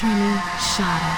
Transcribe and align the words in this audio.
Trini 0.00 0.38
Shada. 0.56 1.12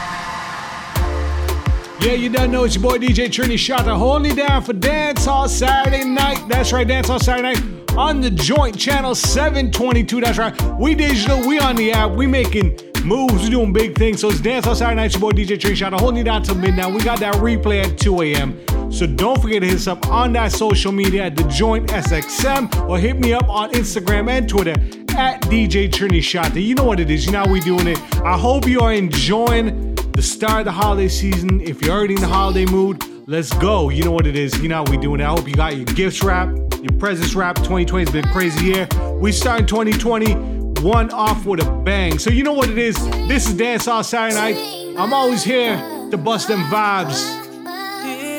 Yeah, 2.05 2.15
you 2.15 2.29
done 2.29 2.51
know 2.51 2.65
it's 2.65 2.75
your 2.75 2.83
boy 2.83 2.99
DJ 2.99 3.29
Trini 3.29 3.55
Shata 3.55 3.97
holding 3.97 4.35
down 4.35 4.61
for 4.61 4.73
Dance 4.73 5.25
Hall 5.25 5.49
Saturday 5.49 6.03
night. 6.03 6.49
That's 6.49 6.73
right, 6.73 6.85
Dance 6.85 7.07
Hall 7.07 7.21
Saturday 7.21 7.53
night 7.55 7.97
on 7.97 8.21
the 8.21 8.29
joint 8.29 8.77
channel 8.77 9.15
722. 9.15 10.21
That's 10.21 10.37
right. 10.37 10.61
We 10.81 10.97
digital, 10.97 11.47
we 11.47 11.61
on 11.61 11.77
the 11.77 11.93
app, 11.93 12.11
we 12.11 12.27
making 12.27 12.77
moves, 13.05 13.45
we 13.45 13.51
doing 13.51 13.73
big 13.73 13.97
things. 13.97 14.21
So 14.21 14.31
it's 14.31 14.41
Dance 14.41 14.65
Hall 14.65 14.75
Saturday 14.75 14.97
night, 14.97 15.05
it's 15.05 15.15
your 15.15 15.21
boy 15.21 15.31
DJ 15.31 15.59
Trini 15.61 15.77
Shata 15.77 16.01
holding 16.01 16.23
it 16.23 16.25
down 16.25 16.43
till 16.43 16.57
midnight. 16.57 16.93
We 16.93 17.05
got 17.05 17.21
that 17.21 17.35
replay 17.35 17.85
at 17.85 17.97
2 17.99 18.23
a.m. 18.23 18.91
So 18.91 19.07
don't 19.07 19.41
forget 19.41 19.63
to 19.63 19.69
hit 19.69 19.77
us 19.77 19.87
up 19.87 20.09
on 20.09 20.33
that 20.33 20.51
social 20.51 20.91
media 20.91 21.27
at 21.27 21.37
the 21.37 21.45
joint 21.45 21.89
SXM 21.89 22.89
or 22.89 22.99
hit 22.99 23.21
me 23.21 23.33
up 23.33 23.49
on 23.49 23.71
Instagram 23.75 24.29
and 24.29 24.49
Twitter 24.49 24.75
at 25.17 25.43
DJ 25.43 25.91
Trini 25.91 26.19
Shata. 26.19 26.63
You 26.63 26.75
know 26.75 26.85
what 26.85 27.01
it 27.01 27.11
is, 27.11 27.27
you 27.27 27.33
know 27.33 27.41
how 27.41 27.51
we 27.51 27.61
doing 27.61 27.87
it. 27.87 27.99
I 28.23 28.37
hope 28.39 28.67
you 28.67 28.81
are 28.81 28.93
enjoying 28.93 29.95
the 29.95 30.23
start 30.23 30.61
of 30.61 30.65
the 30.67 30.73
holiday 30.73 31.09
season. 31.09 31.61
If 31.61 31.83
you're 31.83 31.95
already 31.95 32.15
in 32.15 32.21
the 32.21 32.29
holiday 32.29 32.67
mood, 32.67 33.03
let's 33.27 33.53
go. 33.55 33.89
You 33.89 34.05
know 34.05 34.13
what 34.13 34.27
it 34.27 34.37
is. 34.37 34.59
You 34.61 34.69
know 34.69 34.85
how 34.85 34.91
we 34.91 34.97
doing 34.97 35.21
it. 35.21 35.25
I 35.25 35.31
hope 35.31 35.49
you 35.49 35.55
got 35.55 35.77
your 35.77 35.85
gifts 35.87 36.23
wrapped, 36.23 36.77
your 36.83 36.93
presents 36.99 37.35
wrapped. 37.35 37.59
2020 37.59 38.05
has 38.05 38.13
been 38.13 38.29
a 38.29 38.33
crazy 38.33 38.65
year. 38.67 38.89
We 39.21 39.33
starting 39.33 39.67
2021 39.67 41.11
off 41.11 41.47
with 41.47 41.67
a 41.67 41.71
bang. 41.83 42.19
So 42.19 42.31
you 42.31 42.43
know 42.43 42.53
what 42.53 42.69
it 42.71 42.79
is. 42.79 42.97
This 43.29 43.49
is 43.49 43.55
Dance 43.55 43.89
All 43.89 44.05
Saturday 44.05 44.35
Night. 44.37 44.99
I'm 44.99 45.13
always 45.13 45.43
here 45.43 45.77
to 46.11 46.19
bust 46.19 46.49
them 46.49 46.61
vibes, 46.65 47.25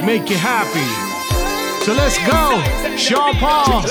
make 0.06 0.30
you 0.30 0.38
happy. 0.38 0.86
So 1.86 1.94
let's 1.94 2.18
go. 2.20 2.62
Sean 2.96 3.34
Paul. 3.36 3.82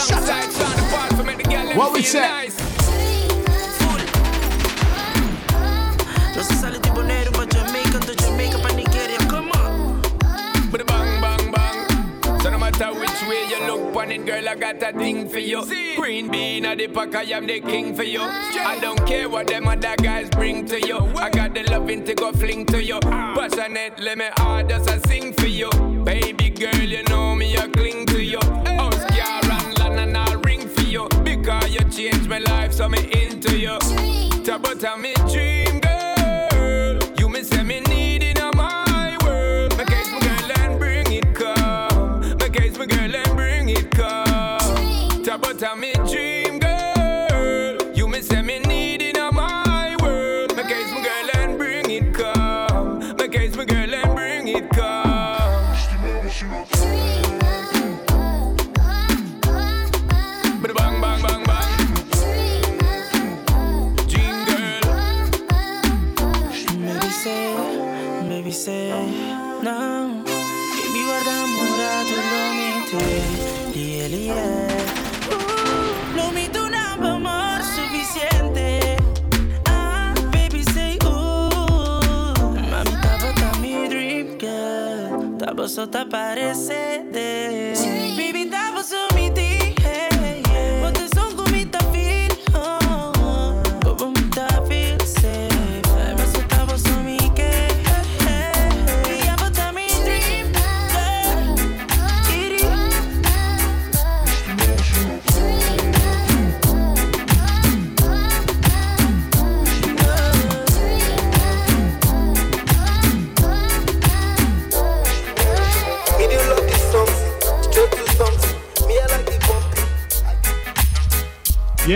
What 1.77 1.93
we 1.93 2.03
say? 2.03 2.49
Matter 12.83 12.99
which 12.99 13.29
way 13.29 13.49
you 13.49 13.67
look 13.67 13.97
on 13.97 14.11
it, 14.11 14.27
girl, 14.27 14.49
I 14.49 14.55
got 14.55 14.83
a 14.83 14.93
thing 14.93 15.29
for 15.29 15.39
you. 15.39 15.65
Green 15.97 16.29
bean 16.31 16.65
at 16.65 16.79
the 16.79 16.89
pack, 16.89 17.15
I 17.15 17.23
am 17.23 17.47
the 17.47 17.61
king 17.61 17.95
for 17.95 18.03
you. 18.03 18.21
I 18.23 18.79
don't 18.81 19.05
care 19.07 19.29
what 19.29 19.47
them 19.47 19.69
other 19.69 19.95
guys 19.97 20.29
bring 20.31 20.67
to 20.67 20.81
you. 20.81 20.99
I 21.17 21.31
got 21.31 21.55
the 21.55 21.63
loving 21.65 22.05
to 22.05 22.15
go 22.15 22.33
fling 22.33 22.67
to 22.67 22.83
you. 22.83 22.99
Ah. 23.05 23.35
Passionate, 23.37 23.99
let 24.01 24.19
me 24.19 24.27
hard 24.37 24.69
just 24.69 24.89
a 24.91 25.01
sing 25.09 25.33
for 25.33 25.47
you. 25.47 25.71
Baby 26.05 26.51
girl, 26.51 26.75
you 26.75 27.03
know 27.05 27.35
me, 27.35 27.57
I 27.57 27.69
cling 27.69 28.07
to 28.07 28.23
you. 28.23 28.41
House 28.41 29.05
car 29.05 29.41
and 29.45 29.79
land 29.79 30.01
and 30.01 30.17
I 30.17 30.35
ring 30.45 30.69
for 30.69 30.83
you. 30.83 31.09
Because 31.23 31.75
you 31.75 31.85
changed 31.91 32.29
my 32.29 32.39
life, 32.39 32.73
so 32.73 32.89
me 32.89 32.99
into 33.13 33.59
you. 33.59 33.79
About 34.53 35.01
me 35.01 35.15
dream, 35.33 35.62
Bada 56.51 57.02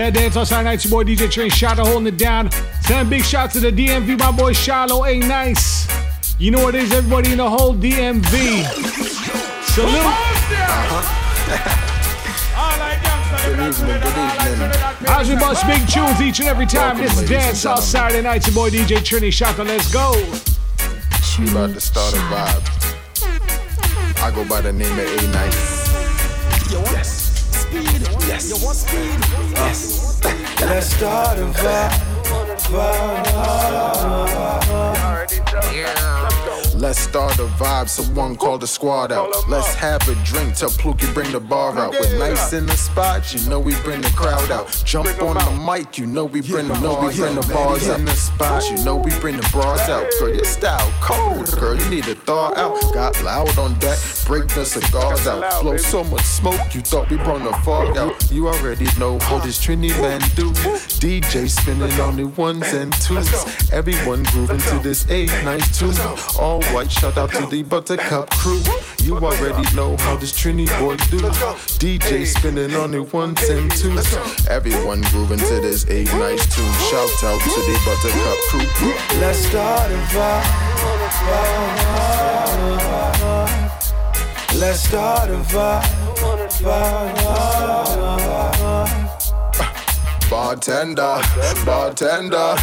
Yeah, 0.06 0.12
Dance 0.12 0.36
on 0.36 0.46
Saturday 0.46 0.64
night, 0.66 0.74
it's 0.74 0.84
your 0.84 0.92
boy 0.92 1.02
DJ 1.02 1.28
Train 1.28 1.50
Shadow 1.50 1.84
holding 1.84 2.06
it 2.06 2.16
down. 2.16 2.48
Send 2.82 3.10
big 3.10 3.24
shout 3.24 3.50
to 3.54 3.58
the 3.58 3.72
DMV, 3.72 4.16
my 4.20 4.30
boy 4.30 4.52
Shiloh, 4.52 5.04
A 5.04 5.18
nice. 5.18 5.88
You 6.38 6.52
know 6.52 6.62
what 6.62 6.76
it 6.76 6.84
is, 6.84 6.92
everybody 6.92 7.32
in 7.32 7.38
the 7.38 7.50
whole 7.50 7.74
DMV. 7.74 8.62
Salute. 9.64 9.96
As 15.08 15.28
we 15.28 15.34
bust 15.34 15.66
big 15.66 15.88
tunes 15.88 16.20
each 16.20 16.38
and 16.38 16.48
every 16.50 16.66
time, 16.66 16.98
this 16.98 17.20
is 17.20 17.28
Dance 17.28 17.66
on 17.66 17.82
Saturday 17.82 18.22
night, 18.22 18.46
your 18.46 18.54
boy 18.54 18.70
DJ 18.70 18.98
Trini 18.98 19.32
Shata. 19.32 19.66
Let's 19.66 19.92
go. 19.92 20.12
We 21.42 21.50
about 21.50 21.74
to 21.74 21.80
start 21.80 22.14
a 22.14 22.18
vibe. 22.30 22.62
I 24.22 24.30
go 24.32 24.48
by 24.48 24.60
the 24.60 24.72
name 24.72 24.92
of 24.92 24.98
A 24.98 25.32
Nice. 25.32 25.75
Yes. 28.36 28.52
Yes. 28.52 28.92
Yes. 29.54 30.60
Let's 30.60 30.94
start 30.94 31.38
a 31.38 31.46
vibe. 31.56 32.06
Let's 36.76 36.98
start 36.98 37.38
a 37.38 37.46
vibe. 37.56 37.88
Someone 37.88 38.36
call 38.36 38.58
the 38.58 38.66
squad 38.66 39.10
out. 39.10 39.30
Let's 39.48 39.74
have 39.76 40.06
a 40.08 40.14
drink. 40.24 40.56
Tell 40.56 40.68
Pluki 40.68 41.12
bring 41.14 41.32
the 41.32 41.40
bar 41.40 41.76
out. 41.78 41.92
With 41.92 42.18
nice 42.18 42.52
in 42.52 42.66
the 42.66 42.76
spot, 42.76 43.32
you 43.32 43.48
know 43.48 43.58
we 43.58 43.74
bring 43.76 44.02
the 44.02 44.10
crowd 44.10 44.50
out. 44.50 44.82
Jump 44.84 45.08
on 45.22 45.36
the 45.36 45.64
mic, 45.64 45.96
you 45.96 46.06
know 46.06 46.26
we 46.26 46.42
bring 46.42 46.68
the 46.68 46.78
know 46.80 47.00
we 47.00 47.16
bring 47.16 47.34
the 47.34 47.46
bars 47.52 47.88
out. 47.88 47.98
In 47.98 48.04
the 48.04 48.12
spot, 48.12 48.62
you 48.68 48.84
know 48.84 48.96
we 48.96 49.10
bring 49.20 49.38
the 49.38 49.48
bras 49.52 49.88
out. 49.88 50.06
Girl, 50.20 50.34
your 50.34 50.44
style 50.44 50.92
cold, 51.00 51.50
girl. 51.58 51.76
You 51.76 51.88
need 51.88 52.04
to 52.04 52.14
thaw 52.14 52.52
out. 52.54 52.78
Got 52.92 53.22
loud 53.22 53.58
on 53.58 53.78
deck, 53.78 53.98
break 54.26 54.46
the 54.48 54.66
cigars 54.66 55.26
out. 55.26 55.62
Blow 55.62 55.78
so 55.78 56.04
much 56.04 56.24
smoke, 56.24 56.74
you 56.74 56.82
thought 56.82 57.08
we 57.08 57.16
brought 57.16 57.42
the 57.42 57.56
fog 57.64 57.96
out. 57.96 58.30
You 58.30 58.48
already 58.48 58.86
know 58.98 59.18
how 59.20 59.38
this 59.38 59.58
Trini 59.64 59.90
man 60.02 60.20
do. 60.34 60.50
DJ 61.00 61.48
spinning 61.48 61.98
on 62.00 62.16
the 62.16 62.24
ones 62.24 62.70
and 62.74 62.92
twos. 63.00 63.32
Everyone 63.72 64.22
grooving 64.24 64.58
to 64.58 64.78
this 64.80 65.08
A 65.10 65.24
nice 65.42 65.78
tune. 65.78 65.96
All 66.38 66.60
white, 66.72 66.90
shout 66.90 67.16
out 67.16 67.30
to 67.32 67.46
the 67.46 67.62
Buttercup 67.62 68.30
crew. 68.30 68.60
You 69.02 69.16
already 69.16 69.62
know 69.74 69.96
how 69.98 70.16
this 70.16 70.32
Trini 70.32 70.66
boy 70.78 70.96
do. 71.10 71.18
DJ 71.78 72.26
spinning 72.26 72.74
on 72.74 72.90
the 72.90 73.02
ones 73.02 73.42
and 73.48 73.70
twos. 73.70 74.14
Everyone 74.48 75.00
grooving 75.12 75.38
to 75.38 75.60
this 75.60 75.84
A 75.88 76.04
nice 76.18 76.46
tune. 76.54 76.72
Shout 76.90 77.24
out 77.24 77.40
to 77.40 77.60
the 77.68 77.78
Buttercup 77.84 78.38
crew. 78.48 78.66
Let's 79.20 79.38
start 79.38 79.90
a 79.90 79.98
vibe. 80.14 80.44
Let's 84.58 84.80
start 84.84 85.30
a 85.30 85.36
vibe. 85.52 85.96
Bartender, 90.28 91.20
bartender, 91.64 92.56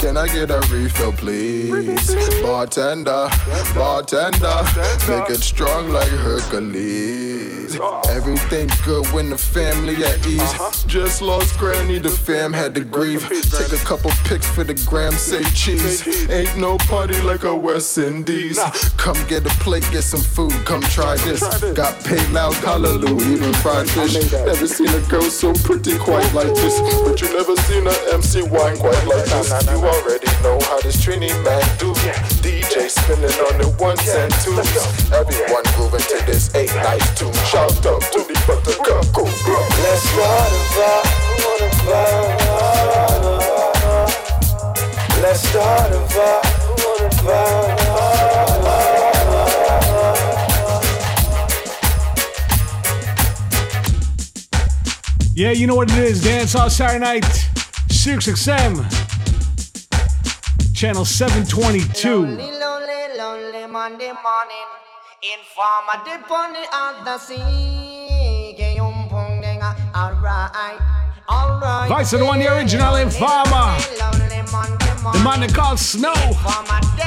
can 0.00 0.16
I 0.16 0.28
get 0.32 0.50
a 0.50 0.60
refill, 0.72 1.12
please? 1.12 2.14
Bartender, 2.42 3.28
bartender, 3.74 4.62
make 5.06 5.28
it 5.30 5.42
strong 5.42 5.90
like 5.90 6.08
Hercules. 6.08 7.78
Everything 8.08 8.70
good 8.84 9.06
when 9.08 9.28
the 9.28 9.36
family 9.36 9.96
at 10.04 10.26
ease. 10.26 10.84
Just 10.84 11.20
lost 11.20 11.58
granny, 11.58 11.98
the 11.98 12.08
fam 12.08 12.52
had 12.52 12.74
to 12.76 12.80
grieve. 12.80 13.28
Take 13.28 13.72
a 13.78 13.84
couple 13.84 14.10
pics 14.24 14.48
for 14.48 14.64
the 14.64 14.74
gram, 14.88 15.12
say 15.12 15.42
cheese. 15.50 16.30
Ain't 16.30 16.56
no 16.56 16.78
party 16.78 17.20
like 17.22 17.44
a 17.44 17.54
West 17.54 17.98
Indies. 17.98 18.58
Come 18.96 19.18
get 19.26 19.44
a 19.44 19.50
plate, 19.60 19.86
get 19.90 20.04
some 20.04 20.20
food, 20.20 20.52
come 20.64 20.80
try 20.82 21.16
this. 21.18 21.42
Got 21.74 22.02
paid 22.04 22.26
loud, 22.30 22.54
hallelujah, 22.54 23.26
even 23.26 23.52
fried 23.54 23.90
fish. 23.90 24.32
Never 24.32 24.66
seen 24.66 24.88
a 24.88 25.00
girl 25.08 25.28
so 25.28 25.52
pretty 25.52 25.98
quite 25.98 26.32
like 26.32 26.54
this. 26.54 26.80
But 27.04 27.20
you 27.20 27.28
never 27.32 27.56
seen 27.66 27.86
an 27.86 27.96
MC 28.12 28.42
wine 28.42 28.76
quite 28.76 29.04
like 29.06 29.26
this. 29.26 29.50
You 29.70 29.82
already 29.82 30.30
know 30.42 30.58
how 30.68 30.80
this 30.80 30.96
Trini 31.02 31.30
man 31.44 31.64
do. 31.78 31.94
DJ 32.42 32.88
spinning 32.88 33.38
on 33.48 33.58
the 33.58 33.68
ones 33.78 34.06
and 34.08 34.32
twos. 34.42 34.66
Everyone 35.12 35.64
grooving 35.74 36.06
to 36.10 36.18
this 36.26 36.54
eight 36.54 36.74
night 36.76 37.02
tune. 37.16 37.32
Shout 37.50 37.74
out 37.86 38.02
to 38.12 38.20
the 38.26 38.36
buttercup 38.46 39.06
crew. 39.12 39.24
Let's 39.82 40.02
start 40.02 40.52
a 40.52 40.60
vibe. 40.76 41.26
Let's 45.22 45.48
start 45.48 45.90
a 45.90 45.98
vibe, 46.14 46.44
wanna 46.78 47.08
vibe. 47.24 48.35
Yeah, 55.36 55.50
you 55.50 55.66
know 55.66 55.74
what 55.74 55.90
it 55.90 55.98
is. 55.98 56.24
Dance 56.24 56.54
all 56.54 56.70
Saturday 56.70 56.98
night. 56.98 57.26
Sirius 57.90 58.26
XM. 58.26 58.80
Channel 60.74 61.04
722. 61.04 62.08
Lonely, 62.08 62.36
lonely, 62.58 63.18
lonely 63.18 63.66
Monday 63.70 64.12
morning. 64.24 64.68
Informer 65.20 66.04
dip 66.06 66.30
on 66.30 66.54
the 66.54 66.66
other 66.72 67.18
sea. 67.18 68.54
Get 68.56 68.76
yung 68.76 69.10
pong 69.10 69.42
denga. 69.42 69.76
Alright, 69.94 70.80
alright. 71.28 71.88
Vice 71.90 72.12
the 72.12 72.24
one, 72.24 72.38
the 72.38 72.56
original 72.56 72.96
Informer. 72.96 73.76
The 75.12 75.20
man 75.22 75.40
that 75.40 75.52
called 75.54 75.78
Snow. 75.78 76.14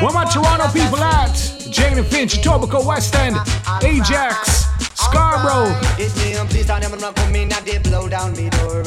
Where 0.06 0.14
my 0.14 0.26
Toronto 0.26 0.68
people 0.72 1.02
at? 1.02 1.34
Jane 1.72 1.98
and 1.98 2.06
Finch, 2.06 2.36
Etobicoke, 2.38 2.86
West 2.86 3.16
End, 3.16 3.38
Ajax, 3.82 4.69
Scarborough. 5.12 5.74
It's 5.98 6.16
me 6.24 6.34
and 6.36 6.50
please 6.50 6.66
tell 6.68 6.80
them 6.80 6.94
I'm 6.94 7.14
come 7.14 7.36
in 7.36 7.52
and 7.52 7.66
they 7.66 7.78
blow 7.80 8.08
down 8.08 8.34
me 8.34 8.50
door. 8.50 8.84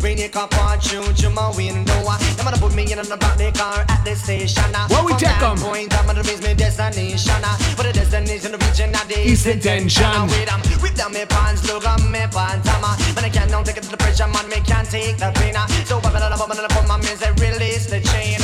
Bring 0.00 0.18
your 0.18 0.28
cup 0.28 0.52
on 0.58 0.78
through 0.80 1.12
to 1.14 1.30
my 1.30 1.48
window. 1.56 1.96
Them 2.36 2.44
gonna 2.44 2.58
put 2.58 2.74
me 2.74 2.82
in 2.92 2.98
the 2.98 3.16
back 3.16 3.32
of 3.32 3.38
the 3.38 3.50
car 3.56 3.84
at 3.88 4.04
the 4.04 4.14
station. 4.14 4.62
Where 4.92 5.02
we 5.02 5.12
From 5.12 5.18
take 5.20 5.40
that 5.40 5.42
'em? 5.42 5.56
Point, 5.56 5.96
I'm 5.96 6.06
gonna 6.06 6.22
reach 6.22 6.42
my 6.42 6.52
destination. 6.52 7.40
But 7.76 7.84
the 7.88 7.92
destination, 7.92 8.52
the 8.52 8.58
region, 8.58 8.94
of 8.94 9.08
the 9.08 9.16
East 9.18 9.46
east 9.46 9.64
Detention. 9.64 10.04
detention. 10.04 10.04
uh. 10.04 10.26
With 10.28 10.46
them, 10.46 10.60
whip 10.82 10.94
down 10.94 11.12
my 11.12 11.24
pants, 11.24 11.64
look 11.64 11.88
on 11.88 12.04
my 12.12 12.26
pants. 12.28 12.68
I'm. 12.68 12.82
Man, 13.14 13.24
I 13.24 13.30
can't 13.30 13.50
now 13.50 13.62
take 13.62 13.78
it 13.78 13.84
to 13.84 13.90
the 13.90 13.96
pressure, 13.96 14.28
man. 14.28 14.46
Me 14.50 14.60
can't 14.60 14.88
take 14.90 15.16
the 15.16 15.32
pain. 15.40 15.56
So, 15.88 15.96
I'm 16.04 16.12
gonna 16.12 16.68
put 16.68 16.86
my 16.86 16.98
music, 16.98 17.32
release 17.40 17.86
the 17.86 18.00
chain. 18.00 18.43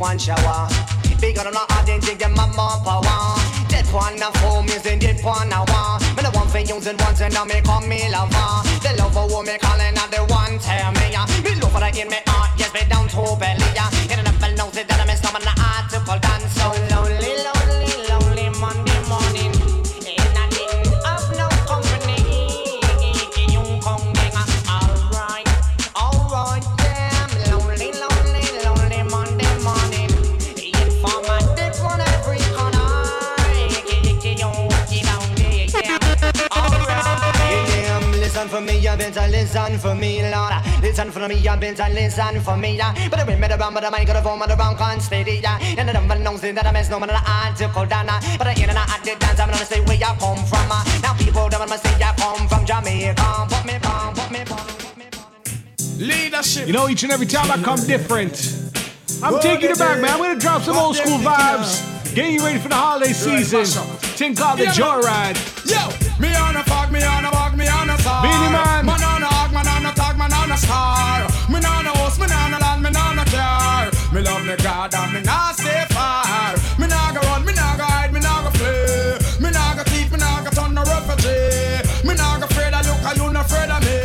One 0.00 0.18
shower. 0.18 0.66
Bigger 1.20 1.44
than 1.44 1.52
a 1.52 1.58
hard 1.68 1.88
and 1.90 2.02
dig 2.02 2.18
them 2.18 2.32
a 2.32 2.46
more 2.56 2.80
power. 2.80 3.36
Dead 3.68 3.84
one 3.92 4.16
a 4.16 4.32
foam 4.40 4.64
is 4.66 4.86
in 4.86 4.98
dead 4.98 5.22
one 5.22 5.52
a 5.52 5.60
one. 5.68 6.00
Me 6.16 6.22
the 6.24 6.30
one 6.32 6.48
for 6.48 6.58
using 6.58 6.96
once 7.04 7.20
and 7.20 7.34
now 7.34 7.44
me 7.44 7.60
call 7.60 7.82
me 7.82 8.08
lover. 8.10 8.64
The 8.80 8.96
lover 8.96 9.28
who 9.28 9.44
me 9.44 9.58
calling 9.58 9.92
and 9.92 10.10
the 10.10 10.24
one 10.32 10.58
tell 10.58 10.90
me. 10.96 11.12
Me 11.44 11.60
love 11.60 11.70
for 11.70 11.80
the 11.80 11.88
in 12.00 12.08
me 12.08 12.16
heart, 12.26 12.58
yes 12.58 12.72
me 12.72 12.80
down 12.88 13.06
to 13.08 13.36
belly. 13.38 13.68
You 14.08 14.16
know 14.16 14.22
never 14.24 14.56
knows 14.56 14.76
it 14.76 14.89
better 39.10 39.30
listen 39.30 39.78
for 39.78 39.94
me, 39.94 40.22
Lord. 40.30 40.52
Listen 40.82 41.10
for 41.10 41.26
me, 41.28 41.36
you 41.36 41.56
better 41.56 41.92
listen 41.92 42.40
for 42.40 42.56
me, 42.56 42.76
yeah. 42.76 42.94
But 43.08 43.20
I 43.20 43.24
remember 43.24 43.56
the 43.56 43.70
but 43.72 43.84
I 43.84 43.90
might 43.90 44.06
the 44.06 44.22
phone, 44.22 44.38
but 44.38 44.48
the 44.48 44.56
wrong 44.56 44.76
can't 44.76 45.02
steady, 45.02 45.40
yeah. 45.42 45.58
And 45.78 45.88
the 45.88 45.92
number 45.92 46.18
knows 46.18 46.40
that 46.40 46.66
I 46.66 46.72
miss 46.72 46.88
no 46.90 46.98
man, 47.00 47.08
the 47.08 47.20
article 47.26 47.86
done, 47.86 48.06
but 48.38 48.46
I 48.46 48.52
ain't 48.52 48.70
at 48.70 49.00
the 49.02 49.16
dance, 49.18 49.40
I'm 49.40 49.50
gonna 49.50 49.64
say 49.64 49.80
where 49.80 49.96
you 49.96 50.12
come 50.18 50.44
from. 50.46 50.70
uh. 50.70 50.84
Now 51.02 51.14
people 51.14 51.48
don't 51.48 51.60
wanna 51.60 51.78
say 51.78 51.92
you 51.98 52.12
come 52.16 52.48
from 52.48 52.64
Jamaica. 52.64 53.46
Put 53.48 53.64
me 53.64 53.74
on, 53.84 54.14
put 54.14 54.30
me 54.30 54.44
put 54.44 54.96
me. 54.96 55.04
Leadership. 55.98 56.66
You 56.66 56.72
know, 56.72 56.88
each 56.88 57.02
and 57.02 57.12
every 57.12 57.26
time 57.26 57.50
I 57.50 57.62
come 57.62 57.80
different. 57.86 58.34
I'm 59.22 59.40
taking 59.40 59.70
it 59.70 59.78
back, 59.78 60.00
man. 60.00 60.12
I'm 60.12 60.18
gonna 60.18 60.38
drop 60.38 60.62
some 60.62 60.76
old 60.76 60.96
school 60.96 61.18
vibes. 61.18 62.14
Getting 62.14 62.34
you 62.34 62.44
ready 62.44 62.58
for 62.58 62.68
the 62.68 62.74
holiday 62.74 63.12
season. 63.12 63.64
Thing 64.18 64.34
called 64.34 64.58
the 64.58 64.66
Joyride. 64.66 65.38
Yo, 65.64 65.78
me 66.18 66.34
on 66.34 66.56
a 66.56 66.64
fog, 66.64 66.90
me 66.90 67.02
on 67.02 67.24
a 67.24 67.30
bog, 67.30 67.56
me 67.56 67.68
on 67.68 67.88
a 67.90 67.96
star. 67.98 68.22
Beenie 68.22 68.52
Man. 68.52 68.79
Star. 70.60 71.26
Me 71.48 71.56
on 71.56 71.86
a 71.86 71.92
house, 71.98 72.18
me 72.18 72.26
on 72.26 72.54
a 72.54 72.58
land, 72.58 72.82
me 72.82 72.90
on 72.92 73.18
a 73.18 73.24
car. 73.24 73.90
Me 74.12 74.20
love 74.20 74.44
me 74.44 74.56
God 74.56 74.94
and 74.94 75.12
me 75.12 75.20
not 75.22 75.56
stay 75.56 75.84
far. 75.90 76.54
Me 76.78 76.86
nah 76.86 77.12
go 77.12 77.20
run, 77.28 77.44
me 77.44 77.52
nah 77.52 77.76
go 77.76 77.84
hide, 77.84 78.12
me 78.12 78.20
nah 78.20 78.42
go 78.42 78.50
flee. 78.58 79.16
Me 79.42 79.50
nah 79.50 79.74
go 79.74 79.82
keep, 79.84 80.10
me 80.12 80.18
nah 80.18 80.42
go 80.42 80.50
turn 80.50 80.74
no 80.74 80.82
refugee. 80.82 81.80
Me 82.06 82.14
nah 82.14 82.38
go 82.38 82.44
afraid 82.44 82.74
of 82.74 82.84
look, 82.86 83.16
you 83.16 83.32
not 83.32 83.46
afraid 83.46 83.70
of 83.70 83.80
me. 83.86 83.98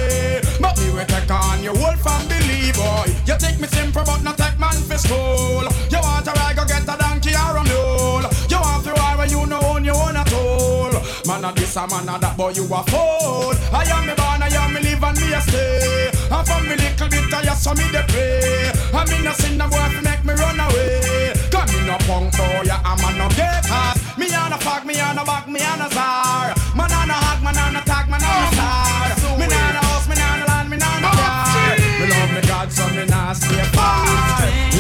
But 0.62 0.78
me 0.80 0.88
will 0.96 1.06
take 1.06 1.32
on 1.32 1.64
your 1.64 1.76
whole 1.76 1.98
family, 1.98 2.72
boy. 2.74 3.10
You 3.26 3.36
think 3.38 3.60
me 3.60 3.68
simple, 3.68 4.04
but 4.06 4.22
not 4.24 4.38
take 4.38 4.58
man 4.60 4.78
for 4.88 4.98
school. 4.98 5.66
You 5.92 6.00
want 6.00 6.28
a 6.28 6.32
ride, 6.38 6.56
go 6.56 6.66
get 6.66 6.84
a 6.84 6.96
donkey 6.98 7.34
or 7.36 7.58
a 7.58 7.64
mule. 7.64 8.26
You 8.50 8.60
want 8.62 8.86
to 8.86 8.94
ride 8.94 9.18
when 9.18 9.30
you 9.30 9.46
know 9.46 9.60
own 9.66 9.84
your 9.84 9.96
own 9.96 10.16
at 10.16 10.32
all. 10.34 10.94
Man 11.28 11.46
a 11.46 11.52
this, 11.54 11.76
a 11.76 11.88
man 11.88 12.10
a 12.10 12.20
that, 12.20 12.38
boy 12.38 12.50
you 12.50 12.64
a 12.66 12.80
fool. 12.86 13.54
I 13.74 13.84
am 13.90 14.06
me 14.06 14.14
born, 14.14 14.42
I 14.46 14.50
am 14.54 14.74
me 14.74 14.80
live 14.82 15.04
and 15.04 15.18
me 15.20 15.34
a 15.34 15.42
stay. 15.42 16.15
And 16.32 16.48
from 16.48 16.64
me 16.68 16.76
little 16.76 17.10
bit, 17.10 17.34
I 17.34 17.44
just 17.44 17.64
saw 17.64 17.74
me 17.74 17.86
the 17.92 18.04
pray. 18.10 18.72
I 18.94 19.06
me 19.10 19.24
no 19.24 19.32
sin 19.34 19.58
the 19.58 19.66
boy 19.68 19.88
to 19.94 20.02
make 20.02 20.24
me 20.26 20.34
run 20.34 20.60
away. 20.60 21.34
Come 21.52 21.70
me 21.70 21.86
no 21.86 21.98
punk 22.08 22.36
boy, 22.38 22.66
yeah, 22.66 22.82
I'm 22.84 23.00
a 23.04 23.10
no 23.18 23.28
gay 23.36 23.62
cause. 23.66 24.00
Me 24.18 24.34
on 24.34 24.54
a 24.54 24.58
fuck, 24.58 24.86
me 24.86 25.00
on 25.00 25.18
a 25.18 25.24
back, 25.26 25.48
me 25.48 25.62
on 25.62 25.82
a 25.82 25.90
czar. 25.90 26.56
Man 26.76 26.92
on 26.92 27.10
a 27.10 27.14
hug, 27.14 27.44
man 27.44 27.58
on 27.58 27.76
a 27.76 27.82
tag, 27.86 28.10
man 28.10 28.24
on 28.24 28.44
a 28.44 28.48
star. 28.54 29.14
Oh, 29.28 29.38
me 29.38 29.46
on 29.46 29.76
a 29.76 29.82
house, 29.86 30.08
me 30.08 30.16
on 30.16 30.42
a 30.42 30.46
land, 30.46 30.70
me 30.70 30.78
on 30.78 31.04
a 31.04 31.10
car. 31.14 31.78
Me 32.00 32.06
love 32.10 32.32
me 32.34 32.42
God, 32.48 32.72
so 32.72 32.88
me 32.90 33.06
not 33.06 33.36
stay 33.36 33.64
far. 33.76 34.75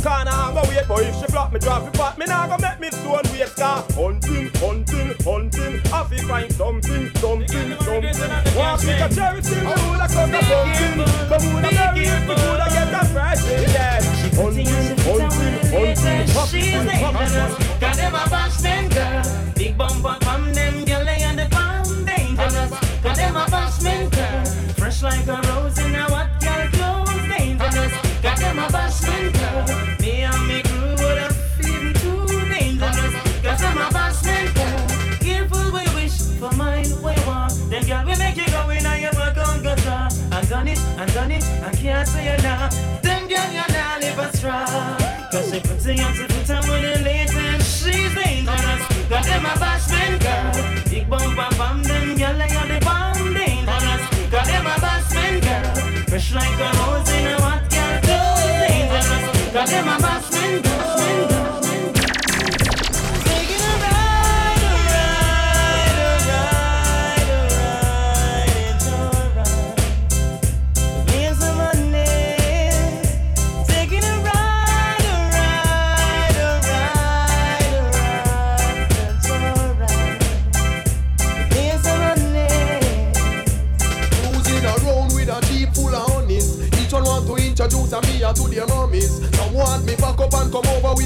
Corner 0.00 0.39
On 45.90 45.96
to 46.14 46.39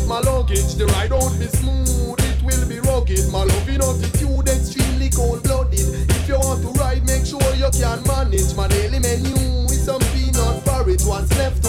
with 0.05 0.09
my 0.09 0.21
luggage. 0.31 0.75
The 0.75 0.87
ride 0.87 1.13
won't 1.13 1.39
be 1.39 1.47
smooth, 1.47 2.21
it 2.21 2.43
will 2.43 2.69
be 2.69 2.79
rugged. 2.81 3.31
My 3.33 3.45
loving 3.45 3.83
attitude 3.83 4.49
extremely 4.49 5.11
cold 5.11 5.43
blooded. 5.43 5.81
If 6.11 6.29
you 6.29 6.37
want 6.39 6.63
to 6.63 6.69
ride, 6.81 7.05
make 7.07 7.25
sure 7.27 7.41
you 7.55 7.71
can 7.73 8.03
manage. 8.07 8.55
My 8.55 8.69
daily 8.69 8.99
menu 8.99 9.35
is 9.67 9.85
some 9.85 10.01
peanut 10.13 10.65
porridge. 10.65 11.05
What's 11.05 11.31
left 11.39 11.64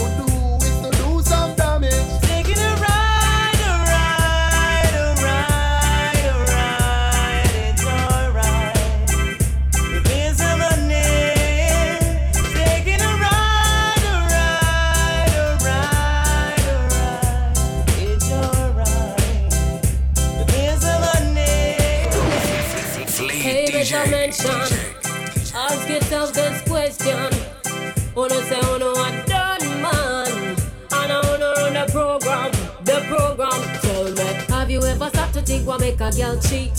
make 35.85 36.01
a 36.01 36.09
girl 36.17 36.35
cheat? 36.41 36.73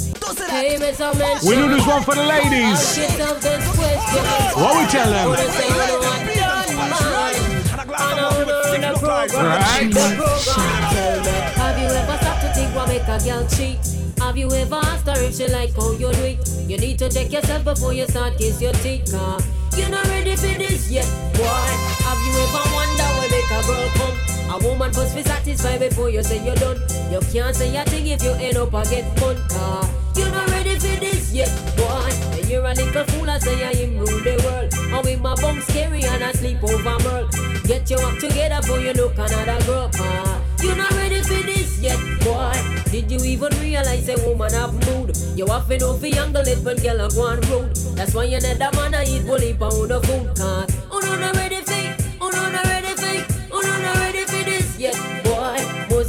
Hey, 0.50 0.78
better 0.78 1.14
mention. 1.18 1.48
We 1.48 1.54
do 1.54 1.68
this 1.68 1.86
one 1.86 2.02
for 2.02 2.14
the 2.14 2.24
ladies. 2.24 2.74
Ask 2.74 2.98
yourself 2.98 3.40
this 3.40 3.64
question. 3.78 4.22
What 4.58 4.72
we 4.78 4.84
tell 4.90 5.10
them? 5.10 5.28
Wanna 5.28 5.50
say, 5.56 5.68
wanna 5.70 5.94
what 6.02 6.22
done, 6.34 6.70
man? 6.76 7.36
And 7.86 8.18
I 8.18 8.28
wanna 8.34 8.54
run 8.66 8.80
the 8.80 8.92
program, 8.98 9.46
Right. 9.46 9.90
the 9.94 10.06
program. 10.18 10.82
Tell 10.96 11.16
me, 11.22 11.34
have 11.62 11.78
you 11.78 11.88
ever 12.00 12.16
stopped 12.18 12.40
to 12.42 12.48
think 12.54 12.74
what 12.74 12.88
make 12.88 13.06
a 13.06 13.18
girl 13.26 13.46
cheat? 13.54 13.78
Have 14.18 14.36
you 14.36 14.50
ever 14.52 14.80
asked 14.90 15.06
her 15.06 15.22
if 15.22 15.36
she 15.36 15.46
like 15.48 15.72
how 15.76 15.92
you 15.92 16.12
do 16.12 16.24
it? 16.24 16.38
You 16.66 16.78
need 16.78 16.98
to 16.98 17.08
check 17.08 17.30
yourself 17.30 17.62
before 17.64 17.92
you 17.92 18.06
start 18.08 18.36
kiss 18.38 18.60
your 18.60 18.72
teeth, 18.82 19.12
car. 19.12 19.38
You're 19.76 19.90
not 19.90 20.06
ready 20.08 20.34
for 20.34 20.54
this 20.58 20.90
yet, 20.90 21.06
boy. 21.34 21.68
Have 22.06 22.20
you 22.26 22.34
ever 22.42 22.64
wondered 22.74 23.12
where 23.18 23.30
make 23.30 23.50
a 23.54 23.62
girl 23.66 23.88
come? 23.94 24.35
A 24.48 24.58
woman 24.62 24.92
must 24.92 25.14
be 25.14 25.22
satisfied 25.22 25.80
before 25.80 26.08
you 26.08 26.22
say 26.22 26.44
you're 26.44 26.54
done. 26.54 26.80
You 27.10 27.20
can't 27.32 27.54
say 27.54 27.76
a 27.76 27.84
thing 27.84 28.06
if 28.06 28.22
you 28.22 28.30
end 28.32 28.56
up 28.56 28.72
a 28.72 28.82
get 28.88 29.18
fun, 29.18 29.36
car. 29.48 29.88
You're 30.14 30.30
not 30.30 30.48
ready 30.50 30.78
for 30.78 30.96
this 31.00 31.32
yet, 31.32 31.50
boy. 31.76 32.10
And 32.38 32.48
you're 32.48 32.64
a 32.64 32.72
little 32.72 33.04
fool, 33.04 33.28
I 33.28 33.38
say 33.38 33.64
I 33.64 33.70
am 33.70 33.98
rule 33.98 34.22
the 34.22 34.40
world. 34.44 34.72
I'm 34.94 35.02
with 35.04 35.20
my 35.20 35.34
bum 35.34 35.60
scary 35.62 36.04
and 36.04 36.22
I 36.22 36.32
sleep 36.32 36.62
over 36.62 36.98
merl. 37.04 37.28
Get 37.64 37.90
your 37.90 38.00
act 38.06 38.20
together 38.20 38.60
before 38.60 38.80
you 38.80 38.92
look 38.92 39.18
another 39.18 39.64
girl, 39.66 39.90
car. 39.90 40.40
You're 40.62 40.76
not 40.76 40.92
ready 40.92 41.20
for 41.22 41.42
this 41.42 41.80
yet, 41.80 41.98
boy. 42.20 42.54
Did 42.90 43.10
you 43.10 43.18
even 43.26 43.52
realize 43.60 44.08
a 44.08 44.16
woman 44.26 44.52
have 44.52 44.72
mood? 44.86 45.16
You 45.36 45.46
have 45.46 45.68
know 45.68 45.94
for 45.94 46.06
younger 46.06 46.42
little 46.42 46.76
girl 46.76 47.00
a 47.00 47.08
go 47.10 47.26
on 47.26 47.40
road. 47.50 47.74
That's 47.96 48.14
why 48.14 48.24
you 48.24 48.40
need 48.40 48.60
a 48.60 48.70
man 48.72 48.94
a 48.94 49.02
eat 49.02 49.26
bully 49.26 49.54
pound 49.54 49.90
of 49.90 50.04
food 50.04 50.28
cause 50.36 50.76
Oh 50.90 51.00
no 51.00 51.16
not 51.16 51.36
ready 51.36 51.60
for 51.62 51.75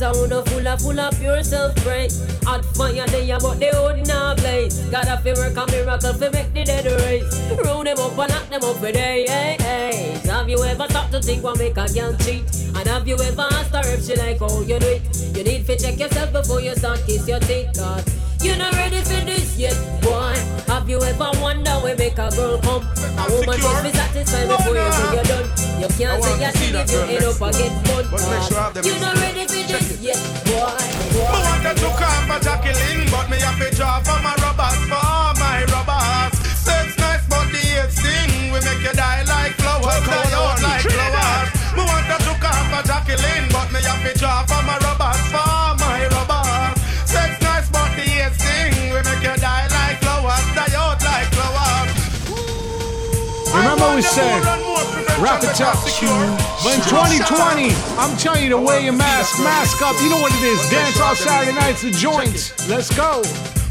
A 0.08 0.14
wanna 0.14 0.42
full 0.44 0.68
of 0.68 0.80
full 0.80 1.00
of 1.02 1.20
pure 1.20 1.44
self 1.44 1.76
praise. 1.84 2.24
Hot 2.46 2.64
fire 2.78 3.06
they 3.08 3.30
about 3.30 3.60
the 3.60 3.68
hood 3.76 4.08
now 4.08 4.36
blaze. 4.36 4.80
Gotta 4.90 5.18
fi 5.18 5.34
work 5.34 5.58
a 5.58 5.70
miracle 5.70 6.14
fi 6.14 6.30
make 6.30 6.54
the 6.54 6.64
dead 6.64 6.86
race. 7.02 7.28
Round 7.66 7.88
them 7.88 8.00
up 8.00 8.18
and 8.18 8.32
lock 8.32 8.48
them 8.48 8.64
up 8.64 8.78
for 8.78 8.90
day, 8.90 9.26
hey, 9.28 9.58
hey. 9.60 10.22
Have 10.30 10.48
you 10.48 10.64
ever 10.64 10.88
stopped 10.88 11.12
to 11.12 11.22
think 11.22 11.44
what 11.44 11.60
make 11.60 11.76
a 11.76 11.92
girl 11.92 12.16
cheat? 12.24 12.46
And 12.74 12.88
have 12.88 13.06
you 13.06 13.20
ever 13.20 13.48
asked 13.52 13.76
her 13.76 13.84
if 13.84 14.06
she 14.06 14.16
like 14.16 14.40
how 14.40 14.62
you 14.62 14.80
do 14.80 14.88
it? 14.88 15.36
You 15.36 15.44
need 15.44 15.68
to 15.68 15.76
check 15.78 16.00
yourself 16.00 16.32
before 16.32 16.62
you 16.62 16.74
start 16.76 17.04
kiss 17.06 17.28
your 17.28 17.42
teeth, 17.42 17.76
cause 17.76 18.17
you're 18.44 18.58
not 18.58 18.74
ready 18.74 19.02
for 19.02 19.22
this 19.26 19.58
yet, 19.58 19.76
boy. 20.02 20.36
Have 20.68 20.90
you 20.90 21.02
ever 21.02 21.32
wonder 21.42 21.72
where 21.84 21.96
make 21.96 22.18
a 22.18 22.30
girl 22.30 22.60
come? 22.60 22.84
A 23.18 23.26
woman 23.32 23.60
must 23.62 23.84
be 23.84 23.92
satisfied 23.92 24.48
before 24.48 24.76
you 24.76 24.92
say 24.92 25.14
you're 25.14 25.24
done. 25.24 25.48
You 25.82 25.88
can't 25.98 26.24
say 26.24 26.38
you 26.38 26.52
thing 26.52 26.76
if 26.76 26.92
you 26.92 27.02
end 27.18 27.26
up 27.26 27.42
and 27.42 27.56
get 27.58 27.74
fun, 27.88 28.06
cause 28.10 28.86
you're 28.86 29.00
not 29.00 29.16
ready 29.18 29.46
for 29.48 29.64
this 29.68 30.02
yet, 30.02 30.20
boy. 30.46 30.76
Me 31.14 31.22
want 31.24 31.64
to 31.66 31.74
took 31.82 32.02
off 32.02 32.30
a 32.30 32.38
Jacqueline, 32.44 33.10
but 33.12 33.30
me 33.30 33.38
have 33.42 33.58
to 33.60 33.70
draw 33.76 34.00
for 34.02 34.20
my 34.22 34.34
rubbers, 34.42 34.78
for 34.86 35.02
all 35.02 35.34
my 35.42 35.66
rubbers. 35.74 36.34
Sex 36.62 36.98
nice, 36.98 37.26
but 37.28 37.48
the 37.52 37.58
hate 37.58 37.92
sting. 37.92 38.52
We 38.54 38.60
make 38.62 38.82
you 38.86 38.94
die 38.94 39.24
like 39.26 39.54
flowers, 39.58 40.04
die 40.06 40.34
out 40.38 40.62
like 40.62 40.86
flowers. 40.86 41.50
Me 41.76 41.84
want 41.86 42.06
to 42.10 42.18
took 42.26 42.44
off 42.44 42.74
a 42.74 42.80
Jacqueline, 42.86 43.50
but 43.52 43.72
me 43.74 43.82
have 43.82 44.02
to 44.06 44.14
draw 44.18 44.46
for 44.46 44.62
my 44.64 44.78
rubbers, 44.78 44.87
Remember 53.78 53.96
we 53.98 54.02
said, 54.02 54.42
wrap 55.22 55.44
it 55.44 55.62
up. 55.62 55.78
But 56.64 56.74
in 56.74 56.82
2020, 56.90 57.70
I'm 58.02 58.18
telling 58.18 58.44
you 58.44 58.50
to 58.50 58.58
wear 58.58 58.80
your 58.80 58.94
mask, 58.94 59.38
mask 59.44 59.84
up. 59.84 59.94
You 60.02 60.10
know 60.10 60.20
what 60.20 60.34
it 60.34 60.42
is. 60.42 60.68
Dance 60.72 61.00
all 61.00 61.14
Saturday 61.14 61.54
nights, 61.54 61.84
the 61.84 61.92
joints. 61.92 62.68
Let's 62.68 62.90
go. 62.98 63.22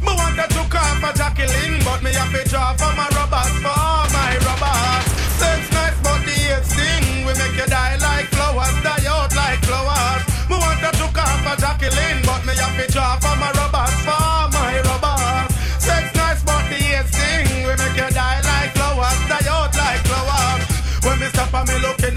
Me 0.06 0.14
want 0.14 0.36
to 0.36 0.46
for 0.46 1.12
Jacqueline, 1.18 1.82
but 1.82 2.04
me 2.04 2.12
have 2.12 2.30
to 2.30 2.48
draw 2.48 2.74
for 2.74 2.94
my 2.94 3.08
rubbers, 3.18 3.50
for 3.58 4.14
my 4.14 4.38
sting. 6.62 7.26
We 7.26 7.32
make 7.34 7.58
you 7.58 7.66
die 7.66 7.85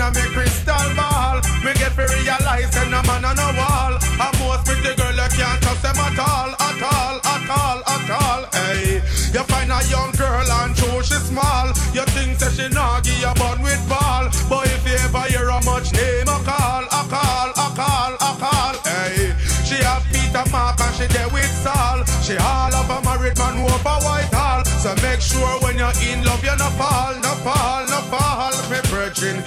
and 0.09 0.17
me 0.17 0.33
crystal 0.33 0.87
ball, 0.95 1.37
me 1.63 1.73
get 1.77 1.93
to 1.93 2.05
realize 2.09 2.69
that 2.73 2.87
no 2.89 3.01
man 3.05 3.25
on 3.25 3.35
no 3.37 3.49
wall. 3.57 3.93
And 3.93 4.33
most 4.41 4.65
pretty 4.65 4.93
girl 4.97 5.13
you 5.13 5.29
can't 5.37 5.61
trust 5.61 5.81
them 5.85 5.97
at 5.97 6.17
all, 6.17 6.49
at 6.57 6.81
all, 6.81 7.15
at 7.21 7.49
all, 7.49 7.79
at 7.85 8.09
all. 8.09 8.41
Hey, 8.53 9.01
you 9.33 9.43
find 9.45 9.71
a 9.71 9.79
young 9.89 10.11
girl 10.17 10.47
and 10.61 10.75
true 10.75 11.01
she 11.03 11.17
small. 11.21 11.67
You 11.93 12.05
think 12.17 12.37
that 12.39 12.53
she 12.53 12.67
not 12.69 13.03
give 13.03 13.21
you 13.21 13.33
bun 13.37 13.61
with 13.61 13.81
ball, 13.89 14.29
but 14.49 14.65
if 14.67 14.81
you 14.85 14.97
ever 14.97 15.25
hear 15.29 15.49
how 15.49 15.61
much 15.61 15.93
name 15.93 16.29
I 16.29 16.37
call, 16.41 16.83
I 16.89 17.01
call, 17.09 17.49
I 17.53 17.67
call, 17.77 18.11
I 18.17 18.31
call. 18.41 18.75
Hey, 18.89 19.33
she 19.65 19.77
have 19.85 20.05
Peter 20.09 20.45
Mark 20.49 20.79
and 20.81 20.95
she 20.97 21.05
there 21.13 21.29
with 21.29 21.49
Saul. 21.61 22.03
She 22.25 22.37
all 22.37 22.73
of 22.73 22.89
a 22.89 22.97
married 23.05 23.37
man 23.37 23.61
who 23.61 23.67
up 23.69 23.85
a 23.85 23.95
white 24.05 24.31
hall. 24.33 24.65
So 24.65 24.95
make 25.05 25.21
sure 25.21 25.59
when 25.61 25.77
you're 25.77 25.97
in 26.01 26.23
love 26.25 26.43
you 26.43 26.55
no 26.57 26.69
fall, 26.79 27.13
no 27.21 27.33
fall, 27.45 27.85
no 27.85 27.99
fall, 28.09 28.53
me 28.71 28.79
virgin. 28.89 29.43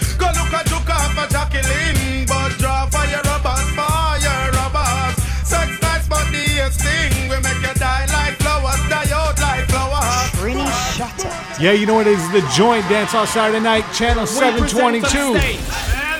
Sting, 6.72 7.28
we 7.28 7.36
make 7.40 7.60
you 7.60 7.74
die 7.74 8.06
like 8.08 8.34
flowers, 8.40 8.80
die 8.88 9.10
out 9.12 9.38
like 9.40 9.68
flowers. 9.68 10.30
Trini 10.36 10.66
Shutter. 10.96 11.62
Yeah, 11.62 11.72
you 11.72 11.86
know 11.86 11.94
what 11.94 12.06
it 12.06 12.18
is? 12.18 12.30
The 12.32 12.42
Joint 12.54 12.88
Dance 12.88 13.14
All 13.14 13.26
Saturday 13.26 13.60
Night, 13.60 13.84
Channel 13.92 14.26
722. 14.26 15.36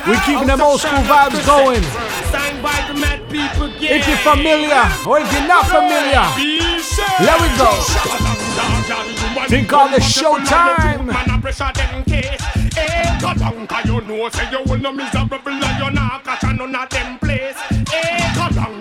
We 0.08 0.18
keeping 0.26 0.46
them 0.46 0.60
old 0.60 0.80
school 0.80 1.02
vibes 1.06 1.44
going. 1.46 1.82
Signed 2.30 2.62
by 2.62 2.74
the 2.88 2.98
mad 2.98 3.22
people 3.30 3.70
If 3.78 4.08
you're 4.08 4.16
familiar 4.18 4.82
or 5.06 5.20
if 5.20 5.32
you're 5.32 5.46
not 5.46 5.66
familiar, 5.66 6.26
let 7.22 7.38
we 7.38 7.48
go. 7.56 7.70
Think 9.48 9.72
on 9.72 9.90
the 9.92 9.98
showtime. 9.98 11.06
Man, 11.06 11.30
I 11.30 11.40
pressure 11.40 11.70
them 11.74 12.04
case. 12.04 12.40
Eh, 12.76 13.18
cut 13.20 13.38
down, 13.38 13.66
cause 13.66 13.84
you 13.84 14.00
know, 14.00 14.28
say 14.30 14.50
you 14.50 14.62
will 14.66 14.78
no 14.78 14.92
miserable 14.92 15.38
and 15.44 15.84
you 15.84 15.90
not 15.92 16.24
catch 16.24 16.42
a 16.44 16.52
none 16.52 16.74
of 16.74 16.88
them 16.90 17.18
place. 17.18 17.56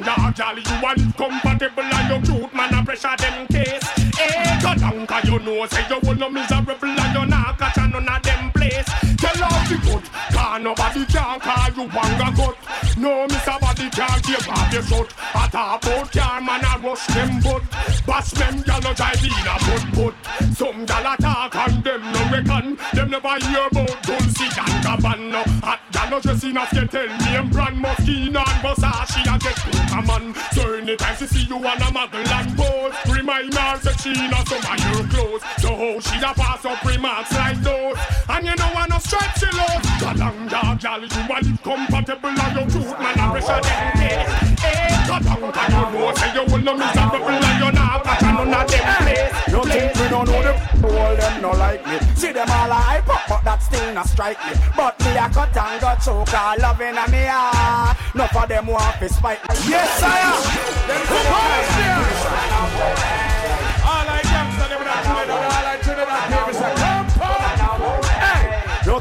Dog, 0.03 0.36
jolly, 0.36 0.63
you 0.65 0.81
want 0.81 1.15
compatible 1.15 1.84
and 1.84 2.25
you 2.25 2.34
cute, 2.34 2.53
man, 2.55 2.74
I 2.74 2.84
pressure 2.84 3.15
them 3.17 3.46
case. 3.48 3.84
Eh, 4.20 4.60
cut 4.60 4.79
down, 4.79 5.05
cause 5.05 5.25
you 5.25 5.38
know, 5.39 5.65
say 5.67 5.86
you 5.89 6.00
will 6.01 6.15
no 6.15 6.29
miserable 6.29 6.75
and 6.81 7.13
you 7.13 7.25
not 7.27 7.58
catch 7.60 7.77
none 7.77 7.93
of 7.93 8.24
them 8.24 8.51
place. 8.51 8.86
Tell 9.17 9.43
all 9.43 9.62
the 9.70 9.77
good, 9.86 10.03
cause 10.51 10.62
nobody 10.62 11.05
can 11.05 11.39
call 11.39 11.70
you 11.70 11.89
wanga 11.89 12.36
gut. 12.36 12.58
No, 12.98 13.27
Mr. 13.27 13.60
Body 13.60 13.89
can't 13.89 14.24
give 14.24 14.50
off 14.50 14.74
your 14.74 14.84
shot. 14.84 15.13
At 15.34 15.53
a 15.53 15.79
boat 15.79 16.12
car, 16.12 16.41
man, 16.41 16.65
I 16.65 16.77
rush 16.84 17.08
them 17.08 17.39
butt. 17.41 17.63
Bash 18.05 18.31
them, 18.31 18.63
y'all 18.67 18.81
no 18.81 18.93
drive 18.93 19.24
in 19.24 19.31
a 19.31 19.55
butt 19.65 19.86
butt. 19.96 20.58
Some 20.58 20.86
gal 20.86 21.13
attack 21.13 21.55
and 21.55 21.84
them 21.84 22.01
no 22.12 22.22
reckon. 22.31 22.77
Them 22.93 23.10
never 23.12 23.36
hear 23.46 23.67
about 23.72 24.03
Dolce 24.03 24.46
and 24.46 24.77
Gabbana. 24.84 25.43
Hot 25.63 25.79
gal 25.91 26.10
no 26.10 26.20
dress 26.20 26.43
enough 26.43 26.70
to 26.72 26.88
tell 26.88 27.08
me 27.08 27.36
and 27.36 27.51
brand 27.51 27.77
Moschino 27.77 28.43
and 28.43 28.60
Versace 28.63 29.24
and 29.31 29.41
get 29.41 29.58
a 29.93 30.01
man. 30.03 30.36
So 30.51 30.74
anytime 30.74 31.15
she 31.17 31.27
see 31.27 31.46
you 31.48 31.55
on 31.55 31.77
a 31.79 31.89
muggle 31.96 32.27
and 32.27 32.58
pose, 32.58 33.15
remind 33.15 33.53
her 33.53 33.77
that 33.77 34.00
she 34.01 34.12
not 34.27 34.48
some 34.48 34.60
of 34.60 34.79
your 34.91 35.08
clothes. 35.08 35.41
So 35.60 36.00
she 36.01 36.17
a 36.20 36.34
pass 36.34 36.65
up 36.65 36.84
remarks 36.84 37.31
like 37.34 37.62
those. 37.62 37.98
And 38.27 38.46
you 38.46 38.55
know 38.55 38.72
I 38.75 38.88
no 38.89 39.00
strike 39.00 39.36
she 39.38 39.46
low. 39.55 40.40
Dog 40.50 40.79
gal, 40.79 41.01
you 41.01 41.07
a 41.07 41.38
live 41.41 41.62
compatible 41.63 42.29
and 42.29 42.55
you 42.55 42.65
cute 42.71 43.00
man 43.00 43.19
a 43.19 43.25
pressure 43.31 43.62
them 43.62 43.91
case. 43.98 44.31
Hey, 44.60 44.89
galang 45.07 45.53
can 45.53 45.71
you 45.71 46.00
know 46.00 46.13
say 46.15 46.33
you 46.33 46.43
will 46.51 46.63
no 46.63 46.74
miserable 46.77 47.29
and 47.29 47.60
you 47.62 47.71
not 47.71 48.03
catch 48.03 48.21
none 48.21 48.53
of 48.53 48.67
them 48.69 48.88
place. 49.01 49.31
You 49.48 49.61
think 49.63 49.96
we 49.96 50.05
don't 50.09 50.27
know 50.27 50.42
the 50.42 50.53
all 50.83 51.16
them 51.16 51.42
no 51.42 51.51
like 51.51 51.85
me. 51.85 52.00
See 52.16 52.31
them 52.31 52.50
all 52.50 52.72
hype 52.72 53.09
up 53.09 53.22
but 53.29 53.44
that 53.44 53.61
still 53.61 53.94
not 53.94 54.07
strike 54.07 54.39
me. 54.46 54.53
But 54.75 55.00
me 55.00 55.11
a 55.18 55.29
cut 55.29 55.55
and 55.55 55.81
go 55.81 55.96
choke 56.03 56.33
all 56.33 56.57
loving 56.57 56.98
a 56.98 57.05
me 57.11 57.25
ah 57.29 57.96
No 58.16 58.27
for 58.27 58.48
them 58.48 58.68
want 58.68 59.00
to 59.00 59.09
spite 59.09 59.42
me. 59.50 59.55
Yes 59.70 60.01
I 60.03 60.20
am. 60.25 60.42
Say 60.87 61.05
them 63.27 63.41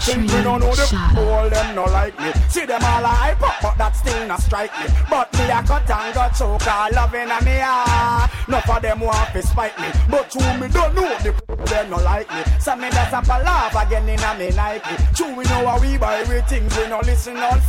Hey, 0.00 0.12
You 0.12 0.28
think 0.28 0.32
we 0.32 0.42
don't 0.42 0.60
know 0.60 0.74
the 0.74 0.86
all 1.18 1.50
them 1.50 1.74
no 1.74 1.84
like 1.84 2.18
me. 2.18 2.32
See 2.48 2.64
them 2.64 2.82
all 2.82 3.04
hype 3.04 3.42
up 3.42 3.54
but 3.60 3.76
that 3.78 3.96
still 3.96 4.26
not 4.26 4.40
strike 4.40 4.72
me. 4.80 4.86
But 5.10 5.32
me 5.34 5.44
a 5.44 5.62
cut 5.62 5.90
and 5.90 6.14
go 6.14 6.28
choke 6.36 6.66
all 6.66 6.88
loving 6.92 7.30
a 7.30 7.38
me 7.44 7.60
ah 7.60 8.30
No 8.48 8.60
for 8.60 8.80
them 8.80 9.00
want 9.00 9.32
to 9.32 9.42
spite 9.42 9.78
me. 9.78 9.88
But 10.10 10.34
you 10.34 10.40
me 10.60 10.68
don't 10.68 10.94
know 10.94 11.18
the 11.20 11.32
them 11.66 11.90
no 11.90 11.96
like 11.98 12.28
me. 12.30 12.42
So 12.58 12.76
me 12.76 12.88
up 12.88 13.26
a 13.26 13.36
laugh 13.44 13.76
again 13.86 14.08
in 14.08 14.20
a 14.20 14.38
me 14.38 14.50
Nike 14.56 14.96
True 15.14 15.34
we 15.34 15.44
know 15.44 15.66
how 15.66 15.80
we 15.80 15.98
buy 15.98 16.24
we 16.28 16.40
things 16.42 16.76
we 16.76 16.88
no 16.88 17.00
listen 17.00 17.36
all. 17.36 17.60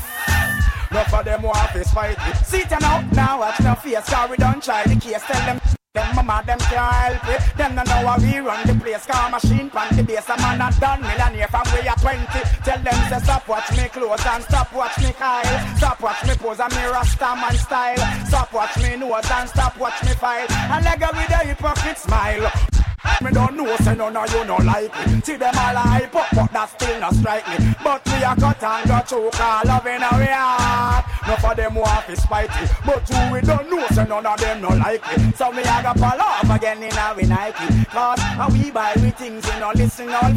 No 0.92 1.04
for 1.06 1.24
them 1.24 1.42
want 1.44 1.72
to 1.74 1.84
spite 1.84 2.18
me. 2.18 2.34
See 2.44 2.64
them 2.64 2.84
out 2.84 3.12
now 3.12 3.40
watch 3.40 3.60
no 3.60 3.76
face 3.76 4.10
Cause 4.10 4.30
we 4.30 4.38
don't 4.38 4.64
try 4.64 4.84
the 4.86 4.96
case. 4.96 5.22
Tell 5.28 5.46
them 5.46 5.60
them 5.94 6.16
mama, 6.16 6.44
them 6.46 6.60
can't 6.60 6.94
help 6.94 7.28
it. 7.28 7.58
Them 7.58 7.76
don't 7.76 7.88
know 7.88 8.08
how 8.08 8.18
we 8.18 8.40
run 8.40 8.66
the 8.66 8.74
place. 8.76 9.06
Car 9.06 9.30
machine 9.30 9.70
pan 9.70 9.96
the 9.96 10.04
base. 10.04 10.30
A 10.30 10.38
man 10.38 10.62
a 10.62 10.72
done 10.80 11.02
millionaire 11.02 11.48
from 11.48 11.68
way 11.74 11.88
at 11.88 12.00
20. 12.00 12.26
Tell 12.64 12.80
them 12.80 13.00
say 13.10 13.20
stop 13.20 13.48
watch 13.48 13.72
me 13.72 13.88
clothes 13.90 14.26
and 14.26 14.44
stop 14.44 14.74
watch 14.74 14.98
me 15.00 15.12
Kyle. 15.12 15.78
Stop 15.78 16.02
watch 16.02 16.24
me 16.26 16.34
pose 16.36 16.60
and 16.60 16.74
me 16.76 16.84
rasta 16.86 17.36
man 17.36 17.56
style. 17.56 18.26
Stop 18.28 18.54
watch 18.54 18.78
me 18.78 18.96
nose 18.96 19.32
and 19.32 19.50
stop 19.50 19.78
watch 19.78 20.04
me 20.04 20.14
file. 20.14 20.48
And 20.50 20.86
leg 20.86 21.02
with 21.02 21.30
a 21.30 21.40
hypocrite 21.46 21.98
smile. 21.98 22.81
Me 23.22 23.32
don't 23.32 23.56
know, 23.56 23.76
say 23.78 23.96
none 23.96 24.16
of 24.16 24.34
you 24.34 24.46
no 24.46 24.58
like 24.58 25.08
me. 25.08 25.22
See 25.22 25.36
them 25.36 25.54
all 25.56 25.76
hype 25.76 26.16
up, 26.16 26.28
but 26.34 26.52
that 26.54 26.70
still 26.70 27.00
not 27.00 27.14
strike 27.14 27.48
me. 27.48 27.74
But 27.84 28.06
we 28.06 28.24
a 28.24 28.36
cut 28.36 28.64
and 28.64 28.88
go 28.88 29.00
choke 29.08 29.40
all 29.40 29.62
loving 29.66 30.02
our 30.02 30.26
heart. 30.26 31.06
No 31.28 31.36
for 31.38 31.56
them 31.56 31.76
want 31.76 32.06
to 32.08 32.16
spite 32.16 32.50
me, 32.50 32.68
but 32.86 33.10
you 33.10 33.34
we 33.34 33.42
don't 33.42 33.70
know, 33.70 33.86
say 33.88 34.06
none 34.06 34.26
of 34.26 34.40
them 34.40 34.62
no 34.62 34.70
like 34.70 35.02
me. 35.18 35.32
So 35.34 35.52
me 35.52 35.62
a 35.62 35.82
go 35.84 35.94
fall 36.00 36.22
off 36.22 36.50
again 36.50 36.82
in 36.84 37.18
we 37.18 37.24
Nike. 37.24 37.86
Cause 37.86 38.20
how 38.20 38.50
we 38.50 38.72
buy 38.72 38.94
we 38.98 39.12
things, 39.12 39.46
we 39.46 39.60
no 39.60 39.72
listen 39.76 40.10
all. 40.10 40.34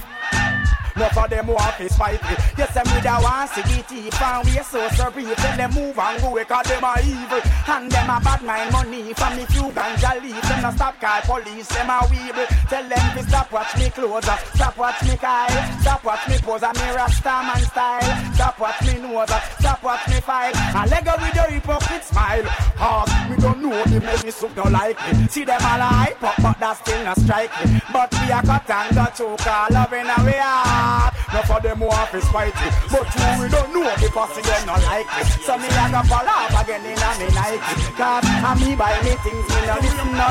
No 0.96 1.08
for 1.08 1.26
them 1.28 1.46
want 1.48 1.76
to 1.78 1.88
spite 1.88 2.22
me. 2.22 2.36
Yes, 2.56 2.72
them 2.74 2.86
with 2.86 3.04
a 3.04 3.14
one 3.18 3.48
the 3.50 3.82
teeth 3.88 4.22
and 4.22 4.44
we 4.46 4.52
so 4.62 4.88
surprised. 4.94 5.38
Tell 5.38 5.56
them 5.56 5.70
move 5.74 5.98
and 5.98 6.20
go 6.22 6.44
cause 6.44 6.66
them 6.66 6.84
are 6.84 7.00
evil. 7.02 7.42
And 7.66 7.90
them 7.90 8.10
a 8.10 8.20
bad 8.22 8.42
mind 8.42 8.72
money 8.72 9.12
from 9.14 9.36
me 9.36 9.44
few 9.46 9.74
ganja 9.74 10.22
leave. 10.22 10.40
Them 10.42 10.62
no 10.62 10.70
stop 10.70 11.00
call 11.00 11.20
police, 11.22 11.68
them 11.68 11.90
a 11.90 11.98
weeble. 12.06 12.46
Tell 12.70 12.88
them 12.88 13.06
to 13.16 13.22
stop 13.28 13.50
watch 13.50 13.76
me 13.76 13.90
clothes, 13.90 14.28
uh, 14.28 14.36
stop 14.54 14.78
watch 14.78 15.02
me 15.02 15.16
Kyle, 15.16 15.80
stop 15.80 16.04
watch 16.04 16.28
me 16.28 16.38
pose 16.38 16.62
and 16.62 16.76
me 16.78 16.88
rasta 16.94 17.42
man 17.42 17.62
style. 17.62 18.34
Stop 18.34 18.60
watch 18.60 18.80
me 18.86 18.94
nose, 19.00 19.30
uh, 19.30 19.40
stop 19.58 19.82
watch 19.82 20.06
me 20.08 20.13
file. 20.34 20.56
And 20.76 20.90
leg 20.90 21.08
up 21.08 21.20
with 21.20 21.34
your 21.34 21.50
hypocrite 21.50 22.04
smile. 22.04 22.44
Cause 22.76 23.10
we 23.30 23.36
don't 23.36 23.62
know 23.62 23.84
the 23.84 24.00
many 24.00 24.30
soup 24.30 24.54
don't 24.54 24.72
like 24.72 24.98
me. 25.06 25.28
See 25.28 25.44
them 25.44 25.60
all 25.62 25.80
a 25.80 25.90
hype 26.02 26.22
up, 26.22 26.34
but 26.42 26.58
that 26.58 26.76
still 26.78 27.04
not 27.04 27.18
strike 27.18 27.52
me. 27.64 27.80
But 27.92 28.10
we 28.18 28.32
a 28.34 28.40
cut 28.42 28.70
and 28.70 28.94
go 28.94 29.06
choke 29.14 29.46
all 29.46 29.68
loving 29.70 30.10
a 30.10 30.18
we 30.26 30.34
are. 30.34 31.12
No 31.32 31.40
for 31.42 31.60
them 31.60 31.80
want 31.80 32.10
to 32.12 32.20
spite 32.22 32.54
me 32.54 32.68
But 32.94 33.10
we 33.42 33.48
don't 33.50 33.74
know 33.74 33.90
because 33.98 34.38
they 34.38 34.66
not 34.66 34.78
like 34.86 35.08
me 35.18 35.22
So 35.42 35.58
me 35.58 35.66
a 35.66 35.84
go 35.90 36.00
fall 36.06 36.28
off 36.30 36.54
again 36.62 36.86
in 36.86 36.94
a 36.94 37.10
me 37.18 37.26
Nike 37.34 37.58
Cause 37.98 38.22
a 38.22 38.50
me 38.54 38.76
buy 38.76 38.94
me 39.02 39.18
things 39.18 39.48
me 39.50 39.60
no 39.66 39.74
listen 39.82 40.14
no 40.14 40.30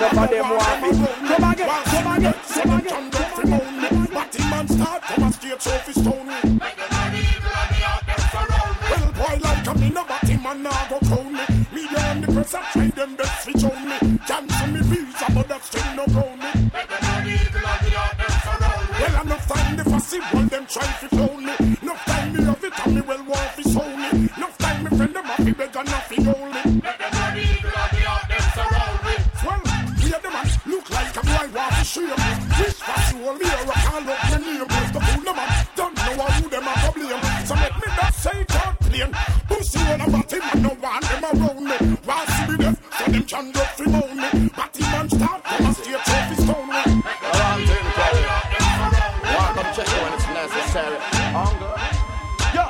No 0.00 0.08
for 0.16 0.26
them 0.32 0.48
want 0.48 0.80
to 0.80 1.12
Come 1.28 1.44
again, 1.52 1.68
come 1.84 2.08
again, 2.16 2.34
come 2.48 2.72
again 2.72 3.10
Batty 4.14 4.42
man 4.48 4.68
start 4.68 5.02
come 5.02 5.24
and 5.24 5.34
straight 5.34 5.60
fi 5.60 5.92
stone 5.92 6.81
man 10.54 10.62
nah 10.62 10.88
go 10.88 11.22
me. 11.24 11.44
Me 11.72 11.82
on 11.96 12.20
the 12.20 12.26
press 12.32 12.54
I 12.54 12.62
try 12.72 12.86
them 12.88 13.16
best 13.16 13.44
fi 13.44 13.52
show 13.58 13.74
me. 13.80 14.18
Cancel 14.26 14.68
me 14.68 14.80
visa 14.82 15.26
but 15.34 15.48
that 15.48 15.64
still 15.64 15.94
no 15.96 16.04
ground 16.06 16.40
me. 16.40 16.50
Well, 19.00 19.16
I'm 19.20 19.28
not 19.28 19.40
find 19.42 19.78
the 19.78 19.84
fussy 19.84 20.20
one, 20.20 20.48
them 20.48 20.66
try 20.66 20.86
to 21.00 21.08
clone 21.08 21.46
me. 21.46 21.76
No 21.82 21.94
time 21.94 22.32
me 22.32 22.44
love 22.44 22.64
it, 22.64 22.86
and 22.86 22.94
me 22.94 23.00
well 23.00 23.21
John 43.32 43.50
Duffy 43.50 43.84
own 43.86 44.14
me. 44.14 44.50
Batty 44.54 44.82
man 44.92 45.08
start 45.08 45.42
from 45.42 45.64
a 45.64 45.72
straight 45.72 46.04
trophy 46.04 46.34
stone 46.34 46.68
I'm 46.68 47.64
doing 47.64 47.88
carry. 47.96 48.24
Walk 49.32 49.56
up 49.56 49.74
check 49.74 49.88
when 49.88 50.12
it's 50.12 50.28
necessary. 50.28 50.98
Hunger. 51.32 51.72
Yo, 52.52 52.68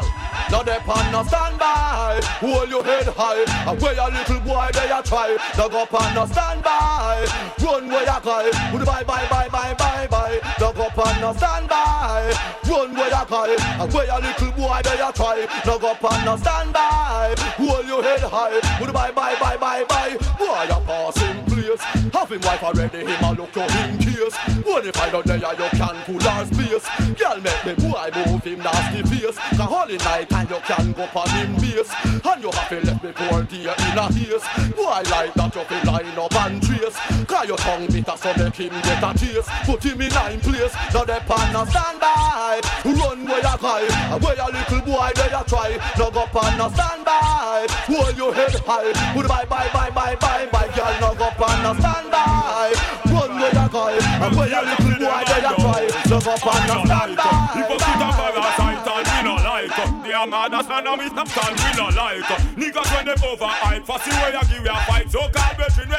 now 0.52 0.62
they 0.62 0.78
pan 0.86 1.10
no 1.10 1.24
standby. 1.24 2.20
Hold 2.38 2.70
your 2.70 2.84
head 2.84 3.08
high. 3.08 3.42
Away 3.72 3.96
a 3.96 4.06
little 4.06 4.40
boy 4.46 4.70
they 4.72 4.88
a 4.88 5.02
try. 5.02 5.36
Now 5.58 5.66
go 5.66 5.84
pan 5.84 6.14
no 6.14 6.26
standby. 6.26 7.26
Run 7.60 7.88
where 7.88 8.04
you 8.04 8.20
cry. 8.22 8.50
Bye 8.72 9.02
bye 9.02 9.26
bye 9.28 9.48
bye 9.48 9.74
bye 9.74 10.06
bye. 10.06 10.38
Dug 10.62 10.78
up 10.78 10.96
and 10.96 11.20
no 11.20 11.32
stand 11.34 11.68
by. 11.68 12.32
Run 12.68 12.94
where 12.94 13.08
you 13.08 13.26
cry, 13.26 13.56
and 13.80 13.92
where 13.92 14.06
a 14.08 14.20
little 14.20 14.52
boy 14.52 14.80
there 14.84 14.94
you 14.94 15.12
try, 15.12 15.46
dug 15.64 15.82
up 15.82 16.04
and 16.12 16.24
no 16.24 16.36
stand 16.36 16.72
by. 16.72 17.34
Hold 17.58 17.84
your 17.84 18.00
head 18.00 18.20
high, 18.20 18.54
with 18.80 18.92
bye 18.92 19.10
bye 19.10 19.34
bye 19.40 19.56
bye 19.56 19.84
bye. 19.88 20.16
Boy 20.38 20.62
you 20.70 20.80
passing 20.86 21.44
place, 21.46 21.82
having 22.14 22.40
wife 22.42 22.62
already 22.62 22.98
him 22.98 23.24
a 23.24 23.32
look 23.32 23.56
you 23.56 23.62
in 23.62 23.98
case. 23.98 24.36
When 24.62 24.84
you 24.84 24.92
find 24.92 25.12
out 25.16 25.24
there 25.24 25.38
you 25.38 25.68
can 25.74 25.96
pull 26.06 26.28
our 26.28 26.46
space. 26.46 26.86
Girl 27.18 27.40
make 27.42 27.62
the 27.66 27.74
boy 27.82 28.10
move 28.14 28.44
him 28.44 28.58
nasty 28.62 29.02
face. 29.02 29.36
Cause 29.58 29.58
holy 29.58 29.96
night 29.96 30.32
and 30.32 30.48
you 30.48 30.60
can 30.62 30.92
go 30.92 31.08
on 31.12 31.28
him 31.30 31.54
base. 31.58 31.90
And 32.22 32.38
you 32.40 32.50
have 32.52 32.68
to 32.68 32.80
let 32.86 33.02
me 33.02 33.10
pour 33.10 33.42
dear 33.42 33.74
in 33.90 33.98
a 33.98 34.06
haze. 34.14 34.46
Boy 34.78 35.02
like 35.10 35.34
that 35.34 35.56
you 35.56 35.64
feel 35.64 35.84
line 35.90 36.18
up 36.18 36.34
and 36.46 36.62
trace. 36.62 36.94
Cause 37.32 37.48
your 37.48 37.56
tongue 37.56 37.86
bitter 37.86 38.12
so 38.20 38.28
make 38.36 38.56
him 38.60 38.76
get 38.84 39.00
a 39.00 39.10
taste. 39.16 39.48
Put 39.64 39.82
him 39.82 40.02
in 40.02 40.12
nine 40.12 40.38
place. 40.40 40.74
Now 40.92 41.04
the 41.08 41.16
pan 41.24 41.52
now 41.52 41.64
stand 41.64 41.98
by. 41.98 42.60
Run 42.84 43.24
where 43.24 43.40
you 43.40 43.56
cry. 43.56 43.88
Where 44.20 44.36
your 44.36 44.52
little 44.52 44.80
boy 44.84 45.10
there 45.16 45.32
you 45.32 45.44
try. 45.48 45.80
Now 45.96 46.10
go 46.12 46.26
pan 46.28 46.58
now 46.60 46.68
stand 46.68 47.06
by. 47.08 47.64
Hold 47.88 48.16
your 48.18 48.34
head 48.34 48.52
high. 48.68 48.92
Put 49.16 49.26
bye 49.28 49.46
bye 49.48 49.70
bye 49.72 49.88
bye 49.88 50.14
bye 50.20 50.46
bye. 50.52 50.68
Girl 50.76 50.92
now 51.00 51.14
go 51.16 51.30
pan 51.40 51.56
now 51.64 51.72
stand 51.80 52.12
by. 52.12 52.68
Run 53.08 53.32
where 53.40 53.48
you 53.48 53.68
cry. 53.72 53.96
Where 54.36 54.48
your 54.52 54.64
little 54.68 54.92
boy 55.00 55.24
there 55.24 55.40
you 55.40 55.56
try. 55.56 55.82
Now 56.12 56.20
go 56.20 56.36
pan 56.36 56.60
now 56.68 56.84
stand 56.84 57.16
by. 57.16 57.32
If 57.56 57.64
you 57.64 57.78
sit 57.80 57.96
a 57.96 58.08
parasite 58.12 58.88
and 58.92 59.08
we 59.08 59.18
no 59.24 59.34
like 59.40 60.04
They 60.04 60.12
are 60.12 60.26
mad 60.26 60.52
as 60.52 60.68
man 60.68 60.86
and 60.86 60.98
we 61.00 61.08
stop 61.08 61.28
stand 61.28 61.56
we 61.56 61.70
no 61.80 61.88
like 61.96 62.28
uh, 62.28 62.36
Niggas 62.60 62.88
when 62.92 63.06
they 63.08 63.16
over 63.24 63.48
hype 63.48 63.84
Fussy 63.86 64.10
way 64.10 64.36
I 64.36 64.42
give 64.44 64.64
you 64.64 64.70
a 64.70 64.76
fight 64.84 65.10
So 65.10 65.28
back 65.32 65.56
bite 65.56 65.72
we 65.78 65.84
no 65.88 65.96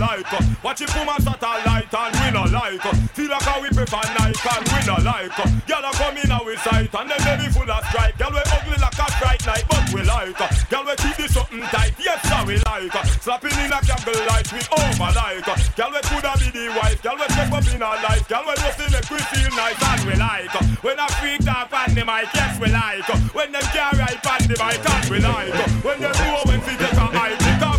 like 0.00 0.24
Watch 0.64 0.80
it 0.80 0.88
puma 0.88 1.14
satellite 1.20 1.92
and 1.92 2.14
we 2.16 2.28
no 2.32 2.44
like 2.48 2.80
Feel 3.12 3.28
like 3.28 3.44
how 3.44 3.60
we 3.60 3.68
prefer 3.68 4.00
Nike 4.16 4.48
and 4.48 4.64
we 4.64 4.80
no 4.88 4.96
like 5.04 5.36
Girl 5.68 5.84
a 5.84 5.92
come 5.92 6.16
in 6.16 6.32
our 6.32 6.56
sight 6.64 6.88
and 6.88 7.10
them 7.12 7.20
baby 7.20 7.52
full 7.52 7.68
of 7.68 7.84
strike 7.92 8.16
Girl 8.16 8.32
we 8.32 8.40
ugly 8.40 8.80
like 8.80 8.96
a 8.96 9.06
bright 9.20 9.44
night 9.44 9.64
but 9.68 9.84
we 9.92 10.00
like 10.02 10.40
Girl 10.72 10.84
we 10.88 10.94
keep 10.96 11.16
this 11.20 11.36
something 11.36 11.60
tight. 11.68 11.92
Yes 12.00 12.18
sir 12.24 12.40
we 12.48 12.56
like 12.64 12.96
Slapping 13.20 13.52
in 13.60 13.70
a 13.70 13.78
candle 13.84 14.24
light 14.24 14.48
we 14.48 14.60
over 14.72 15.10
like 15.12 15.44
Girl 15.76 15.92
we 15.92 16.00
coulda 16.08 16.32
be 16.40 16.48
the 16.48 16.64
wife. 16.80 17.02
Girl 17.04 17.20
we 17.20 17.26
step 17.28 17.52
up 17.52 17.68
in 17.68 17.82
our 17.84 18.00
life. 18.00 18.24
Girl 18.26 18.44
we 18.48 18.54
just 18.56 18.80
make 18.80 19.10
we 19.12 19.20
feel 19.28 19.52
nice 19.52 19.80
and 19.84 20.02
we 20.08 20.14
like 20.16 20.54
When 20.80 20.98
a 20.98 21.06
freak 21.20 21.44
talk 21.44 21.68
on 21.76 21.92
the 21.92 22.04
mic 22.08 22.32
yes 22.32 22.56
we 22.56 22.72
like 22.72 23.04
When 23.36 23.52
them 23.52 23.68
ride 23.68 24.24
on 24.24 24.42
the 24.48 24.56
mic 24.56 24.80
and 24.80 25.06
we 25.12 25.18
like 25.20 25.84
When 25.84 26.00
them 26.00 26.12
know 26.16 26.40
when 26.48 26.60
fi 26.64 26.72
take 26.76 26.96
a 26.96 27.06
hike 27.12 27.69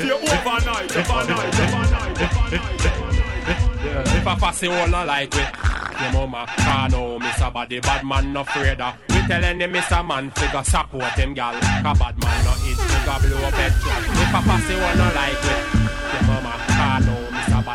stay 0.00 0.12
overnight 0.12 0.96
Overnight, 0.96 1.60
overnight, 1.60 2.22
overnight 2.22 2.80
if 4.20 4.26
I 4.26 4.34
pass 4.36 4.62
it 4.62 4.70
all 4.70 4.88
not 4.88 5.06
like 5.06 5.34
it 5.34 5.48
your 6.00 6.12
mama 6.12 6.46
Can't 6.56 6.92
know 6.92 7.18
Mr. 7.18 7.52
Body 7.52 7.80
bad 7.80 8.04
man 8.06 8.32
no 8.32 8.40
afraid 8.40 8.80
of 8.80 8.94
We 9.08 9.20
telling 9.26 9.58
the 9.58 9.66
Mr. 9.66 10.06
Man 10.06 10.30
figure 10.30 10.62
support 10.64 11.12
him 11.12 11.34
gal 11.34 11.52
Cause 11.52 11.98
bad 11.98 12.22
man 12.22 12.44
no 12.44 12.52
eat 12.66 12.76
figure 12.76 13.28
blow 13.28 13.46
up 13.46 13.54
head 13.54 13.72
If 13.72 14.34
I 14.34 14.42
pass 14.42 14.70
it 14.70 14.82
all 14.82 14.96
not 14.96 15.14
like 15.14 15.44
it 15.44 16.14
Your 16.14 16.22
mama 16.26 16.69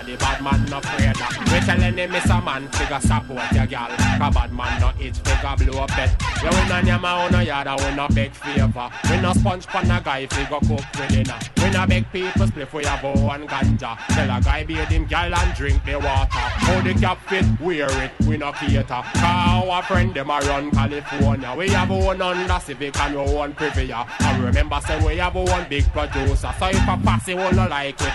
Body 0.06 0.18
bad 0.18 0.41
man 0.44 0.65
no 0.70 0.78
afraid 0.78 1.18
We 1.52 1.60
telling 1.65 1.96
the 1.96 2.08
Mr. 2.08 2.44
Man 2.44 2.68
figure 2.70 3.00
support 3.00 3.52
your 3.54 3.65
gal 3.65 3.89
Cause 3.89 4.36
bad 4.36 4.54
man 4.54 4.80
no 4.80 4.91
eat 5.02 5.18
figure 5.18 5.56
blow 5.58 5.82
up 5.82 5.89
head 5.89 6.15
Yeah 6.44 6.52
we 6.54 6.70
no 6.70 6.82
nyama 6.82 7.08
on 7.08 7.32
no 7.32 7.39
yard 7.39 7.65
and 7.65 7.82
we 7.82 7.96
no 7.96 8.08
beg 8.10 8.32
favor 8.32 8.89
We 9.10 9.22
no 9.22 9.34
sponge 9.34 9.65
pan 9.65 9.89
a 9.89 10.00
guy 10.00 10.28
figure 10.28 10.60
cook 10.60 10.70
with 10.70 11.10
dinner 11.10 11.39
We 11.58 11.72
no 11.72 11.88
beg 11.88 12.12
people 12.12 12.46
split 12.46 12.68
for 12.68 12.84
your 12.84 12.98
bow 13.02 13.32
and 13.32 13.50
ganja 13.50 13.98
Tell 14.10 14.38
a 14.38 14.41
guy 14.41 14.63
bathe 14.63 14.89
him 14.89 15.06
gal 15.06 15.34
and 15.34 15.56
drink 15.56 15.84
the 15.84 15.96
water 15.96 16.28
How 16.30 16.82
the 16.82 16.94
cap 16.94 17.18
fit 17.28 17.46
wear 17.60 17.89
it 18.04 18.12
we 18.28 18.38
no 18.38 18.52
cater. 18.52 18.84
Cause 18.86 19.70
our 19.70 19.84
friend 19.84 20.13
them 20.13 20.30
a 20.30 20.39
run 20.39 20.72
California. 20.72 21.54
We 21.56 21.70
have 21.70 21.89
one 21.89 22.20
Honda 22.20 22.60
Civic 22.60 23.00
and 23.00 23.15
we 23.15 23.34
one 23.34 23.54
Previa. 23.54 24.08
And 24.22 24.44
remember 24.44 24.80
say 24.82 25.04
we 25.06 25.18
have 25.18 25.36
one 25.36 25.68
big 25.70 25.86
producer. 25.91 26.54
So 26.60 26.68
if 26.68 26.82
a 26.88 26.98
pass 27.04 27.28
it 27.28 27.36
will 27.38 27.52
not 27.54 27.70
like 27.70 28.02
it. 28.02 28.13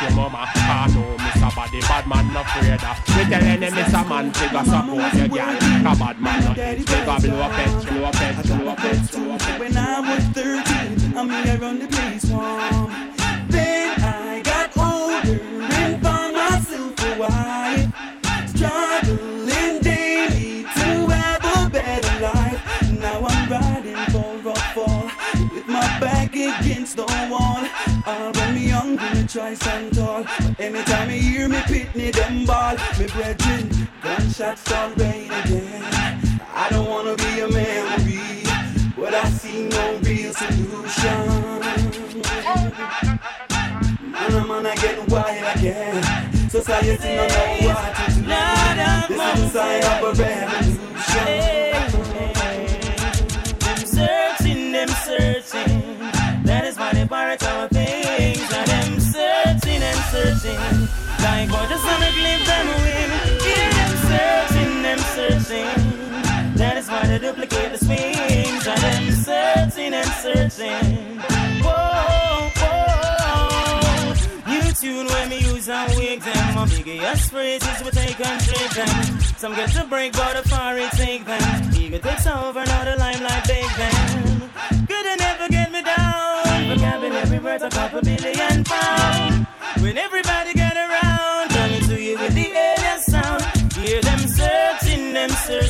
Your 0.00 0.10
mama 0.10 0.46
can't 0.54 0.94
know 0.94 1.16
Mr. 1.26 1.54
Body 1.56 1.80
Bad 1.80 2.06
man 2.06 2.32
no 2.32 2.40
afraid 2.40 2.84
of 2.84 2.98
We 3.16 3.24
telling 3.24 3.62
him 3.62 3.72
Mr. 3.74 4.08
Man 4.08 4.32
figure 4.32 4.64
support 4.64 5.14
your 5.14 5.28
girl 5.28 5.58
Cause 5.82 5.98
bad 5.98 6.20
man 6.20 6.44
no 6.44 6.52
hit 6.52 6.88
Figure 6.88 7.18
blow 7.20 7.42
up 7.42 7.58
it, 7.58 7.85
pitney 31.66 32.12
them 32.12 32.46
ball 32.46 32.76
Me 32.98 33.06
brethren, 33.06 33.88
gunshots 34.02 34.60
start 34.62 34.96
rain 34.98 35.30
again 35.30 35.82
I 36.54 36.68
don't 36.70 36.88
wanna 36.88 37.14
be 37.16 37.40
a 37.40 37.48
memory 37.48 38.42
But 38.96 39.14
I 39.14 39.28
see 39.30 39.68
no 39.68 39.98
real 40.02 40.32
solution 40.32 41.26
Man, 44.12 44.32
I'm 44.34 44.50
on 44.50 44.64
get 44.64 45.08
wild 45.08 45.56
again 45.56 46.02
Society 46.50 47.16
no 47.16 47.26
know 47.26 47.56
what 47.66 47.96
to 47.96 48.04
do 48.12 48.22
This 49.08 49.22
is 49.34 49.40
the 49.40 49.48
sign 49.50 49.82
of 49.84 50.02
a 50.02 50.22
revolution 50.22 50.86
Them 53.60 53.80
searching, 53.86 54.72
them 54.72 54.88
searching. 54.88 55.98
That 56.44 56.64
is 56.64 56.78
why 56.78 56.92
they 56.94 57.04
borrow 57.04 57.36
our 57.42 57.68
things. 57.68 58.52
And 58.52 58.66
them 58.68 59.00
searching 59.00 59.82
and 59.82 59.98
searching. 60.12 61.05
Like 61.26 61.50
what 61.50 61.68
the 61.68 61.78
sun 61.78 62.02
glimpse 62.18 62.46
them 62.46 62.66
win. 62.82 63.10
Yeah, 63.50 63.68
them 63.78 63.92
searching, 64.10 64.72
them 64.86 65.00
searching. 65.16 65.72
That 66.54 66.74
is 66.78 66.86
why 66.88 67.02
they 67.08 67.18
duplicate 67.18 67.70
the 67.74 67.78
swings. 67.86 68.64
And 68.72 68.80
them 68.86 69.04
searching 69.28 69.92
and 70.00 70.12
searching. 70.22 71.18
Whoa, 71.64 72.50
whoa. 72.60 74.14
New 74.52 74.66
tune 74.80 75.06
when 75.12 75.28
me 75.28 75.38
use 75.50 75.68
and 75.68 75.92
wig 75.98 76.20
them. 76.20 76.54
My 76.54 76.64
biggest 76.66 77.30
phrases 77.32 77.78
we 77.84 77.90
take 77.90 78.20
and 78.24 78.40
trade 78.46 78.72
them. 78.78 79.20
Some 79.42 79.54
get 79.56 79.70
to 79.70 79.84
break, 79.84 80.12
but 80.12 80.32
the 80.36 80.42
it 80.84 80.92
take 80.92 81.24
them. 81.26 81.42
Ego 81.74 81.98
takes 81.98 82.26
over, 82.28 82.64
now 82.64 82.84
the 82.84 82.94
limelight 83.04 83.44
big 83.48 83.70
them. 83.82 84.50
Could 84.88 85.06
have 85.10 85.18
never 85.18 85.48
get 85.48 85.72
me 85.72 85.82
down. 85.82 86.78
Vocabulary 86.78 87.38
worth 87.40 87.62
a 87.62 87.70
couple 87.70 88.00
billion 88.02 88.62
pounds. 88.62 89.46
When 89.82 89.98
everybody 89.98 90.54
get 90.54 90.76
around, 90.76 91.05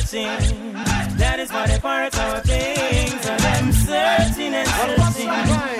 searching. 0.07 0.73
That 1.17 1.37
is 1.39 1.51
why 1.51 1.67
they 1.67 1.79
part 1.79 2.17
our 2.17 2.39
things. 2.39 3.25
And 3.27 3.39
them 3.41 3.71
searching 3.73 4.53
and 4.53 4.67
searching. 4.67 5.27
Like 5.27 5.47
how. 5.47 5.77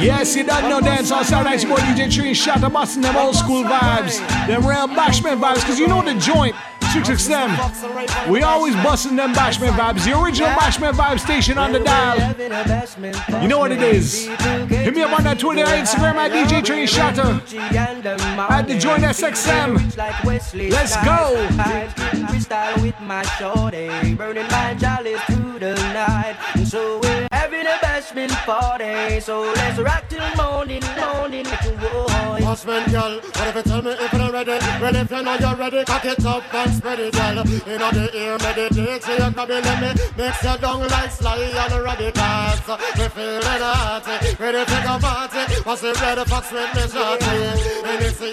Yes, 0.00 0.36
you 0.36 0.44
don't 0.44 0.68
know 0.68 0.80
dance 0.80 1.10
on 1.10 1.24
Saturday. 1.24 1.66
Boy, 1.66 1.76
DJ 1.78 2.12
Tree 2.12 2.34
shot 2.34 2.60
the 2.60 2.68
busting 2.68 3.02
them 3.02 3.16
old 3.16 3.34
school 3.34 3.64
vibes, 3.64 4.18
them 4.46 4.64
real 4.64 4.86
bashment 4.86 5.40
vibes. 5.40 5.64
Cause 5.64 5.80
you 5.80 5.88
know 5.88 6.02
the 6.02 6.14
joint, 6.20 6.54
Six 6.92 7.22
Six. 7.22 8.28
We 8.28 8.42
always 8.42 8.74
busting 8.76 9.16
them 9.16 9.32
bashment 9.32 9.72
vibes. 9.72 10.04
The 10.04 10.18
original 10.20 10.50
bashment 10.50 10.92
vibe 10.92 11.20
station 11.20 11.58
on 11.58 11.72
the 11.72 11.80
dial. 11.80 12.16
You 13.42 13.48
know 13.48 13.58
what 13.58 13.72
it 13.72 13.82
is. 13.82 14.26
Hit 14.26 14.94
me 14.94 15.02
up 15.02 15.16
on 15.16 15.24
that 15.24 15.38
Twitter, 15.38 15.64
Instagram 15.64 16.14
at 16.14 16.32
DJ 16.32 16.64
Tree 16.64 16.86
Shatter. 16.86 17.40
At 18.48 18.68
the 18.68 18.78
Join 18.78 19.00
SXM. 19.00 19.96
Let's 20.70 20.96
go. 21.04 21.34
Freestyle 27.96 28.20
with 28.20 28.36
my 28.36 29.20
shorty, 29.26 29.56
burning 29.56 29.56
my 29.56 29.56
jolly 29.56 29.56
through 29.56 29.56
the 29.56 29.56
night. 29.56 29.56
So 29.56 29.56
we're 29.56 29.56
having 29.56 29.56
a 29.56 29.56
bash 29.56 29.56
bashment 29.56 29.56
party. 29.56 29.56
So 29.56 29.56
let's 29.56 29.78
rock 29.78 30.04
till 30.08 30.36
morning, 30.36 30.82
morning, 30.96 31.44
make 31.44 31.64
you 31.64 31.76
roll. 31.76 32.06
Girl, 32.90 33.20
what 33.20 33.48
if 33.48 33.56
you 33.56 33.62
tell 33.62 33.82
me 33.82 33.90
if 33.90 34.12
you're 34.12 34.32
ready? 34.32 34.58
Well, 34.80 34.96
if 34.96 35.10
you 35.10 35.22
know 35.22 35.34
you're 35.34 35.56
ready, 35.56 35.84
cock 35.84 36.04
it 36.04 36.24
up 36.26 36.54
and 36.54 36.72
spread 36.74 37.00
it, 37.00 37.12
girl. 37.14 37.34
Know 37.34 37.90
the 37.90 38.10
ear 38.14 38.38
meditate, 38.38 39.02
so 39.02 39.12
you 39.12 39.18
can 39.18 39.46
be 39.46 39.54
let 39.54 39.80
me 39.80 40.02
mix 40.16 40.42
your 40.42 40.56
down 40.58 40.80
like 40.80 41.10
Sly 41.10 41.36
and 41.36 41.84
Robbie 41.84 42.12
Cats. 42.12 42.68
Me 42.98 43.08
feeling 43.08 43.42
hot, 43.44 44.06
ready 44.38 44.64
to 44.64 44.82
go 44.84 44.98
party. 44.98 45.54
What's 45.64 45.80
the 45.82 45.92
red 45.94 46.18
fox 46.26 46.52
with 46.52 46.74
me 46.74 46.82
shorty? 46.88 47.26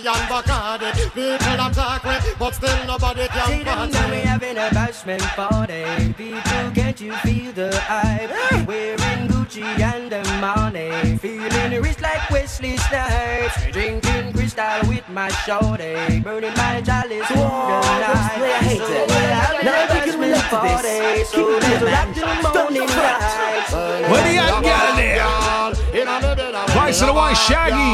And 0.06 0.30
Bacardi, 0.30 0.92
people 1.14 1.66
attack 1.66 2.04
me, 2.04 2.34
but 2.38 2.54
still 2.54 2.86
nobody 2.86 3.28
can 3.28 3.48
See 3.48 3.64
them 3.64 3.78
party. 3.78 3.94
now 3.94 4.10
we 4.12 4.18
having 4.18 4.58
a 4.58 4.70
bashment 4.70 5.22
party. 5.22 6.14
People, 6.14 6.72
can't 6.76 7.00
you 7.00 7.14
feel 7.14 7.52
the 7.54 7.76
hype? 7.80 8.68
Wearing 8.68 9.28
Gucci 9.54 9.62
and 9.80 10.12
the 10.12 10.24
money, 10.42 11.18
feeling 11.18 11.82
rich 11.82 12.02
like 12.02 12.28
Wesley 12.32 12.76
Snipes. 12.78 13.72
Drinking 13.72 14.34
crystal 14.34 14.90
with 14.90 15.08
my 15.10 15.30
shorty, 15.30 16.22
burning 16.22 16.54
my 16.56 16.82
chalice 16.82 17.28
through 17.28 17.38
the 17.38 17.80
night. 18.02 18.42
I 18.42 18.58
hate 18.64 18.78
so 18.80 18.88
that. 18.88 19.08
we're 19.10 19.30
having 19.30 19.66
Now, 19.66 19.78
a 19.78 19.86
if 19.86 19.94
you 19.94 20.12
can 20.12 20.20
relate 20.22 20.42
to 20.42 20.58
bashment 20.58 20.82
this, 20.82 20.82
party. 20.82 21.24
So 21.26 21.38
keep 21.38 21.46
it 21.46 21.70
let's 21.70 21.82
real, 21.84 21.92
rock 21.92 22.06
man. 22.06 22.14
till 22.14 22.26
the 22.26 22.34
Stop 22.42 22.54
the 22.54 22.60
morning 22.64 22.88
front. 22.88 23.22
light. 23.22 24.10
Where 24.10 24.24
the 24.26 24.34
young 24.34 24.64
girl 24.64 24.96
there? 24.98 25.30
Vice 26.74 27.02
of 27.02 27.08
the 27.08 27.14
one, 27.14 27.36
Shaggy. 27.36 27.94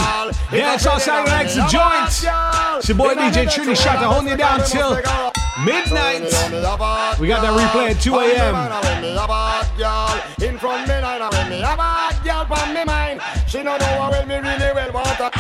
Dance 0.56 0.86
all 0.86 1.00
Saturday 1.00 1.32
nights, 1.32 1.56
the 1.56 1.68
joints. 1.68 2.24
It's 2.80 2.88
your 2.88 2.98
boy 2.98 3.16
DJ 3.16 3.48
Trini 3.48 3.76
Shot 3.76 4.00
to 4.00 4.08
hold 4.08 4.26
you 4.26 4.38
down 4.38 4.64
till 4.64 4.96
midnight. 5.64 6.22
We 7.20 7.28
got 7.28 7.42
that 7.42 7.54
replay 7.58 7.92
at 7.92 8.02
2 8.02 8.16
a.m. 8.16 8.56
In 10.42 10.58
front 10.58 10.88
me 10.88 11.02
line, 11.02 11.22
when 11.32 11.50
me 11.50 11.60
have 11.62 11.80
a 11.80 12.24
girl 12.24 12.46
from 12.46 12.74
me 12.74 12.84
mind. 12.86 13.22
She 13.48 13.64
no 13.64 13.78
know 13.78 14.10
me 14.28 14.36
really 14.36 14.74
well. 14.74 15.32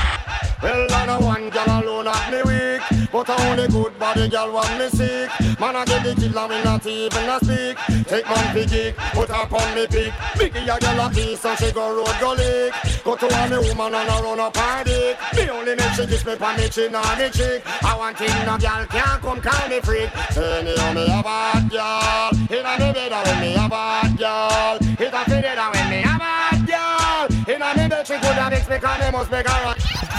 Well, 0.61 0.87
I 0.91 1.05
know 1.05 1.19
one 1.19 1.49
girl 1.49 1.67
alone 1.67 2.05
have 2.07 2.31
me 2.33 2.41
weak, 2.43 2.98
but 3.11 3.29
I 3.29 3.49
only 3.49 3.67
good 3.67 3.97
body 3.99 4.29
girl 4.29 4.53
want 4.53 4.77
me 4.77 4.89
sick. 4.89 5.29
Man, 5.59 5.75
I 5.75 5.85
get 5.85 6.03
the 6.03 6.15
killer 6.15 6.47
me 6.47 6.63
not 6.63 6.85
even 6.85 7.29
a 7.29 7.39
speak. 7.39 7.77
Take 8.05 8.25
fi 8.25 8.65
geek, 8.65 8.95
put 9.13 9.29
up 9.29 9.51
on 9.51 9.75
me 9.75 9.87
pick. 9.87 10.13
Biggie 10.37 10.63
a 10.63 10.79
girl 10.79 11.05
a 11.05 11.09
piece 11.09 11.45
and 11.45 11.57
she 11.59 11.71
go 11.71 11.95
road 11.95 12.15
go 12.19 12.33
lick. 12.33 12.73
Go 13.03 13.15
to 13.15 13.27
a 13.27 13.49
me 13.49 13.57
woman 13.57 13.93
and 13.95 14.09
I 14.09 14.21
run 14.21 14.39
up 14.39 14.55
her 14.55 14.83
dick. 14.83 15.17
Me 15.35 15.49
only 15.49 15.75
make 15.75 15.93
she 15.93 16.05
kiss 16.07 16.25
me 16.25 16.35
pon 16.35 16.55
me 16.57 16.69
chin 16.69 16.95
or 16.95 17.15
me 17.17 17.29
cheek. 17.29 17.61
I 17.83 17.95
want 17.97 18.17
thing 18.17 18.45
no 18.45 18.57
girl 18.57 18.85
can't 18.85 19.21
come 19.21 19.41
call 19.41 19.69
me 19.69 19.79
freak. 19.81 20.09
Say 20.31 20.63
me 20.63 20.75
how 20.77 20.93
me 20.93 21.03
a 21.05 21.23
bad 21.23 21.69
girl, 21.69 22.29
inna 22.49 22.73
me 22.79 22.93
bed 22.93 23.11
a 23.11 23.19
when 23.25 23.39
me 23.41 23.55
a 23.55 23.69
bad 23.69 24.17
girl. 24.17 24.77
It 24.81 25.13
a 25.13 25.25
fit 25.25 25.45
it 25.45 25.57
a 25.57 25.65
when 25.73 25.89
me 25.89 25.99
a 26.01 26.15
bad 26.17 26.67
girl. 26.67 27.55
Inna 27.55 27.73
me 27.75 27.87
bed 27.89 28.07
she 28.07 28.13
coulda 28.13 28.49
mix 28.49 28.69
me 28.69 28.77
'cause 28.77 28.99
me 28.99 29.11
must 29.11 29.31
make 29.31 29.47
her. 29.47 29.75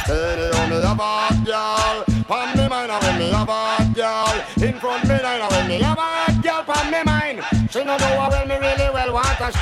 Say 0.07 0.37
me 0.37 0.57
how 0.57 0.67
me 0.67 0.77
a 0.77 0.95
bad 0.95 1.47
girl, 1.47 2.05
pon 2.31 2.57
me 2.57 2.69
mind 2.69 2.93
a 2.93 2.99
when 3.01 3.19
me 3.19 3.29
a 3.31 3.45
bad 3.45 3.93
girl. 3.93 4.69
In 4.69 4.79
front 4.79 5.03
me 5.09 5.21
line 5.21 5.41
a 5.41 5.49
when 5.49 5.67
me 5.67 5.77
a 5.79 5.95
bad 5.97 6.41
girl 6.41 6.63
pon 6.63 6.91
me 6.93 7.03
mind. 7.03 7.60
She 7.71 7.85
no 7.85 7.97
know 7.97 8.29
well 8.29 8.47
me 8.47 8.57
really 8.57 8.91
well 8.91 9.13
want 9.13 9.29
her. 9.29 9.53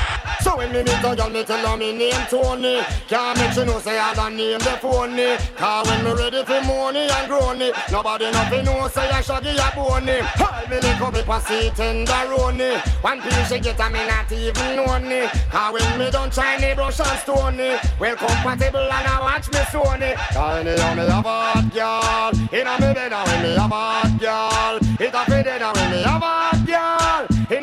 So 0.41 0.57
when 0.57 0.71
me 0.71 0.81
meet 0.81 1.03
a 1.03 1.15
girl, 1.15 1.29
me 1.29 1.43
tell 1.43 1.67
her 1.67 1.77
me 1.77 1.93
name 1.95 2.25
Tony. 2.27 2.81
Can't 3.07 3.37
make 3.37 3.51
she 3.51 3.63
know 3.65 3.77
say 3.79 3.99
I 3.99 4.15
don't 4.15 4.35
name 4.35 4.57
the 4.57 4.79
phony. 4.81 5.37
Cause 5.55 5.87
when 5.87 6.03
me 6.03 6.13
ready 6.13 6.43
for 6.43 6.59
money 6.65 7.05
and 7.05 7.29
growny, 7.29 7.69
nobody 7.91 8.31
nothing 8.31 8.65
know 8.65 8.87
say 8.87 9.07
I 9.09 9.21
shaggy 9.21 9.49
a 9.49 9.69
bony. 9.75 10.25
All 10.41 10.67
me 10.67 10.79
lick 10.79 11.01
up 11.01 11.13
me 11.13 11.21
pussy 11.21 11.69
tenderoni. 11.69 12.81
One 13.03 13.21
piece 13.21 13.47
she 13.47 13.59
get 13.59 13.79
a 13.79 13.89
me 13.91 14.01
not 14.07 14.31
even 14.31 15.07
me. 15.07 15.27
Cause 15.51 15.73
when 15.73 15.99
me 15.99 16.09
done 16.09 16.31
try 16.31 16.57
me 16.57 16.73
brush 16.73 16.99
and 16.99 17.19
stony, 17.19 17.77
well 17.99 18.15
compatible 18.15 18.89
and 18.89 19.07
I 19.07 19.19
watch 19.21 19.51
me 19.51 19.59
Sony. 19.69 20.15
Cause 20.33 20.65
know 20.65 20.95
me 20.95 21.03
a 21.03 21.21
bad 21.21 21.71
girl. 21.71 22.31
Inna 22.51 22.73
me 22.73 22.91
bed 22.91 23.13
a 23.13 23.21
when 23.21 23.43
me 23.43 23.53
a 23.53 23.67
bad 23.69 24.19
girl. 24.19 24.79
It 24.99 25.13
a 25.13 25.25
fit 25.29 25.45
a 25.45 25.71
when 25.75 25.91
me 25.91 26.01
a 26.01 26.17
bad 26.19 26.65
girl. 26.65 27.38
You 27.49 27.59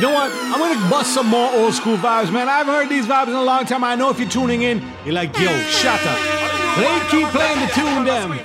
know 0.00 0.14
what? 0.14 0.32
I'm 0.32 0.58
gonna 0.58 0.90
bust 0.90 1.12
some 1.12 1.26
more 1.26 1.52
old 1.52 1.74
school 1.74 1.98
vibes, 1.98 2.32
man. 2.32 2.48
I 2.48 2.56
haven't 2.58 2.72
heard 2.72 2.88
these 2.88 3.04
vibes 3.04 3.28
in 3.28 3.34
a 3.34 3.42
long 3.42 3.66
time. 3.66 3.84
I 3.84 3.94
know 3.96 4.08
if 4.08 4.18
you're 4.18 4.26
tuning 4.26 4.62
in, 4.62 4.82
you're 5.04 5.12
like, 5.12 5.38
yo, 5.38 5.54
shut 5.68 6.00
up. 6.06 6.18
They 6.78 6.98
keep 7.10 7.28
playing 7.28 7.60
the 7.60 7.66
tune, 7.74 8.06
them. 8.06 8.40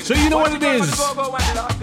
So 0.00 0.14
you 0.14 0.30
know 0.30 0.38
what 0.38 0.52
it 0.52 0.64
is. 0.64 0.90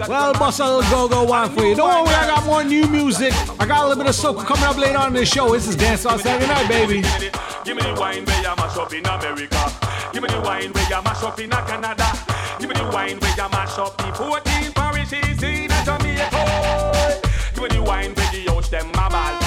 Well, 0.06 0.34
bust 0.34 0.60
a 0.60 0.76
little 0.76 0.90
go-go 0.90 1.24
wine 1.24 1.48
for 1.50 1.64
you. 1.64 1.74
Don't 1.74 2.04
worry, 2.04 2.14
I 2.14 2.26
got 2.26 2.44
more 2.44 2.62
new 2.62 2.86
music. 2.86 3.32
I 3.58 3.64
got 3.64 3.84
a 3.84 3.86
little 3.88 4.04
bit 4.04 4.10
of 4.10 4.14
soca 4.14 4.44
coming 4.44 4.64
up 4.64 4.76
later 4.76 4.98
on 4.98 5.08
in 5.08 5.14
the 5.14 5.24
show. 5.24 5.50
This 5.52 5.68
is 5.68 5.76
Dance 5.76 6.04
On 6.04 6.18
Saturday 6.18 6.46
Night, 6.46 6.68
baby. 6.68 7.00
Give 7.64 7.76
me 7.76 7.82
the 7.82 7.94
wine 7.98 8.26
where 8.26 8.42
you 8.42 8.54
mash 8.56 8.76
up 8.76 8.92
in 8.92 9.06
America. 9.06 9.72
Give 10.12 10.22
me 10.22 10.28
the 10.28 10.40
wine 10.42 10.70
where 10.70 10.84
you 10.84 11.02
mash 11.02 11.22
up 11.22 11.40
in 11.40 11.48
Canada. 11.48 12.12
Give 12.58 12.68
me 12.68 12.74
the 12.74 12.90
wine 12.92 13.18
where 13.20 13.34
you 13.34 13.48
mash 13.48 13.78
up 13.78 13.96
the 13.96 14.12
14 14.12 14.72
parishes 15.08 15.42
in 15.42 15.68
Jamaica. 15.84 17.20
Give 17.54 17.62
me 17.62 17.68
the 17.68 17.82
wine 17.82 18.14
the 18.14 18.40
youth 18.44 18.70
them 18.70 18.88
a 18.90 19.08
ball. 19.08 19.38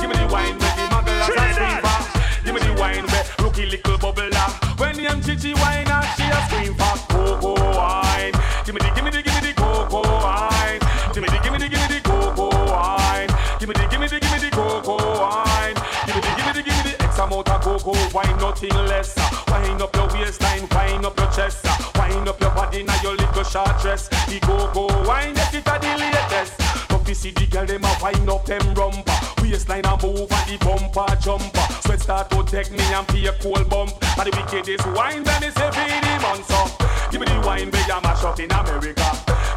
Give 0.00 0.10
me 0.10 0.16
the 0.16 0.28
wine 0.32 0.58
where 0.58 0.76
the 0.76 0.84
mugglers 0.90 1.28
a 1.28 1.52
scream 1.52 2.44
Give 2.44 2.54
me 2.54 2.60
the 2.60 2.80
wine 2.80 3.06
where 3.06 3.24
rookie 3.40 3.66
little 3.66 3.98
bubbler. 3.98 4.78
When 4.78 4.96
the 4.96 5.04
MGG 5.04 5.54
wine 5.60 5.88
and 5.88 6.06
she 6.16 6.24
a 6.24 6.38
scream 6.48 6.74
for 6.74 6.96
cocoa 7.08 7.76
wine. 7.76 8.32
Give 8.64 8.74
me 8.74 8.80
the, 8.80 8.90
give 8.94 9.04
me 9.04 9.10
the, 9.10 9.22
give 9.22 9.34
me 9.34 9.40
the 9.40 9.54
cocoa 9.54 10.02
wine. 10.02 10.80
Give 11.12 11.22
me 11.22 11.28
the, 11.28 11.38
give 11.42 11.52
me 11.52 11.58
the, 11.58 11.68
give 11.68 11.82
me 11.82 11.88
the 11.88 12.00
cocoa 12.00 12.70
wine. 12.70 13.34
Give 13.60 13.68
me 13.68 13.74
the, 13.74 13.86
give 13.90 14.00
me 14.00 14.08
the, 14.08 14.20
give 14.20 14.32
me 14.32 14.38
the 14.38 14.50
cocoa 14.50 15.20
wine. 15.20 15.76
Give 16.06 16.14
me 16.14 16.20
the, 16.20 16.32
give 16.36 16.46
me 16.46 16.52
the, 16.52 16.62
give 16.62 16.76
me 16.84 16.90
the 16.90 17.02
X 17.04 17.18
amount 17.18 17.48
of 17.48 17.60
cocoa 17.60 17.94
wine, 18.12 18.36
nothing 18.38 18.74
less. 18.86 19.33
Wind 19.54 19.82
up 19.82 19.94
your 19.94 20.08
waistline, 20.08 20.66
wind 20.72 21.06
up 21.06 21.16
your 21.16 21.30
chest. 21.30 21.64
Wind 21.96 22.28
up 22.28 22.40
your 22.40 22.50
body 22.50 22.82
now 22.82 23.00
your 23.02 23.14
little 23.14 23.44
short 23.44 23.80
dress. 23.80 24.08
The 24.26 24.40
cocoa 24.40 24.90
wine, 25.06 25.34
yes 25.36 25.54
it 25.54 25.66
a 25.66 25.78
the 25.78 25.92
latest. 25.94 26.54
But 26.88 27.08
you 27.08 27.14
see 27.14 27.30
the 27.30 27.46
girl 27.46 27.64
them 27.64 27.84
a 27.84 27.92
wind 28.02 28.28
up 28.28 28.44
them 28.46 28.74
rumper. 28.74 29.14
Waistline 29.40 29.86
a 29.86 29.94
move 30.02 30.26
and 30.26 30.46
the 30.50 30.56
bumper 30.58 31.06
jumper. 31.22 31.66
Sweat 31.86 32.00
start 32.00 32.30
to 32.30 32.42
take 32.44 32.72
me 32.72 32.82
and 32.92 33.06
be 33.08 33.26
a 33.28 33.32
cold 33.38 33.68
bump. 33.70 33.94
And 34.18 34.26
the 34.26 34.32
wickedest 34.34 34.86
wine 34.88 35.24
say 35.24 35.70
for 35.70 35.70
the 35.70 36.18
months 36.20 36.50
up. 36.50 36.70
Give 37.12 37.20
me 37.20 37.26
the 37.26 37.40
wine 37.46 37.70
where 37.70 37.86
you 37.86 38.00
mash 38.02 38.24
up 38.24 38.40
in 38.40 38.50
America. 38.50 39.06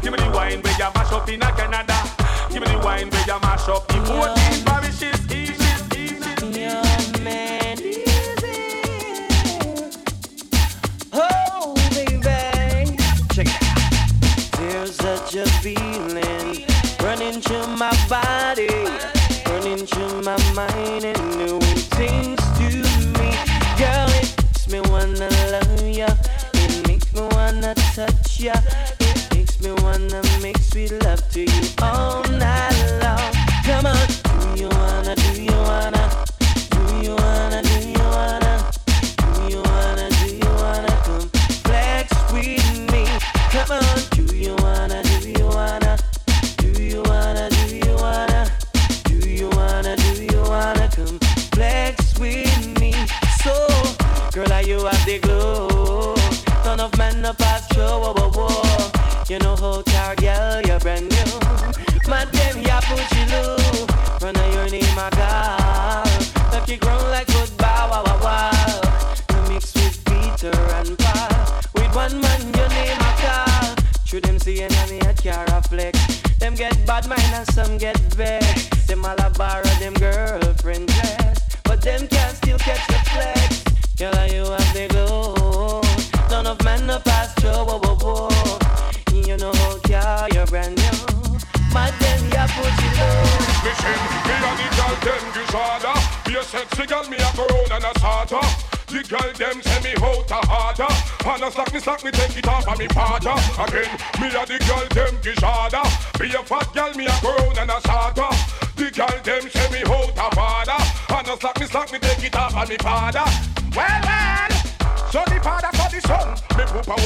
Give 0.00 0.12
me 0.12 0.18
the 0.18 0.30
wine 0.30 0.62
where 0.62 0.78
you 0.78 0.90
mash 0.94 1.12
up 1.12 1.28
in 1.28 1.40
Canada. 1.40 1.98
Give 2.50 2.62
me 2.62 2.68
the 2.70 2.78
wine 2.84 3.10
where 3.10 3.26
you 3.26 3.40
mash 3.42 3.68
up 3.68 3.90
in 3.90 4.04
14 4.06 4.64
parishes. 4.64 5.07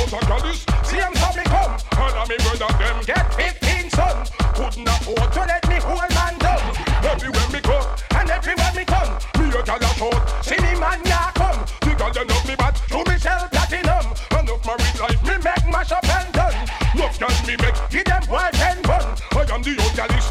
Me 0.02 0.10
poopa 0.10 0.42
was. 0.42 0.58
See 0.88 0.98
so 0.98 1.28
me 1.36 1.44
come, 1.44 1.76
and 1.96 2.16
a 2.16 2.22
me 2.28 2.36
brother 2.42 2.72
them 2.78 2.98
get 3.06 3.34
15 3.34 3.90
son. 3.90 4.26
Couldn't 4.54 4.88
afford 4.88 5.32
to 5.32 5.40
let 5.40 5.68
me 5.68 5.76
hold 5.76 6.10
man 6.14 6.38
down. 6.38 6.62
Everywhere 7.04 7.48
me 7.52 7.60
go, 7.60 7.78
and 8.18 8.30
everywhere 8.30 8.72
me 8.74 8.84
come, 8.84 9.10
me 9.38 9.48
a 9.48 9.62
gal 9.62 9.78
a 9.78 9.90
shout. 9.94 10.44
See 10.44 10.58
me 10.58 10.78
man 10.80 11.00
ya 11.04 11.30
come, 11.34 11.64
the 11.80 11.94
gal 11.94 12.12
them 12.12 12.26
love 12.28 12.46
me 12.48 12.56
bad. 12.56 12.74
To 12.90 12.98
me 13.08 13.18
sell 13.18 13.48
platinum, 13.48 14.06
enough 14.38 14.66
married 14.66 14.98
life 15.00 15.22
me 15.22 15.36
make 15.38 15.66
mash 15.70 15.92
up 15.92 16.04
and 16.04 16.32
done. 16.32 16.56
Love 16.96 17.18
can 17.18 17.46
me 17.46 17.56
make, 17.62 17.78
give 17.90 18.04
them 18.04 18.22
wife 18.28 18.60
and 18.60 18.82
bun. 18.82 19.04
I 19.32 19.54
am 19.54 19.62
the 19.62 19.70
old 19.78 19.94
galish, 19.94 20.28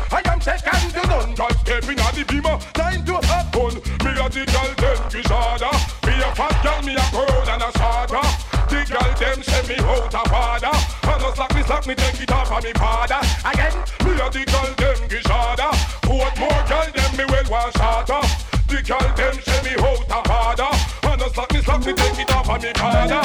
me 11.92 11.96
take 11.96 12.22
it 12.22 12.32
off 12.32 12.52
of 12.52 12.64
me 12.64 12.72
father. 12.74 13.20
Again, 13.46 13.74
me 14.06 14.12
a 14.14 14.30
the 14.30 14.46
gal 14.46 14.74
them 14.80 15.08
disorder. 15.08 15.72
What 16.08 16.40
more 16.40 16.64
gal 16.70 16.88
them 16.92 17.18
me 17.18 17.26
well 17.26 17.44
want 17.50 17.74
starter. 17.76 18.22
The 18.68 18.82
gal 18.82 19.16
them 19.16 19.34
send 19.42 19.66
me 19.66 19.74
out 19.84 20.04
a 20.10 20.28
father. 20.28 20.72
And 21.04 21.22
a 21.22 21.30
slack 21.34 21.54
me 21.54 21.62
slack 21.62 21.86
me 21.86 21.94
take 21.94 22.20
it 22.20 22.32
off 22.32 22.50
of 22.50 22.62
me 22.64 22.72
father. 22.74 23.22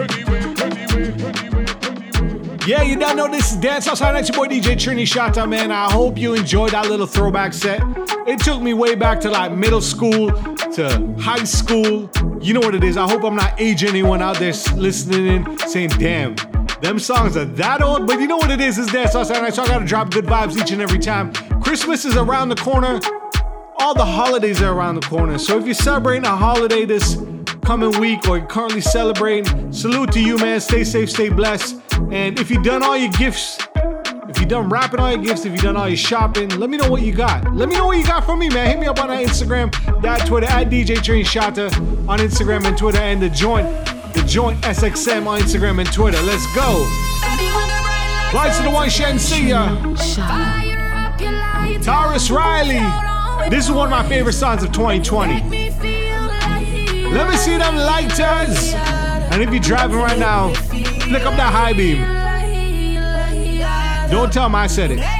Anyway, 0.00 0.40
anyway, 0.62 1.12
anyway. 1.34 2.56
Yeah, 2.66 2.82
you 2.82 2.96
don't 2.96 3.16
know 3.16 3.28
this 3.28 3.52
is 3.52 3.56
Dance 3.58 3.88
Outside 3.88 4.12
Nights, 4.12 4.28
your 4.28 4.36
boy 4.36 4.46
DJ 4.46 4.76
Trini 4.76 5.02
Shata, 5.02 5.48
man. 5.48 5.70
I 5.70 5.90
hope 5.90 6.16
you 6.16 6.34
enjoyed 6.34 6.70
that 6.70 6.88
little 6.88 7.06
throwback 7.06 7.52
set. 7.52 7.82
It 8.26 8.38
took 8.38 8.62
me 8.62 8.74
way 8.74 8.94
back 8.94 9.20
to 9.22 9.30
like 9.30 9.52
middle 9.52 9.80
school 9.80 10.30
to 10.30 11.14
high 11.18 11.44
school. 11.44 12.08
You 12.40 12.54
know 12.54 12.60
what 12.60 12.74
it 12.74 12.84
is. 12.84 12.96
I 12.96 13.10
hope 13.10 13.24
I'm 13.24 13.34
not 13.34 13.60
aging 13.60 13.90
anyone 13.90 14.22
out 14.22 14.38
there 14.38 14.54
listening 14.76 15.26
in 15.26 15.58
saying, 15.58 15.90
damn, 15.98 16.36
them 16.82 16.98
songs 16.98 17.36
are 17.36 17.44
that 17.44 17.82
old. 17.82 18.06
But 18.06 18.20
you 18.20 18.26
know 18.26 18.36
what 18.36 18.50
it 18.50 18.60
is, 18.60 18.78
it's 18.78 18.92
Dance 18.92 19.14
Outside 19.14 19.42
Nights, 19.42 19.56
so 19.56 19.62
I 19.62 19.68
gotta 19.68 19.84
drop 19.84 20.10
good 20.10 20.24
vibes 20.24 20.56
each 20.60 20.70
and 20.70 20.80
every 20.80 20.98
time. 20.98 21.32
Christmas 21.60 22.04
is 22.04 22.16
around 22.16 22.48
the 22.48 22.56
corner. 22.56 23.00
All 23.78 23.94
the 23.94 24.04
holidays 24.04 24.60
are 24.60 24.72
around 24.72 24.96
the 24.96 25.06
corner. 25.06 25.38
So 25.38 25.58
if 25.58 25.64
you're 25.64 25.74
celebrating 25.74 26.26
a 26.26 26.36
holiday 26.36 26.84
this 26.84 27.16
coming 27.64 27.98
week 28.00 28.26
or 28.28 28.38
you're 28.38 28.46
currently 28.46 28.80
celebrating, 28.80 29.72
salute 29.72 30.12
to 30.12 30.20
you, 30.20 30.36
man. 30.38 30.60
Stay 30.60 30.84
safe, 30.84 31.10
stay 31.10 31.28
blessed. 31.28 31.80
And 32.10 32.38
if 32.38 32.50
you've 32.50 32.64
done 32.64 32.82
all 32.82 32.96
your 32.96 33.12
gifts, 33.12 33.58
if 34.28 34.38
you've 34.38 34.48
done 34.48 34.68
wrapping 34.68 35.00
all 35.00 35.10
your 35.10 35.22
gifts, 35.22 35.44
if 35.44 35.52
you've 35.52 35.62
done 35.62 35.76
all 35.76 35.88
your 35.88 35.96
shopping, 35.96 36.48
let 36.50 36.70
me 36.70 36.76
know 36.76 36.90
what 36.90 37.02
you 37.02 37.12
got. 37.12 37.54
Let 37.54 37.68
me 37.68 37.76
know 37.76 37.86
what 37.86 37.98
you 37.98 38.04
got 38.04 38.24
from 38.24 38.38
me, 38.38 38.48
man. 38.48 38.66
Hit 38.66 38.78
me 38.78 38.86
up 38.86 39.00
on 39.00 39.08
that 39.08 39.26
Instagram, 39.26 39.70
that 40.02 40.26
Twitter, 40.26 40.46
at 40.46 40.70
DJ 40.70 40.96
Trini 40.96 41.24
Shata 41.24 41.74
on 42.08 42.18
Instagram 42.18 42.64
and 42.64 42.76
Twitter, 42.76 42.98
and 42.98 43.20
the 43.20 43.28
joint, 43.28 43.66
the 44.14 44.22
joint 44.22 44.60
SXM 44.62 45.26
on 45.26 45.40
Instagram 45.40 45.78
and 45.80 45.92
Twitter. 45.92 46.20
Let's 46.22 46.46
go. 46.54 46.86
Lights 48.32 48.58
to 48.58 48.62
the 48.64 48.70
one, 48.70 48.88
Shenseea. 48.88 49.80
Tarrus 51.82 52.30
Riley. 52.30 53.50
This 53.50 53.64
is 53.66 53.70
one 53.72 53.86
of 53.86 53.90
my 53.90 54.08
favorite 54.08 54.34
songs 54.34 54.62
of 54.62 54.72
2020. 54.72 55.34
Let 57.10 57.28
me 57.28 57.36
see 57.36 57.56
them 57.56 57.76
lighters. 57.76 58.72
And 59.32 59.42
if 59.42 59.50
you're 59.50 59.60
driving 59.60 59.96
right 59.96 60.18
now, 60.18 60.52
flick 60.54 61.24
up 61.24 61.36
that 61.36 61.52
high 61.52 61.72
beam. 61.72 61.98
Don't 64.10 64.32
tell 64.32 64.48
me 64.48 64.56
I 64.56 64.66
said 64.66 64.90
it. 64.92 65.19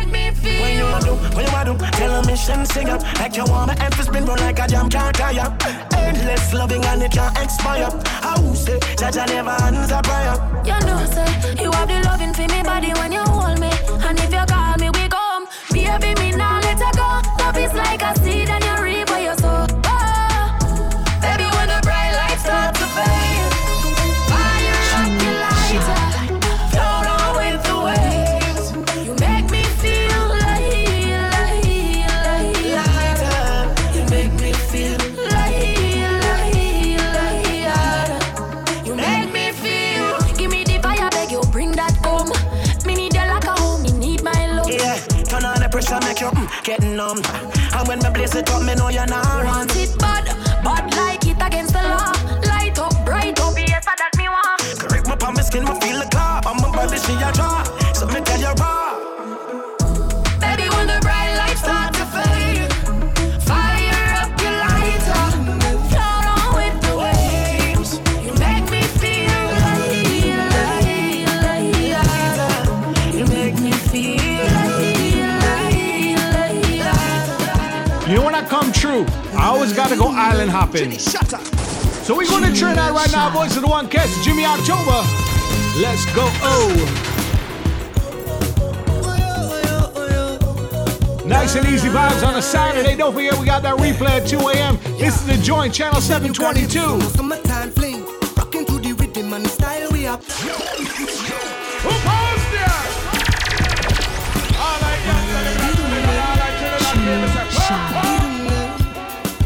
When 1.35 1.47
you 1.47 1.53
a 1.57 1.65
do, 1.65 1.73
a 1.75 1.91
tell 1.93 2.15
a 2.15 2.27
mission 2.27 2.65
sing 2.67 2.89
up. 2.89 3.03
Like 3.19 3.37
you 3.37 3.45
want 3.45 3.69
my 3.69 3.85
emphasis 3.85 4.07
spin 4.07 4.25
run 4.25 4.39
like 4.39 4.59
a 4.59 4.67
jam 4.67 4.89
can't 4.89 5.15
tire. 5.15 5.57
Endless 5.97 6.53
loving 6.53 6.85
and 6.85 7.03
it 7.03 7.13
can't 7.13 7.37
expire. 7.39 7.91
How 8.05 8.55
say, 8.55 8.79
I 9.03 9.27
never 9.27 9.51
answer 9.51 10.01
prayer. 10.03 10.37
You 10.65 10.79
know, 10.87 11.05
say, 11.15 11.63
you 11.63 11.71
have 11.73 11.89
the 11.89 12.01
loving 12.09 12.33
for 12.35 12.47
me 12.53 12.63
body 12.63 12.93
when 12.95 13.13
you 13.13 13.23
hold 13.23 13.59
me. 13.61 13.71
And 14.07 14.19
if 14.19 14.33
you 14.33 14.45
call 14.47 14.77
me, 14.79 14.91
we 14.91 15.09
come. 15.09 15.47
Baby, 15.73 16.15
me 16.21 16.31
now 16.33 16.61
let 16.61 16.79
her 16.79 16.93
go. 16.93 17.45
Love 17.45 17.59
is 17.59 17.73
like 17.75 18.03
a 18.03 18.15
seed 18.21 18.49
and 18.49 18.65
you 18.65 18.70
make 46.71 46.81
you 46.81 46.87
mm, 46.87 46.97
get 46.97 46.97
numb. 46.97 47.23
And 47.75 47.89
when 47.89 47.99
me 47.99 48.11
place 48.11 48.35
it 48.35 48.51
up, 48.51 48.63
me 48.63 48.75
know 48.75 48.89
you're 48.89 49.07
not 49.07 49.45
Want 49.45 49.77
it 49.77 50.00
gotta 80.31 80.45
go 80.45 80.51
island 80.51 80.51
hopping. 80.51 80.99
So 82.05 82.17
we're 82.17 82.27
going 82.27 82.43
to 82.43 82.49
turn 82.49 82.75
Trinidad 82.75 82.93
right 82.93 83.11
now, 83.13 83.33
boys 83.33 83.57
of 83.57 83.63
the 83.63 83.69
one 83.69 83.89
cast, 83.89 84.23
Jimmy 84.25 84.45
October. 84.45 85.03
Let's 85.81 86.05
go. 86.15 86.27
Oh. 86.43 87.07
Nice 91.27 91.55
and 91.55 91.67
easy 91.69 91.89
vibes 91.89 92.27
on 92.27 92.35
a 92.37 92.43
Saturday. 92.43 92.97
Don't 92.97 93.15
forget 93.15 93.39
we 93.39 93.47
got 93.47 93.63
that 93.63 93.77
replay 93.77 94.21
at 94.21 94.27
2 94.27 94.39
a.m. 94.39 94.79
This 94.99 95.21
is 95.21 95.27
the 95.27 95.37
joint 95.43 95.73
channel 95.73 96.01
722. 96.01 97.01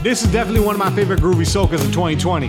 This 0.05 0.23
is 0.23 0.31
definitely 0.31 0.61
one 0.61 0.75
of 0.75 0.79
my 0.79 0.95
favorite 0.95 1.19
groovy 1.21 1.47
socas 1.47 1.83
of 1.83 1.91
2020. 1.91 2.49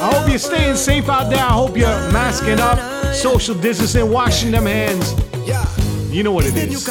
I 0.00 0.10
hope 0.14 0.26
you're 0.30 0.38
staying 0.38 0.76
safe 0.76 1.10
out 1.10 1.28
there. 1.28 1.40
I 1.44 1.52
hope 1.52 1.76
you're 1.76 1.88
masking 2.10 2.58
up, 2.58 2.78
social 3.14 3.54
distancing, 3.54 4.10
washing 4.10 4.50
them 4.50 4.64
hands. 4.64 5.12
You 6.10 6.22
know 6.22 6.32
what 6.32 6.46
it 6.46 6.56
is. 6.56 6.88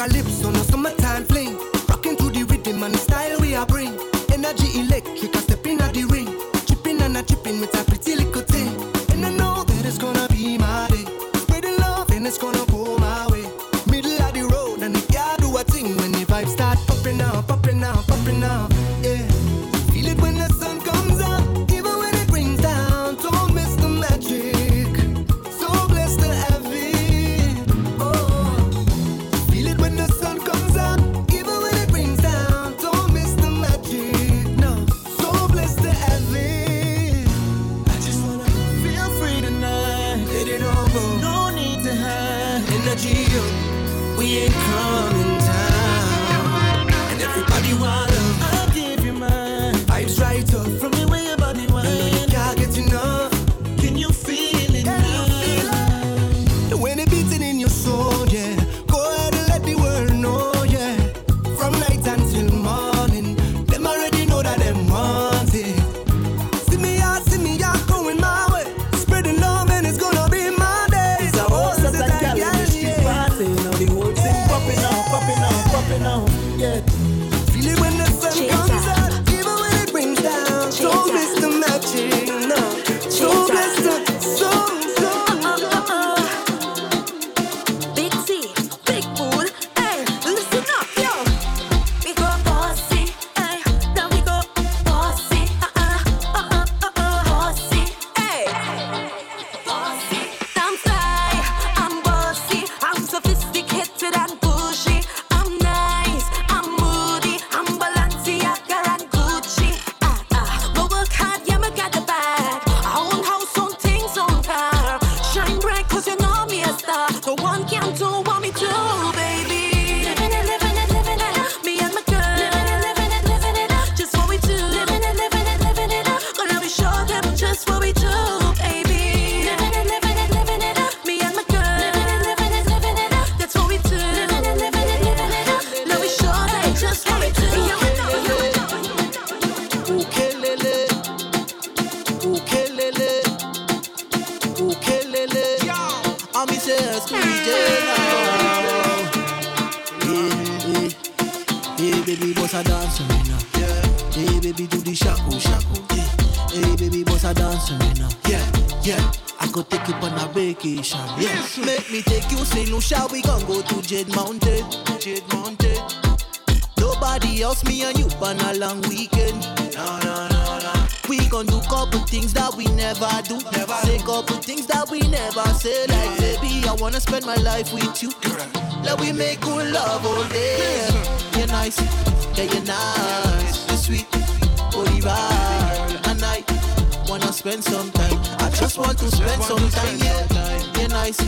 Spend 189.24 189.42
some 189.44 189.68
time, 189.70 189.98
yeah. 189.98 190.78
You're 190.78 190.88
nice, 190.88 191.20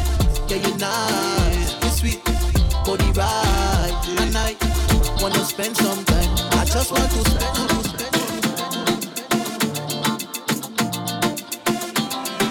yeah, 0.48 0.56
you're 0.56 0.78
nice. 0.78 1.82
You're 1.82 1.90
sweet, 1.90 2.24
body 2.84 3.10
right. 3.12 3.92
And 4.20 4.36
I 4.36 4.56
wanna 5.22 5.44
spend 5.44 5.76
some 5.76 6.04
time. 6.04 6.30
I 6.52 6.64
just 6.64 6.92
want 6.92 7.10
to 7.10 7.20
spend, 7.30 7.56
to 7.68 7.76
spend. 7.88 8.16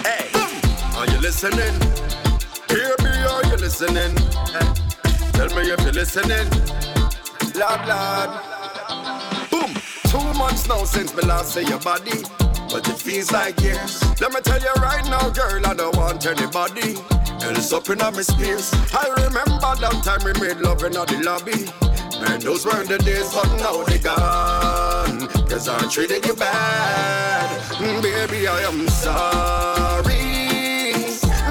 Hey, 0.06 0.26
are 0.96 1.06
you 1.12 1.18
listening? 1.20 1.74
Baby, 2.68 3.12
are 3.32 3.44
you 3.46 3.56
listening? 3.56 4.14
Tell 5.32 5.48
me 5.54 5.62
if 5.70 5.80
you're 5.82 5.92
listening. 5.92 6.48
Lord, 7.54 7.82
Lord. 7.86 8.30
Boom. 9.50 9.70
Two 10.10 10.38
months 10.38 10.68
now 10.68 10.84
since 10.84 11.14
me 11.14 11.22
last 11.22 11.54
see 11.54 11.64
your 11.64 11.80
body. 11.80 12.35
Feels 13.06 13.30
like 13.30 13.60
years. 13.60 14.02
Let 14.20 14.32
me 14.32 14.40
tell 14.40 14.60
you 14.60 14.72
right 14.82 15.04
now, 15.08 15.30
girl, 15.30 15.64
I 15.64 15.74
don't 15.74 15.96
want 15.96 16.26
anybody 16.26 16.96
else 17.40 17.72
up 17.72 17.88
in 17.88 17.98
my 17.98 18.10
space. 18.20 18.74
I 18.92 19.06
remember 19.24 19.60
that 19.78 20.02
time 20.02 20.24
we 20.24 20.32
made 20.44 20.56
love 20.58 20.82
in 20.82 20.90
the 20.92 21.22
lobby. 21.24 21.70
Man, 22.20 22.40
those 22.40 22.66
weren't 22.66 22.88
the 22.88 22.98
days, 22.98 23.32
but 23.32 23.46
now 23.58 23.84
they 23.84 23.98
gone. 24.00 25.28
Cause 25.48 25.68
I 25.68 25.88
treated 25.88 26.26
you 26.26 26.34
bad. 26.34 27.48
Mm, 27.74 28.02
Baby, 28.02 28.48
I 28.48 28.60
am 28.62 28.88
sorry. 28.88 30.02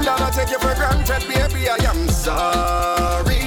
That 0.04 0.20
I 0.20 0.30
take 0.36 0.50
you 0.50 0.58
for 0.58 0.74
granted, 0.74 1.26
baby, 1.26 1.70
I 1.70 1.76
am 1.88 2.06
sorry. 2.08 3.40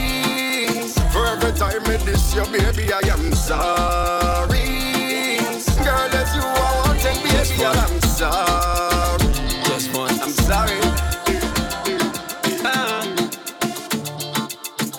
For 1.13 1.27
every 1.27 1.51
time 1.51 1.83
I 1.85 1.97
diss 2.03 2.33
you, 2.33 2.43
baby, 2.45 2.91
I 2.91 3.01
am 3.13 3.31
sorry. 3.35 4.48
Wanted, 7.59 7.59
baby, 7.59 7.65
I 7.65 7.85
am 7.85 8.01
sorry. 8.01 9.33
Just 9.65 9.93
one. 9.95 10.19
I'm 10.19 10.31
sorry. 10.31 10.79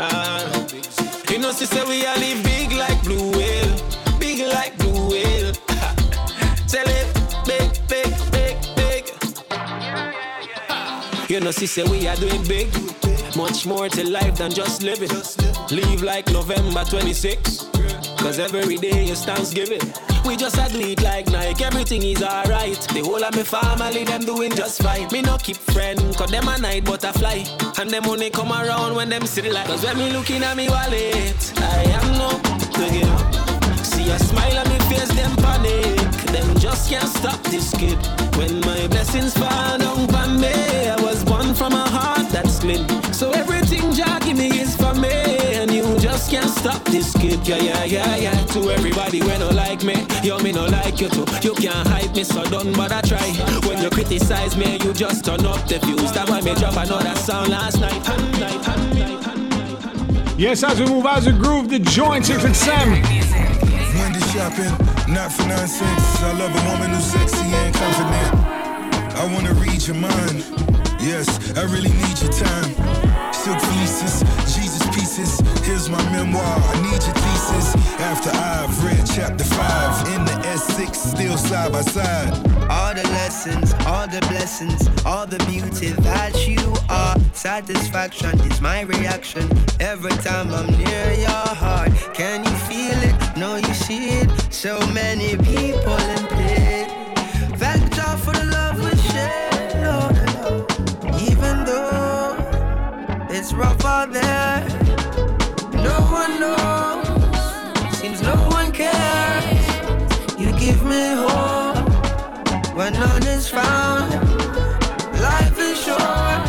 Ah. 0.02 0.66
You 1.30 1.38
know, 1.38 1.52
she 1.52 1.66
say 1.66 1.84
we 1.84 2.06
all 2.06 2.16
live 2.16 2.42
big 2.42 2.72
like 2.72 3.02
blue 3.02 3.30
whale, 3.32 3.76
big 4.18 4.46
like 4.46 4.76
blue 4.78 5.10
whale. 5.10 5.52
Tell 6.68 6.88
it, 6.88 7.06
big, 7.44 7.70
big, 7.88 8.14
big, 8.32 8.56
big. 8.76 9.12
You 11.30 11.40
know, 11.40 11.52
she 11.52 11.66
say 11.66 11.84
we 11.84 12.08
are 12.08 12.16
doing 12.16 12.42
big, 12.44 12.68
much 13.36 13.66
more 13.66 13.88
to 13.90 14.08
life 14.08 14.36
than 14.36 14.50
just 14.52 14.82
living. 14.82 15.10
Leave 15.70 16.02
like 16.02 16.26
November 16.32 16.84
26, 16.84 17.66
cause 18.18 18.38
every 18.38 18.76
day 18.76 19.04
is 19.04 19.24
Thanksgiving. 19.24 19.80
We 20.24 20.36
just 20.36 20.58
a 20.58 20.68
do 20.72 20.80
it 20.80 21.02
like 21.02 21.28
Nike, 21.28 21.64
everything 21.64 22.02
is 22.02 22.22
alright. 22.22 22.78
The 22.92 23.00
whole 23.00 23.24
of 23.24 23.34
my 23.34 23.42
family, 23.42 24.04
them 24.04 24.20
doing 24.20 24.52
just 24.52 24.82
fine. 24.82 25.08
Me 25.10 25.22
no 25.22 25.36
keep 25.38 25.56
friend, 25.56 25.98
cause 26.16 26.30
them 26.30 26.46
a 26.46 26.58
night 26.58 26.84
butterfly. 26.84 27.44
And 27.78 27.90
them 27.90 28.06
only 28.06 28.30
come 28.30 28.52
around 28.52 28.94
when 28.94 29.08
them 29.08 29.26
see 29.26 29.40
the 29.40 29.50
light. 29.50 29.66
Cause 29.66 29.82
when 29.84 29.98
me 29.98 30.12
looking 30.12 30.42
at 30.42 30.56
me 30.56 30.68
wallet, 30.68 31.52
I 31.56 31.82
am 31.98 32.18
no 32.18 32.30
to 32.74 32.92
give 32.92 33.10
up. 33.10 33.84
See 33.84 34.08
a 34.10 34.18
smile 34.18 34.58
on 34.58 34.68
me 34.68 34.78
face, 34.90 35.12
them 35.14 35.34
panic. 35.36 35.98
Them 36.32 36.58
just 36.58 36.90
can't 36.90 37.08
stop 37.08 37.42
this 37.44 37.72
kid. 37.72 37.98
When 38.36 38.60
my 38.60 38.86
blessings 38.88 39.34
fall 39.34 39.78
down 39.78 40.14
on 40.14 40.40
me, 40.40 40.52
I 40.88 40.96
was 41.02 41.24
born 41.24 41.54
from 41.54 41.72
a 41.72 41.88
heart 41.88 42.28
that's 42.30 42.60
clean. 42.60 42.86
So 43.12 43.30
everything 43.32 43.92
Jah 43.92 44.20
give 44.20 44.36
me 44.36 44.48
is 44.60 44.76
for 44.76 44.94
me. 44.94 45.39
And 46.20 46.32
you 46.32 46.40
just 46.40 46.50
can't 46.50 46.50
stop 46.50 46.84
this 46.86 47.12
kid. 47.14 47.46
Yeah, 47.46 47.56
yeah, 47.56 47.84
yeah, 47.84 48.16
yeah. 48.16 48.44
To 48.52 48.70
everybody 48.70 49.20
when 49.20 49.40
no 49.40 49.50
like 49.50 49.82
me, 49.82 49.94
yo, 50.22 50.38
me 50.38 50.52
no 50.52 50.66
like 50.66 51.00
you 51.00 51.08
too. 51.08 51.24
You 51.42 51.54
can't 51.54 51.86
hype 51.88 52.14
me, 52.14 52.24
so 52.24 52.44
don't 52.44 52.76
bother 52.76 53.00
try. 53.06 53.30
When 53.66 53.82
you 53.82 53.90
criticize 53.90 54.56
me, 54.56 54.78
you 54.84 54.92
just 54.92 55.24
turn 55.24 55.44
up 55.46 55.66
the 55.68 55.78
views. 55.78 56.12
That's 56.12 56.30
why 56.30 56.40
me 56.40 56.54
drop 56.54 56.76
another 56.76 57.14
song 57.16 57.48
last 57.48 57.80
night. 57.80 58.04
Hand 58.06 58.40
night, 58.40 58.64
hand 58.64 58.98
night, 58.98 59.24
hand 59.24 59.50
night. 59.50 60.34
Yes, 60.38 60.62
as 60.62 60.80
we 60.80 60.86
move, 60.86 61.06
as 61.06 61.26
we 61.26 61.32
groove, 61.32 61.68
the 61.70 61.78
joint 61.78 62.26
six 62.26 62.44
and 62.44 62.56
seven. 62.56 63.02
Wendy 63.94 64.20
shopping, 64.32 64.72
not 65.12 65.32
for 65.32 65.46
nonsense. 65.46 66.22
I 66.22 66.32
love 66.38 66.52
a 66.54 66.70
woman 66.70 66.90
who's 66.90 67.04
sexy 67.04 67.46
and 67.46 67.74
confident. 67.74 68.34
I 69.16 69.24
wanna 69.32 69.54
read 69.54 69.86
your 69.86 69.96
mind. 69.96 70.44
Yes, 71.00 71.56
I 71.56 71.64
really 71.64 71.92
need 71.92 72.20
your 72.20 72.32
time. 72.32 72.74
Silk 73.32 73.58
fleeces, 73.58 74.20
Here's 75.80 75.88
my 75.88 76.12
memoir. 76.12 76.42
I 76.44 76.82
need 76.82 77.02
your 77.06 77.14
thesis. 77.14 77.74
After 78.00 78.28
I've 78.28 78.84
read 78.84 79.02
chapter 79.16 79.44
five 79.44 80.06
in 80.08 80.26
the 80.26 80.32
S6, 80.52 80.94
still 80.94 81.38
side 81.38 81.72
by 81.72 81.80
side. 81.80 82.34
All 82.68 82.92
the 82.92 83.02
lessons, 83.04 83.72
all 83.86 84.06
the 84.06 84.20
blessings, 84.28 84.90
all 85.06 85.26
the 85.26 85.38
beauty 85.46 85.92
that 86.02 86.46
you 86.46 86.74
are. 86.90 87.16
Satisfaction 87.32 88.38
is 88.40 88.60
my 88.60 88.82
reaction 88.82 89.48
every 89.80 90.10
time 90.20 90.52
I'm 90.52 90.66
near 90.66 91.12
your 91.14 91.48
heart. 91.62 91.92
Can 92.12 92.44
you 92.44 92.56
feel 92.68 92.98
it? 93.02 93.38
No, 93.38 93.56
you 93.56 93.72
see 93.72 94.20
it. 94.20 94.28
So 94.52 94.78
many 94.92 95.38
people 95.38 95.96
in 95.96 96.26
pain. 96.26 96.90
Thank 97.56 97.96
God 97.96 98.18
for 98.20 98.32
the 98.32 98.44
love 98.44 98.76
we 98.84 98.94
share, 99.12 99.80
Lord. 99.86 101.22
Even 101.22 101.64
though 101.64 102.36
it's 103.30 103.54
rough 103.54 103.82
out 103.86 104.12
there, 104.12 104.79
one 106.20 106.38
knows. 106.38 107.96
Seems 107.98 108.20
no 108.20 108.36
one 108.58 108.70
cares. 108.72 109.64
You 110.38 110.48
give 110.64 110.80
me 110.84 111.04
hope 111.22 111.78
when 112.76 112.92
none 112.92 113.26
is 113.36 113.48
found. 113.48 114.08
Life 115.28 115.58
is 115.68 115.76
short, 115.86 116.42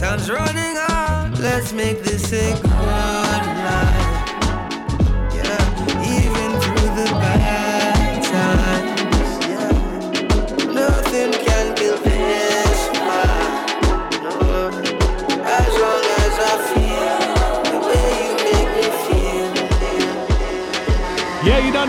time's 0.00 0.28
running 0.28 0.76
out. 0.88 1.30
Let's 1.38 1.72
make 1.72 2.02
this 2.02 2.32
a 2.32 2.73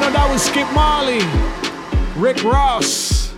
know 0.05 0.11
that 0.11 0.31
was 0.31 0.43
Skip 0.43 0.71
Marley, 0.73 1.19
Rick 2.19 2.43
Ross. 2.43 3.33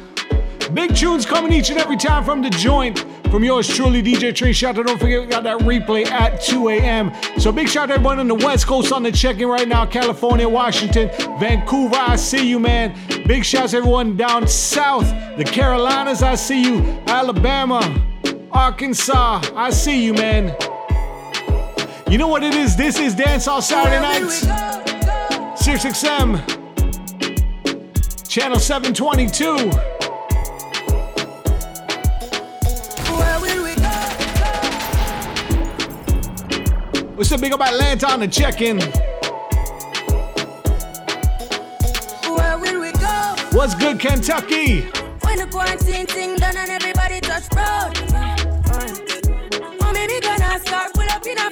Big 0.74 0.96
tunes 0.96 1.26
coming 1.26 1.54
each 1.54 1.70
and 1.70 1.80
every 1.80 1.96
time 1.96 2.24
from 2.26 2.42
the 2.42 2.50
joint. 2.50 3.06
From 3.32 3.44
yours 3.44 3.68
truly, 3.68 4.02
DJ 4.02 4.34
Train 4.36 4.54
Shout 4.54 4.78
out. 4.78 4.86
Don't 4.86 5.00
forget, 5.00 5.22
we 5.22 5.28
got 5.28 5.44
that 5.44 5.60
replay 5.60 6.06
at 6.06 6.42
2 6.42 6.70
a.m. 6.70 7.12
So 7.38 7.52
big 7.52 7.70
shout 7.70 7.84
out 7.84 7.88
to 7.88 7.94
everyone 7.96 8.20
on 8.20 8.28
the 8.28 8.36
West 8.36 8.68
Coast 8.68 8.92
on 8.92 9.04
the 9.04 9.12
check-in 9.12 9.48
right 9.48 9.68
now. 9.68 9.86
California, 9.86 10.48
Washington, 10.48 11.10
Vancouver, 11.40 11.96
I 11.96 12.16
see 12.16 12.50
you, 12.50 12.60
man. 12.60 12.96
Big 13.26 13.44
shouts 13.46 13.72
to 13.72 13.78
everyone 13.78 14.18
down 14.18 14.48
south. 14.48 15.08
The 15.38 15.44
Carolinas, 15.44 16.22
I 16.24 16.36
see 16.36 16.64
you. 16.64 16.80
Alabama, 17.08 17.82
Arkansas, 18.52 19.42
I 19.56 19.70
see 19.70 20.04
you, 20.04 20.14
man. 20.14 20.56
You 22.10 22.18
know 22.18 22.28
what 22.28 22.44
it 22.44 22.56
is? 22.56 22.76
This 22.76 23.00
is 23.00 23.16
Dancehall 23.16 23.62
Saturday 23.62 24.02
Nights. 24.02 24.46
SXM, 25.68 26.57
Channel 28.28 28.60
722. 28.60 29.56
What's 37.16 37.32
up, 37.32 37.42
big 37.42 37.54
up 37.54 37.62
Atlanta 37.62 38.12
on 38.12 38.20
the 38.20 38.28
check-in? 38.28 38.80
Where 42.30 42.60
will 42.60 42.82
we 42.82 42.92
go? 42.92 43.36
What's 43.58 43.74
good, 43.76 43.98
Kentucky? 44.00 44.82
When 45.22 45.40
the 45.40 45.48
quarantine 45.50 46.06
thing 46.06 46.36
done 46.36 46.58
and 46.58 46.70
everybody 46.70 47.22
touch 47.22 47.44
road. 47.56 47.94
Oh, 49.82 49.92
maybe 49.94 50.20
gonna 50.20 50.60
start 50.60 50.94
pull 50.94 51.10
up 51.10 51.26
in 51.26 51.38
a 51.38 51.50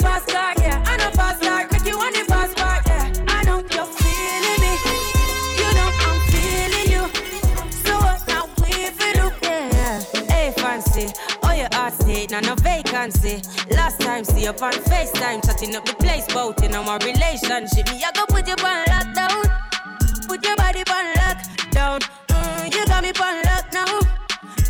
vacancy. 13.25 13.75
Last 13.75 13.99
time, 13.99 14.23
see 14.23 14.43
you 14.43 14.49
on 14.49 14.73
FaceTime, 14.89 15.41
touching 15.41 15.75
up 15.75 15.85
the 15.85 15.93
place, 15.95 16.25
bout 16.33 16.63
in 16.63 16.73
our 16.73 16.97
relationship. 16.99 17.89
Me, 17.91 18.03
I 18.03 18.11
go 18.13 18.25
put 18.27 18.47
you 18.47 18.53
on 18.53 18.85
lockdown. 18.85 20.27
Put 20.27 20.45
your 20.45 20.55
body 20.55 20.79
on 20.79 21.13
lockdown. 21.15 21.99
Mm, 22.27 22.73
you 22.73 22.85
got 22.85 23.03
me 23.03 23.09
on 23.09 23.41
lock 23.43 23.73
now. 23.73 23.99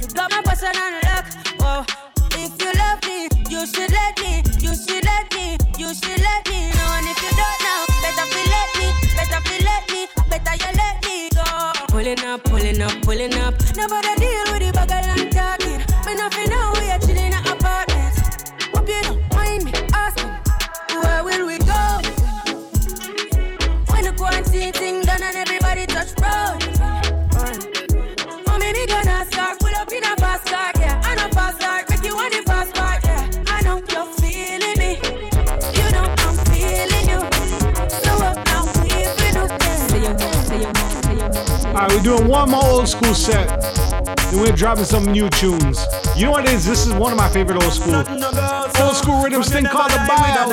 You 0.02 0.08
got 0.14 0.32
my 0.32 0.42
person 0.42 0.76
on 0.76 0.94
lock. 1.04 1.26
Oh, 1.62 1.86
if 2.32 2.62
you 2.62 2.72
love 2.74 3.04
me, 3.06 3.28
you 3.50 3.66
should 3.68 3.95
we're 41.96 42.04
doing 42.04 42.28
one 42.28 42.50
more 42.52 42.64
old 42.64 42.88
school 42.88 43.14
set. 43.14 43.48
and 44.32 44.42
we're 44.42 44.52
dropping 44.52 44.84
some 44.84 45.06
new 45.06 45.30
tunes. 45.30 45.86
You 46.16 46.26
know 46.26 46.32
what 46.32 46.46
it 46.46 46.54
is? 46.54 46.66
This 46.66 46.86
is 46.86 46.94
one 46.94 47.12
of 47.14 47.18
my 47.18 47.30
favorite 47.30 47.64
old 47.64 47.72
school, 47.72 47.96
old 47.96 48.96
school 48.96 49.24
rhythms 49.24 49.50
thing 49.50 49.66
called 49.66 49.92
the 49.92 49.98
buyout. 49.98 50.50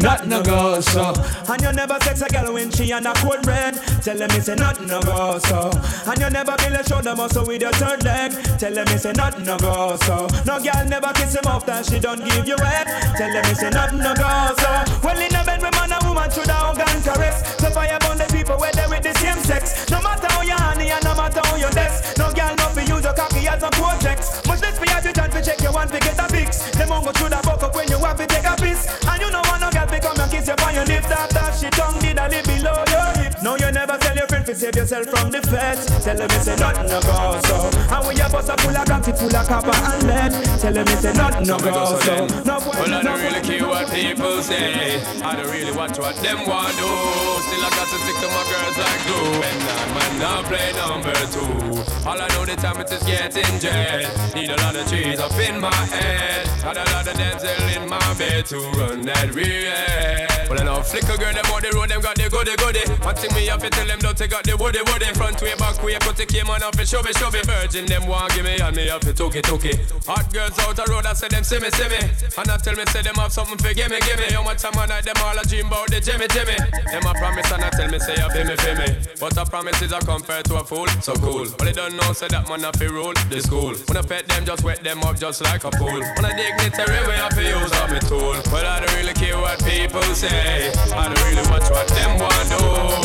Nothing 0.00 0.28
no 0.28 0.42
go 0.42 0.80
so 0.80 1.12
And 1.48 1.62
you 1.62 1.72
never 1.72 1.98
sex 2.00 2.22
a 2.22 2.28
girl 2.28 2.52
when 2.52 2.70
she 2.70 2.92
on 2.92 3.04
a 3.06 3.12
cold 3.14 3.44
red 3.46 3.74
Tell 4.02 4.16
them 4.16 4.28
me 4.32 4.40
say 4.40 4.54
nothing 4.54 4.86
no 4.86 5.00
go 5.02 5.38
so 5.40 5.70
And 6.06 6.20
you 6.20 6.30
never 6.30 6.54
build 6.56 6.74
a 6.74 6.88
shoulder 6.88 7.16
muscle 7.16 7.44
with 7.44 7.60
your 7.60 7.72
third 7.72 8.04
leg 8.04 8.32
Tell 8.58 8.72
them 8.72 8.86
me 8.86 8.96
say 8.96 9.12
nothing 9.12 9.44
no 9.44 9.58
go 9.58 9.96
so 10.04 10.28
No 10.46 10.60
girl 10.62 10.86
never 10.86 11.12
kiss 11.14 11.34
him 11.34 11.46
off 11.46 11.66
that 11.66 11.86
she 11.86 11.98
don't 11.98 12.24
give 12.24 12.46
you 12.46 12.56
head 12.58 12.86
Tell 13.16 13.32
them 13.32 13.42
me 13.48 13.54
say 13.54 13.70
nothing 13.70 13.98
no 13.98 14.14
go 14.14 14.54
so 14.58 14.84
Well 15.02 15.18
in 15.18 15.34
a 15.34 15.44
bed 15.44 15.62
with 15.62 15.72
man 15.72 15.92
and 15.92 16.06
woman 16.06 16.30
should 16.30 16.46
have 16.46 16.78
and 16.78 17.04
caress 17.04 17.56
So 17.58 17.70
fire 17.70 17.98
the 17.98 18.29
people 18.50 18.60
where 18.60 18.72
they 18.72 18.86
with 18.88 19.02
the 19.02 19.14
same 19.18 19.38
sex. 19.44 19.88
No 19.90 20.00
matter 20.02 20.26
how 20.30 20.42
you 20.42 20.54
honey 20.54 20.90
and 20.90 21.04
no 21.04 21.14
matter 21.14 21.40
how 21.44 21.56
you 21.56 21.70
desk 21.70 22.18
No 22.18 22.32
girl 22.32 22.54
no 22.56 22.66
fi 22.74 22.82
use 22.82 23.04
your 23.04 23.14
cocky 23.14 23.46
as 23.46 23.62
a 23.62 23.70
project 23.70 24.22
Much 24.46 24.60
less 24.62 24.78
have 24.78 25.04
you 25.04 25.12
time 25.12 25.30
fi 25.30 25.40
check 25.40 25.60
your 25.60 25.72
one 25.72 25.88
fi 25.88 25.98
get 26.00 26.18
a 26.18 26.26
fix. 26.28 26.70
Them 26.72 26.88
won't 26.88 27.04
go 27.04 27.12
through 27.12 27.30
the 27.30 27.40
buck 27.44 27.62
up 27.62 27.74
when 27.74 27.88
you 27.88 27.98
have 27.98 28.16
to 28.16 28.26
take 28.26 28.44
a 28.44 28.56
piss. 28.56 28.86
And 29.06 29.20
you 29.22 29.30
know 29.30 29.42
want 29.46 29.60
no 29.60 29.70
girl 29.70 29.86
fi 29.86 29.98
come 30.00 30.18
and 30.18 30.30
kiss 30.30 30.48
you 30.48 30.54
on 30.54 30.74
your 30.74 30.86
lips 30.86 31.10
After 31.10 31.46
she 31.58 31.70
tongue 31.70 31.98
did 32.00 32.18
a 32.18 32.26
live 32.28 32.44
below 32.44 32.82
your 32.90 33.08
hips 33.22 33.42
No 33.42 33.56
you 33.56 33.70
never 33.70 33.96
tell 33.98 34.16
your 34.16 34.26
friend 34.26 34.44
fi 34.46 34.52
save 34.52 34.76
yourself 34.76 35.06
from 35.06 35.30
the 35.30 35.42
feds. 35.42 35.86
Tell 36.04 36.16
them 36.16 36.28
me 36.28 36.38
say 36.42 36.56
nothing 36.56 36.88
no 36.90 37.00
go 37.00 37.40
so 37.46 37.79
And 38.00 38.06
when 38.08 38.16
your 38.16 38.30
bus 38.30 38.48
a 38.48 38.56
full 38.56 38.74
of 38.74 38.86
gantry 38.86 39.12
full 39.12 39.36
of 39.36 39.46
copper 39.46 39.76
and 39.76 40.06
lead 40.08 40.32
Tell 40.58 40.72
them 40.72 40.86
me 40.86 40.92
say 40.96 41.12
nothing 41.12 41.46
no 41.46 41.58
go 41.58 41.98
so 42.00 42.26
No 42.48 42.56
boy 42.60 42.72
Well, 42.80 42.94
I 42.94 43.02
don't 43.02 43.20
really 43.20 43.40
care 43.44 43.68
what 43.68 43.90
people 43.92 44.40
say. 44.42 45.02
I 45.20 45.36
don't 45.36 45.50
really 45.50 45.72
watch 45.76 45.98
what 45.98 46.16
them 46.16 46.48
want 46.48 46.72
do. 46.80 46.88
Still, 46.88 47.60
I 47.60 47.70
got 47.76 47.88
to 47.92 47.98
stick 48.00 48.16
to 48.24 48.28
my 48.32 48.44
girls 48.48 48.76
like 48.80 49.00
glue. 49.04 49.42
And 49.44 49.60
I 49.68 49.84
might 49.92 50.16
not 50.16 50.44
play 50.48 50.72
number 50.80 51.12
two. 51.28 52.08
All 52.08 52.16
I 52.16 52.26
know 52.28 52.44
the 52.46 52.56
time 52.56 52.80
it 52.80 52.90
is 52.90 53.02
getting 53.02 53.58
jet. 53.60 54.08
Need 54.34 54.48
a 54.48 54.56
lot 54.56 54.76
of 54.76 54.88
cheese 54.88 55.20
up 55.20 55.36
in 55.36 55.60
my 55.60 55.74
head. 55.74 56.48
Got 56.62 56.76
a 56.76 56.84
lot 56.92 57.06
of 57.06 57.14
dental 57.16 57.68
in 57.76 57.88
my 57.88 58.14
bed 58.14 58.46
to 58.46 58.58
run 58.80 59.02
that 59.02 59.34
real. 59.34 60.26
Well, 60.48 60.60
I 60.60 60.64
know 60.64 60.82
flicker 60.82 61.16
girl, 61.16 61.32
them 61.32 61.46
on 61.52 61.62
the 61.62 61.70
road, 61.76 61.90
them 61.90 62.00
got 62.00 62.16
the 62.16 62.28
goody 62.28 62.56
goody. 62.56 62.82
One 63.04 63.14
thing 63.14 63.32
me 63.34 63.46
have 63.46 63.62
to 63.62 63.70
tell 63.70 63.86
them, 63.86 63.98
don't 64.00 64.16
they 64.16 64.26
got 64.26 64.44
the 64.44 64.56
woody 64.56 64.82
woody. 64.90 65.06
Front 65.14 65.40
way, 65.42 65.54
back 65.54 65.82
way, 65.82 65.96
put 66.00 66.16
the 66.16 66.26
came 66.26 66.50
on 66.50 66.62
up 66.62 66.74
and 66.74 66.88
show 66.88 67.02
me, 67.02 67.12
show 67.14 67.30
me. 67.30 67.40
Virgin, 67.46 67.86
them 67.90 68.06
want 68.06 68.32
give 68.34 68.44
me, 68.44 68.54
and 68.56 68.76
me 68.76 68.86
have 68.86 69.02
to 69.02 69.12
took 69.12 69.34
it, 69.34 69.44
took. 69.44 69.66
Hot 70.06 70.32
girls 70.32 70.56
out 70.62 70.76
the 70.78 70.86
road, 70.88 71.04
I 71.04 71.12
say 71.12 71.28
them, 71.28 71.42
see 71.42 71.58
me, 71.58 71.68
see 71.74 71.90
me. 71.90 71.98
And 72.38 72.48
I 72.48 72.56
tell 72.56 72.74
me, 72.78 72.86
say 72.94 73.02
them 73.02 73.18
have 73.18 73.32
something 73.34 73.58
for 73.58 73.74
gimme, 73.74 73.98
gimme. 74.06 74.30
How 74.30 74.42
much 74.46 74.62
time 74.62 74.78
I 74.78 74.86
night, 74.86 75.04
them 75.04 75.18
all 75.20 75.36
a 75.36 75.42
dream 75.42 75.66
about 75.66 75.90
the 75.90 75.98
Jimmy, 76.00 76.30
Jimmy. 76.30 76.54
Them 76.86 77.02
a 77.02 77.12
promise, 77.18 77.50
and 77.50 77.64
I 77.66 77.70
tell 77.74 77.90
me, 77.90 77.98
say, 77.98 78.14
you 78.14 78.30
feel 78.30 78.46
me, 78.46 78.56
feel 78.62 78.76
me. 78.78 78.88
But 79.18 79.36
a 79.36 79.44
promise 79.44 79.82
is 79.82 79.92
a 79.92 79.98
compared 80.00 80.46
to 80.46 80.62
a 80.62 80.64
fool, 80.64 80.88
so 81.02 81.12
cool. 81.18 81.46
But 81.58 81.66
they 81.66 81.74
don't 81.74 81.96
know, 81.98 82.14
say 82.14 82.28
that 82.30 82.48
man 82.48 82.62
have 82.62 82.78
to 82.78 82.88
rule 82.88 83.12
the 83.28 83.42
school. 83.42 83.74
When 83.90 83.98
I 83.98 84.02
pet 84.02 84.30
them, 84.30 84.46
just 84.46 84.62
wet 84.62 84.80
them 84.86 85.02
up 85.02 85.18
just 85.18 85.42
like 85.42 85.64
a 85.64 85.70
pool. 85.74 85.98
When 85.98 86.24
I 86.24 86.32
dignitary, 86.38 87.00
we 87.06 87.14
have 87.18 87.34
to 87.34 87.42
use 87.42 87.72
up 87.74 87.90
my 87.90 87.98
tool. 88.06 88.38
But 88.54 88.64
I 88.64 88.80
don't 88.80 88.94
really 88.96 89.14
care 89.14 89.36
what 89.36 89.58
people 89.66 90.02
say. 90.14 90.70
I 90.94 91.10
don't 91.10 91.18
really 91.26 91.42
watch 91.50 91.66
what 91.68 91.88
them 91.90 92.22
want 92.22 92.46
do. 92.54 92.62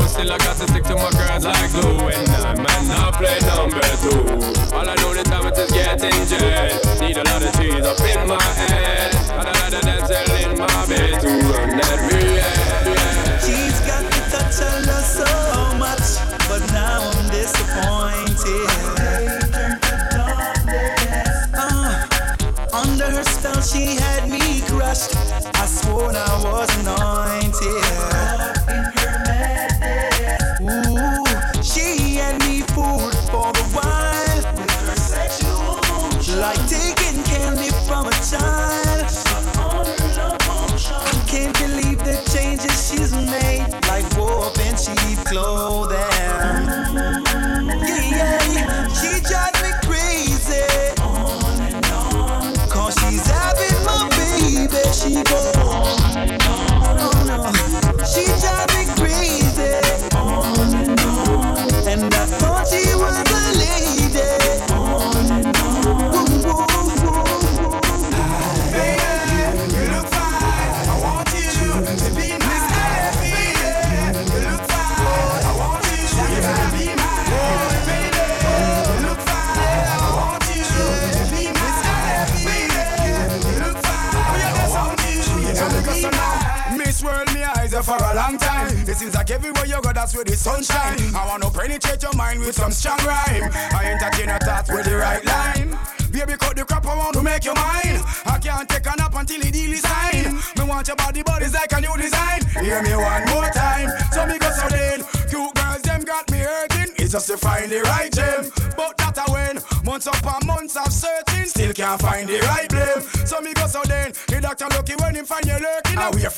Still 0.07 0.31
I 0.31 0.37
got 0.37 0.55
to 0.61 0.67
stick 0.69 0.83
to 0.85 0.95
my 0.95 1.09
girls 1.11 1.45
like 1.45 1.71
glue. 1.73 2.09
And 2.13 2.29
I 2.29 2.53
might 2.53 2.85
not 2.87 3.13
play 3.17 3.39
number 3.49 3.81
two. 4.03 4.74
All 4.75 4.89
I 4.89 4.93
know 4.95 5.13
the 5.13 5.23
time 5.23 5.47
is 5.47 5.71
getting 5.71 6.27
jet. 6.27 6.99
Need 6.99 7.15
a 7.15 7.23
lot 7.23 7.41
of 7.41 7.53
cheese 7.55 7.85
up 7.85 7.97
in 8.01 8.27
my 8.27 8.41
head. 8.43 9.15
And 9.31 9.47
a 9.47 9.53
lot 9.55 9.73
of 9.73 9.81
dental 9.87 10.35
in 10.35 10.59
my 10.59 10.67
bed 10.85 11.21
to 11.21 11.29
run 11.47 11.69
that 11.79 11.99
real. 12.11 12.43
She's 13.39 13.79
got 13.87 14.03
the 14.03 14.19
touch 14.35 14.59
I 14.59 14.83
love 14.83 15.07
so 15.07 15.31
much, 15.79 16.19
but 16.51 16.59
now 16.75 17.07
I'm 17.07 17.23
disappointed. 17.31 18.67
Uh, 21.55 22.75
under 22.75 23.11
her 23.15 23.23
spell, 23.23 23.61
she 23.61 23.95
had 23.95 24.27
me 24.29 24.59
crushed. 24.67 25.15
I 25.55 25.65
swore 25.67 26.11
I 26.11 26.43
was 26.43 26.69
anointed. 26.83 27.94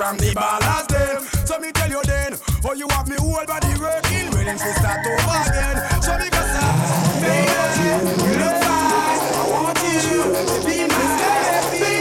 From 0.07 0.17
the 0.19 0.31
ballast 0.33 0.87
them. 0.87 1.21
So 1.45 1.59
me 1.59 1.73
tell 1.73 1.89
you 1.89 2.01
then. 2.03 2.39
Oh, 2.63 2.73
you 2.73 2.87
have 2.91 3.09
me 3.09 3.17
whole 3.19 3.45
body 3.45 3.67
working. 3.77 4.31
When 4.31 4.45
him 4.45 4.57
start 4.57 5.05
over 5.05 5.35
again. 5.49 6.01
So 6.01 6.17
me 6.17 6.29
go. 6.29 6.37
I 6.39 6.47
want 9.51 9.77
you 9.83 9.99
to 9.99 10.63
be. 10.65 10.87
You 11.83 11.97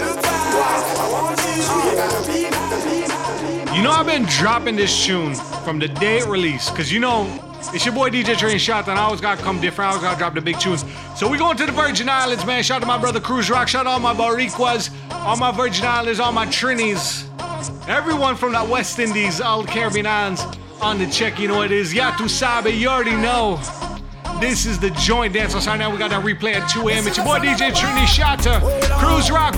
look. 0.00 0.24
I 0.24 1.06
want 1.12 1.36
you. 1.44 1.60
Gotta 2.00 2.20
be 2.32 2.48
my. 2.48 3.76
You 3.76 3.82
know 3.82 3.90
I've 3.90 4.06
been 4.06 4.24
dropping 4.24 4.76
this 4.76 5.04
tune 5.04 5.34
from 5.66 5.78
the 5.78 5.88
day 5.88 6.20
it 6.20 6.26
released, 6.28 6.74
cause 6.74 6.90
you 6.90 6.98
know 6.98 7.26
it's 7.74 7.84
your 7.84 7.94
boy 7.94 8.10
DJ 8.10 8.34
Trini 8.34 8.56
Shata, 8.56 8.88
and 8.88 8.98
I 8.98 9.02
always 9.02 9.20
gotta 9.20 9.42
come 9.42 9.60
different. 9.60 9.88
I 9.88 9.90
always 9.92 10.02
gotta 10.02 10.18
drop 10.18 10.34
the 10.34 10.40
big 10.40 10.58
tunes. 10.58 10.84
So 11.16 11.28
we 11.28 11.38
going 11.38 11.56
to 11.58 11.66
the 11.66 11.72
Virgin 11.72 12.08
Islands, 12.08 12.44
man. 12.44 12.62
Shout 12.62 12.76
out 12.76 12.80
to 12.80 12.86
my 12.86 12.98
brother 12.98 13.20
Cruz 13.20 13.50
Rock. 13.50 13.68
Shout 13.68 13.86
out 13.86 13.98
to 13.98 14.06
all 14.06 14.14
my 14.14 14.14
Boricuas, 14.14 14.90
all 15.24 15.36
my 15.36 15.52
Virgin 15.52 15.86
Islands, 15.86 16.18
all 16.18 16.32
my 16.32 16.46
Trinis, 16.46 17.28
everyone 17.88 18.34
from 18.34 18.52
that 18.52 18.68
West 18.68 18.98
Indies, 18.98 19.40
all 19.40 19.62
the 19.62 19.68
Caribbean 19.68 20.06
islands 20.06 20.44
on 20.80 20.98
the 20.98 21.06
check. 21.06 21.38
You 21.38 21.48
know 21.48 21.56
what 21.56 21.70
it 21.70 21.78
is. 21.78 21.94
Ya 21.94 22.14
tu 22.16 22.28
sabe, 22.28 22.66
you 22.66 22.88
already 22.88 23.16
know. 23.16 23.60
This 24.40 24.66
is 24.66 24.80
the 24.80 24.90
joint 24.90 25.34
dance. 25.34 25.52
So 25.52 25.70
right 25.70 25.78
now 25.78 25.92
we 25.92 25.98
got 25.98 26.10
that 26.10 26.24
replay 26.24 26.54
at 26.54 26.68
2 26.68 26.88
a.m. 26.88 27.06
It's 27.06 27.16
your 27.16 27.26
boy 27.26 27.38
DJ 27.38 27.70
Trini 27.70 28.04
Shata, 28.04 28.60
Cruz 28.98 29.30
Rock, 29.30 29.54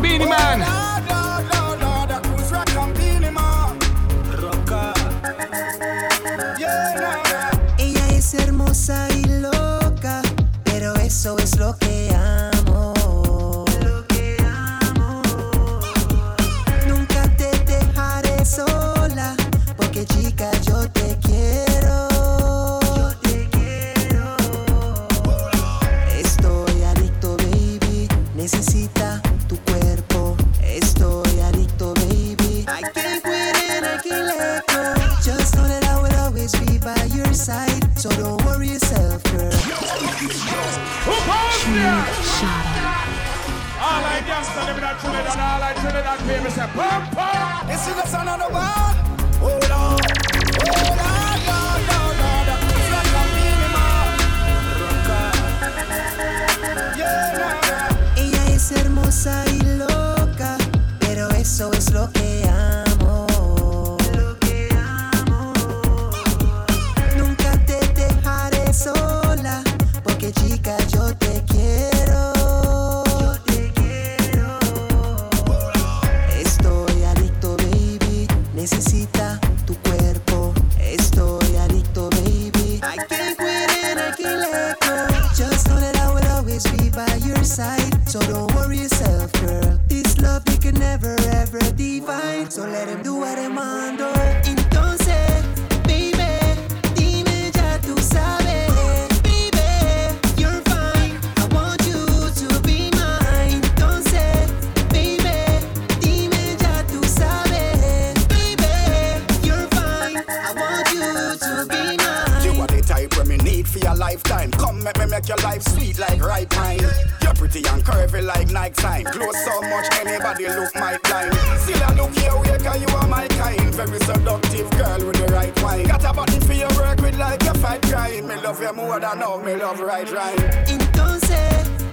lifetime. 113.97 114.51
Come 114.53 114.82
make 114.82 114.99
me 114.99 115.07
make 115.07 115.28
your 115.28 115.38
life 115.38 115.62
sweet 115.62 115.99
like 115.99 116.20
ripe 116.22 116.51
pine. 116.51 116.80
You're 117.22 117.34
pretty 117.34 117.59
and 117.66 117.82
curvy 117.82 118.22
like 118.24 118.51
night 118.51 118.74
time. 118.74 119.05
Close 119.05 119.45
so 119.45 119.61
much 119.62 119.86
anybody 120.01 120.49
look 120.49 120.74
my 120.74 120.99
blind. 121.05 121.34
Still 121.61 121.82
I 121.82 121.95
look 121.95 122.14
your 122.22 122.40
way 122.40 122.55
you 122.80 122.86
are 122.97 123.07
my 123.07 123.26
kind. 123.28 123.74
Very 123.74 123.99
seductive 124.01 124.70
girl 124.70 125.07
with 125.07 125.16
the 125.16 125.26
right 125.32 125.62
wine. 125.62 125.86
Got 125.86 126.05
a 126.05 126.12
button 126.12 126.40
for 126.40 126.53
your 126.53 126.68
work 126.76 127.01
with 127.01 127.18
like 127.18 127.42
a 127.42 127.55
fight 127.59 127.82
crime. 127.82 128.26
Me 128.26 128.36
love 128.36 128.61
you 128.61 128.72
more 128.72 129.01
than 129.01 129.22
all 129.22 129.40
me 129.40 129.55
love 129.57 129.80
right 129.80 130.11
right. 130.11 130.38
Entonces, 130.68 131.84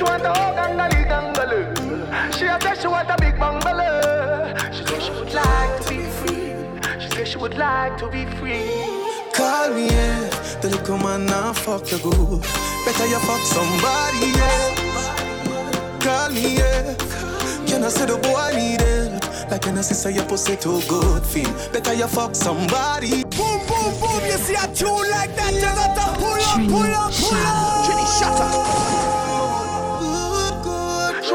She 0.00 0.04
want 0.04 0.22
a 0.24 0.32
hug 0.32 0.56
and 0.56 0.80
a. 0.80 2.32
She 2.32 2.46
said 2.46 2.74
she 2.80 2.88
want 2.88 3.10
a 3.10 3.16
big 3.20 3.38
bungalow. 3.38 4.56
She 4.72 4.82
said 4.86 5.02
she 5.02 5.10
would 5.10 5.34
like 5.34 5.82
to 5.82 5.90
be 5.90 6.04
free. 6.18 6.54
She 7.02 7.08
said 7.10 7.28
she 7.28 7.36
would 7.36 7.58
like 7.58 7.98
to 7.98 8.08
be 8.08 8.24
free. 8.40 8.64
Call 9.34 9.74
me, 9.74 9.88
yeah. 9.88 10.30
The 10.62 10.70
little 10.70 10.96
man 10.96 11.26
now 11.26 11.52
fuck 11.52 11.84
the 11.84 11.98
good. 11.98 12.40
Better 12.86 13.06
you 13.12 13.18
fuck 13.28 13.42
somebody 13.44 14.32
else. 14.40 15.10
Call 16.02 16.30
me, 16.30 16.56
yeah. 16.56 16.94
Can 17.66 17.84
I 17.84 17.90
say 17.90 18.06
the 18.06 18.16
boy 18.16 18.56
need 18.56 18.80
it? 18.80 19.50
Like 19.50 19.60
can 19.60 19.76
I 19.76 19.82
say 19.82 20.14
your 20.14 20.24
pussy 20.24 20.56
too 20.56 20.80
good 20.88 21.26
feel? 21.26 21.52
Better 21.74 21.92
you 21.92 22.06
fuck 22.06 22.34
somebody. 22.34 23.24
Boom, 23.24 23.60
boom, 23.68 23.92
boom. 24.00 24.24
You 24.24 24.38
see 24.40 24.54
a 24.54 24.64
tune 24.72 25.10
like 25.10 25.36
that, 25.36 25.52
you 25.52 25.60
got 25.60 25.92
to 25.94 26.18
pull 26.18 26.40
up, 26.40 26.70
pull 26.70 26.88
up, 26.88 27.12
pull 27.12 27.36
up. 27.36 27.84
Trini 27.84 28.06
Shata. 28.16 28.99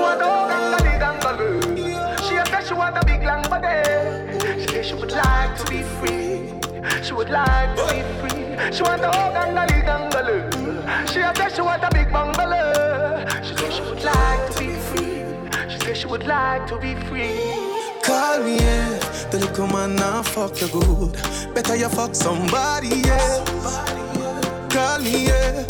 Want 0.05 0.21
a 0.21 0.25
hug 0.25 0.51
and 0.51 0.73
a 0.75 0.93
gangali. 1.01 1.49
She 2.25 2.35
said 2.51 2.63
she 2.67 2.73
want 2.75 2.97
a 2.97 3.05
big 3.05 3.23
long 3.23 3.41
body. 3.49 3.81
She 4.61 4.67
said 4.67 4.85
she 4.85 4.93
would 4.93 5.11
like 5.11 5.57
to 5.57 5.63
be 5.71 5.81
free. 5.97 6.53
She 7.03 7.13
would 7.13 7.29
like 7.29 7.75
to 7.77 7.83
be 7.91 8.01
free. 8.19 8.45
She 8.75 8.83
want 8.83 9.01
a 9.01 9.11
hug 9.11 9.35
and 9.41 9.57
a 9.57 9.65
gangali. 9.89 10.37
She 11.07 11.21
said 11.37 11.49
she 11.55 11.61
want 11.61 11.83
a 11.83 11.89
big 11.91 12.11
bungalow. 12.11 13.25
She 13.43 13.55
said 13.57 13.71
she 13.73 13.81
would 13.81 14.03
like 14.03 14.51
to 14.51 14.59
be 14.59 14.69
free. 14.87 15.69
She 15.71 15.77
said 15.79 15.97
she 15.97 16.07
would 16.07 16.25
like 16.27 16.67
to 16.67 16.77
be 16.77 16.93
free. 17.07 17.39
Call 18.03 18.43
me, 18.43 18.57
yeah. 18.57 18.99
The 19.31 19.39
little 19.39 19.67
man 19.67 19.95
now 19.95 20.21
fuck 20.21 20.61
you 20.61 20.67
good. 20.67 21.13
Better 21.55 21.75
you 21.75 21.89
fuck 21.89 22.13
somebody 22.13 23.09
else. 23.09 23.49
Call 24.69 24.99
me, 24.99 25.25
yeah. 25.27 25.65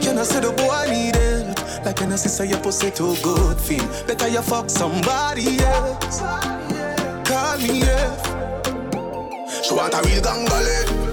Can 0.00 0.18
I 0.18 0.22
say 0.24 0.40
the 0.40 0.52
boy 0.52 0.86
need 0.90 1.16
it? 1.16 1.84
Like 1.84 1.96
can 1.96 2.12
I 2.12 2.16
say 2.16 2.46
your 2.48 2.58
pussy 2.60 2.90
too 2.90 3.14
good 3.22 3.58
feel? 3.58 3.86
Better 4.06 4.28
you 4.28 4.42
fuck 4.42 4.70
somebody 4.70 5.58
else. 5.60 6.20
Call 7.28 7.58
me, 7.58 7.80
yeah. 7.80 8.16
She 9.62 9.74
want 9.74 9.94
a 9.94 10.02
real 10.02 10.22
gangali. 10.22 11.09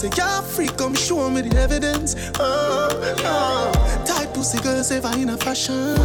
Say 0.00 0.10
you're 0.16 0.42
free, 0.42 0.68
come 0.68 0.94
show 0.94 1.28
me 1.28 1.42
the 1.42 1.54
evidence. 1.58 2.16
Oh, 2.38 2.88
oh. 3.18 4.04
Tight 4.06 4.32
pussy 4.32 4.58
girls 4.62 4.90
ever 4.90 5.12
in 5.18 5.28
a 5.28 5.36
fashion. 5.36 5.98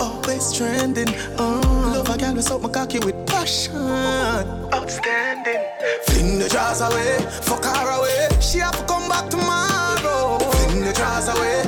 Always 0.00 0.52
trending. 0.56 1.08
Oh, 1.38 1.60
love 1.94 2.08
a 2.08 2.16
girl 2.16 2.34
with 2.34 2.44
something 2.44 2.72
cocky 2.72 3.00
with 3.00 3.26
passion. 3.26 3.76
Outstanding. 4.72 5.62
Fling 6.06 6.38
the 6.38 6.48
jars 6.48 6.80
away, 6.80 7.18
fuck 7.42 7.64
her 7.64 7.90
away. 7.98 8.28
She 8.40 8.58
have 8.58 8.76
to 8.78 8.84
come 8.86 9.08
back 9.10 9.28
tomorrow. 9.28 10.38
Fling 10.38 10.84
the 10.84 10.92
jars 10.94 11.28
away. 11.28 11.62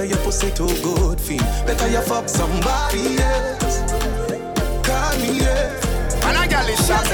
Say 0.00 0.08
your 0.08 0.18
pussy 0.18 0.50
too 0.50 0.66
good, 0.82 1.20
feel. 1.20 1.38
Better 1.66 1.88
you 1.88 2.00
fuck 2.00 2.28
somebody 2.28 3.18
else. 3.18 3.80
Call 4.86 5.18
me, 5.18 5.40
yeah. 5.40 6.26
And 6.26 6.38
a 6.38 6.48
gal 6.48 6.68
is 6.68 6.86
shot 6.86 7.06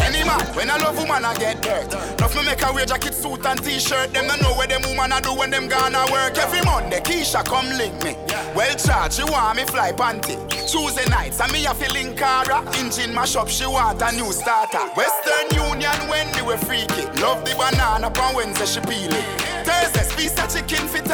Any 0.00 0.22
man, 0.24 0.44
when 0.54 0.70
I 0.70 0.76
love 0.76 0.98
woman, 0.98 1.24
I 1.24 1.34
get 1.36 1.64
hurt. 1.64 1.94
Enough 2.18 2.36
me 2.36 2.44
make 2.44 2.62
a 2.62 2.72
wear 2.72 2.84
jacket, 2.84 3.14
suit 3.14 3.46
and 3.46 3.62
t-shirt. 3.62 4.12
Them 4.12 4.26
don't 4.26 4.42
know 4.42 4.54
where 4.54 4.66
them 4.66 4.82
woman 4.82 5.12
I 5.12 5.20
do 5.20 5.34
when 5.34 5.50
them 5.50 5.68
gonna 5.68 6.04
work. 6.12 6.36
Every 6.36 6.60
Monday, 6.62 7.00
Keisha 7.00 7.44
come 7.44 7.70
link 7.78 7.94
me. 8.04 8.16
Well 8.54 8.74
charged, 8.76 9.14
she 9.14 9.24
want 9.24 9.56
me 9.56 9.64
fly 9.64 9.92
panty. 9.92 10.55
Tuesday 10.66 11.08
nights, 11.08 11.40
and 11.40 11.52
me 11.52 11.64
a 11.64 11.74
feeling 11.74 12.14
cara. 12.16 12.62
Engine 12.78 13.14
mash 13.14 13.36
up, 13.36 13.48
she 13.48 13.66
want 13.66 14.02
a 14.02 14.12
new 14.12 14.32
starter. 14.32 14.82
Western 14.96 15.46
Union, 15.54 15.98
when 16.08 16.30
they 16.32 16.42
were 16.42 16.58
freaky. 16.58 17.06
Love 17.22 17.44
the 17.44 17.54
banana, 17.54 18.10
on 18.10 18.34
Wednesday 18.34 18.66
she 18.66 18.80
peel 18.80 19.12
it. 19.14 19.24
Thursday, 19.64 20.06
piece 20.16 20.38
of 20.38 20.50
chicken 20.50 20.86
fit. 20.88 21.06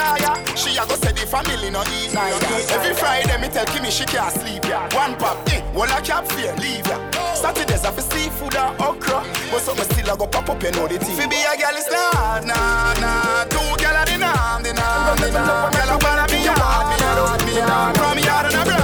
She 0.56 0.76
a 0.76 0.86
go 0.86 0.96
say 0.96 1.12
the 1.12 1.26
family 1.28 1.70
no 1.70 1.82
eat 2.00 2.14
neither. 2.14 2.46
Every 2.72 2.94
Friday, 2.94 3.36
me 3.40 3.48
tell 3.48 3.66
Kimmy 3.66 3.90
she 3.90 4.04
can't 4.04 4.32
sleep 4.32 4.64
ya. 4.64 4.88
One 4.96 5.16
pop, 5.16 5.36
eh, 5.52 5.60
well 5.74 5.90
I 5.92 6.00
cap 6.00 6.26
fear, 6.28 6.54
leave 6.56 6.86
ya. 6.86 6.96
Saturdays 7.34 7.84
I 7.84 7.90
fi 7.92 8.00
seafood 8.00 8.56
and 8.56 8.80
okra, 8.80 9.20
but 9.50 9.60
something 9.60 9.84
still 9.84 10.10
I 10.12 10.16
go 10.16 10.26
pop 10.26 10.48
up, 10.48 10.62
you 10.62 10.70
know 10.72 10.88
the 10.88 10.98
thing. 10.98 11.16
Fi 11.16 11.26
be 11.28 11.36
a 11.44 11.56
girl 11.60 11.76
is 11.76 11.88
not, 11.92 12.44
nah, 12.44 12.94
nah. 13.00 13.44
Two 13.52 13.60
girl 13.76 13.96
a 14.00 14.02
the 14.08 14.16
norm, 14.16 14.62
the 14.64 14.72
norm, 14.72 15.16
the 15.20 15.28
norm. 15.28 15.72
Girl 15.72 15.92
a 15.92 15.96
wanna 16.00 16.24
be 16.32 16.40
yard, 16.40 16.84
me 16.88 16.96
yard, 17.04 17.44
me 17.44 17.52
yard. 17.56 17.96
From 17.96 18.18
yard 18.18 18.46
and 18.48 18.70
a 18.70 18.81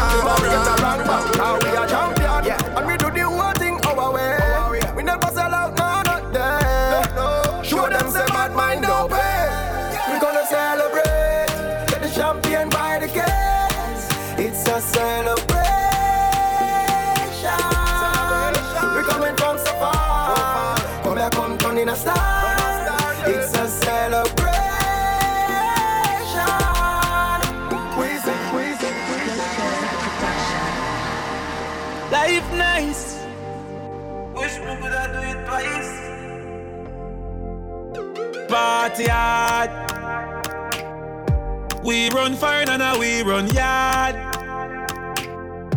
We 42.09 42.15
run 42.15 42.37
fire 42.37 42.65
and 42.67 42.99
we 42.99 43.21
run 43.21 43.49
yard. 43.49 44.15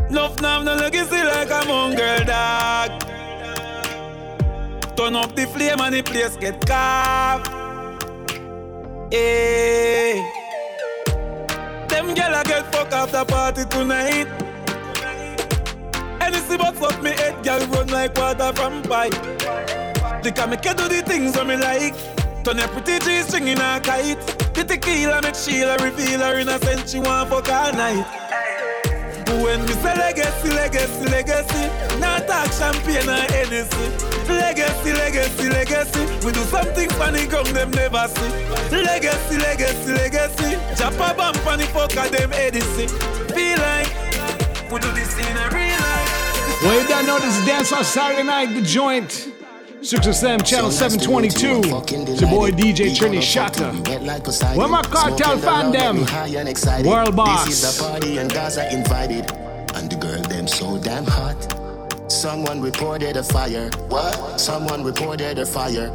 Nuff 0.10 0.40
nav 0.40 0.64
no 0.64 0.76
legacy 0.76 1.22
like 1.24 1.50
a 1.50 1.66
mongrel 1.68 2.24
dog. 2.24 3.02
Turn 4.96 5.18
up 5.18 5.36
the 5.36 5.46
flame 5.48 5.82
and 5.82 5.94
the 5.94 6.02
place 6.02 6.38
get 6.38 6.66
carved. 6.66 7.48
Hey. 9.12 10.24
Them 11.90 12.16
gyal 12.16 12.40
a 12.40 12.44
get 12.46 12.74
fuck 12.74 12.94
after 12.94 13.26
party 13.26 13.66
tonight. 13.66 14.28
Anything 16.22 16.58
but 16.60 16.76
fuck 16.78 17.04
me 17.04 17.10
head, 17.10 17.44
girl 17.44 17.66
run 17.68 17.88
like 17.88 18.18
water 18.18 18.54
from 18.54 18.84
pipe. 18.84 20.24
They 20.24 20.32
can 20.32 20.50
make 20.52 20.64
you 20.64 20.74
do 20.76 20.88
the 20.88 21.02
things 21.06 21.34
that 21.34 21.46
me 21.46 21.58
like. 21.58 21.96
Turn 22.46 22.58
your 22.58 22.70
pretty 22.70 23.00
G 23.00 23.22
string 23.24 23.50
in 23.50 23.60
a 23.60 23.82
kite. 23.82 24.41
The 24.62 24.78
tequila 24.78 25.24
make 25.24 25.34
Sheila 25.34 25.76
reveal 25.82 26.20
her 26.20 26.38
innocent. 26.38 26.88
She 26.88 26.99
want 26.99 27.32
fuck 27.32 27.49
all 27.49 27.74
night. 27.74 28.05
When 29.41 29.66
me 29.66 29.74
say 29.82 29.97
legacy, 29.97 30.49
legacy, 30.49 31.05
legacy, 31.09 31.97
not 31.97 32.28
talk 32.28 32.45
champagne 32.53 33.09
or 33.09 33.26
Hennessy. 33.34 33.89
Legacy, 34.30 34.93
legacy, 34.93 35.49
legacy, 35.49 36.05
we 36.24 36.32
do 36.32 36.43
something 36.53 36.88
funny 36.91 37.26
ground 37.26 37.47
them 37.47 37.72
never 37.72 38.07
see. 38.07 38.86
Legacy, 38.86 39.39
legacy, 39.39 39.93
legacy, 39.93 40.51
chop 40.78 40.93
a 40.93 41.18
bump 41.18 41.43
on 41.47 41.57
the 41.57 41.66
fucker 41.66 42.07
them 42.12 42.32
Edison. 42.34 42.88
Feel 43.34 43.57
like 43.57 43.89
we 44.70 44.78
do 44.78 44.91
this 44.93 45.18
in 45.18 45.38
a 45.41 45.49
real 45.57 45.74
life. 45.74 46.62
Well, 46.62 46.88
don't 46.88 47.07
know 47.07 47.18
this 47.18 47.43
Dance 47.47 47.74
on 47.74 47.84
Saturday 47.84 48.22
Night, 48.22 48.53
The 48.53 48.62
Joint. 48.62 49.41
SXM 49.82 50.46
Channel 50.46 50.70
722. 50.70 51.62
It's 52.12 52.22
your 52.22 52.30
boy 52.30 52.52
DJ 52.52 52.94
Trini 52.96 53.18
Shata. 53.18 53.74
Where 54.56 54.68
my 54.68 54.84
cartel 54.84 55.40
fan 55.40 55.72
them? 55.72 56.86
World 56.86 57.16
Boss. 57.16 57.48
This 57.48 57.64
is 57.64 57.80
a 57.80 57.84
party 57.84 58.20
and 58.20 58.32
Gaza 58.32 58.72
invited. 58.72 59.32
And 59.74 59.90
the 59.92 59.96
girl 59.96 60.22
them 60.22 60.48
so 60.48 60.78
damn 60.78 61.06
hot. 61.06 62.12
Someone 62.12 62.62
reported 62.62 63.18
a 63.18 63.24
fire. 63.24 63.72
What? 63.88 64.40
Someone 64.40 64.84
reported 64.84 65.40
a 65.40 65.48
fire. 65.48 65.90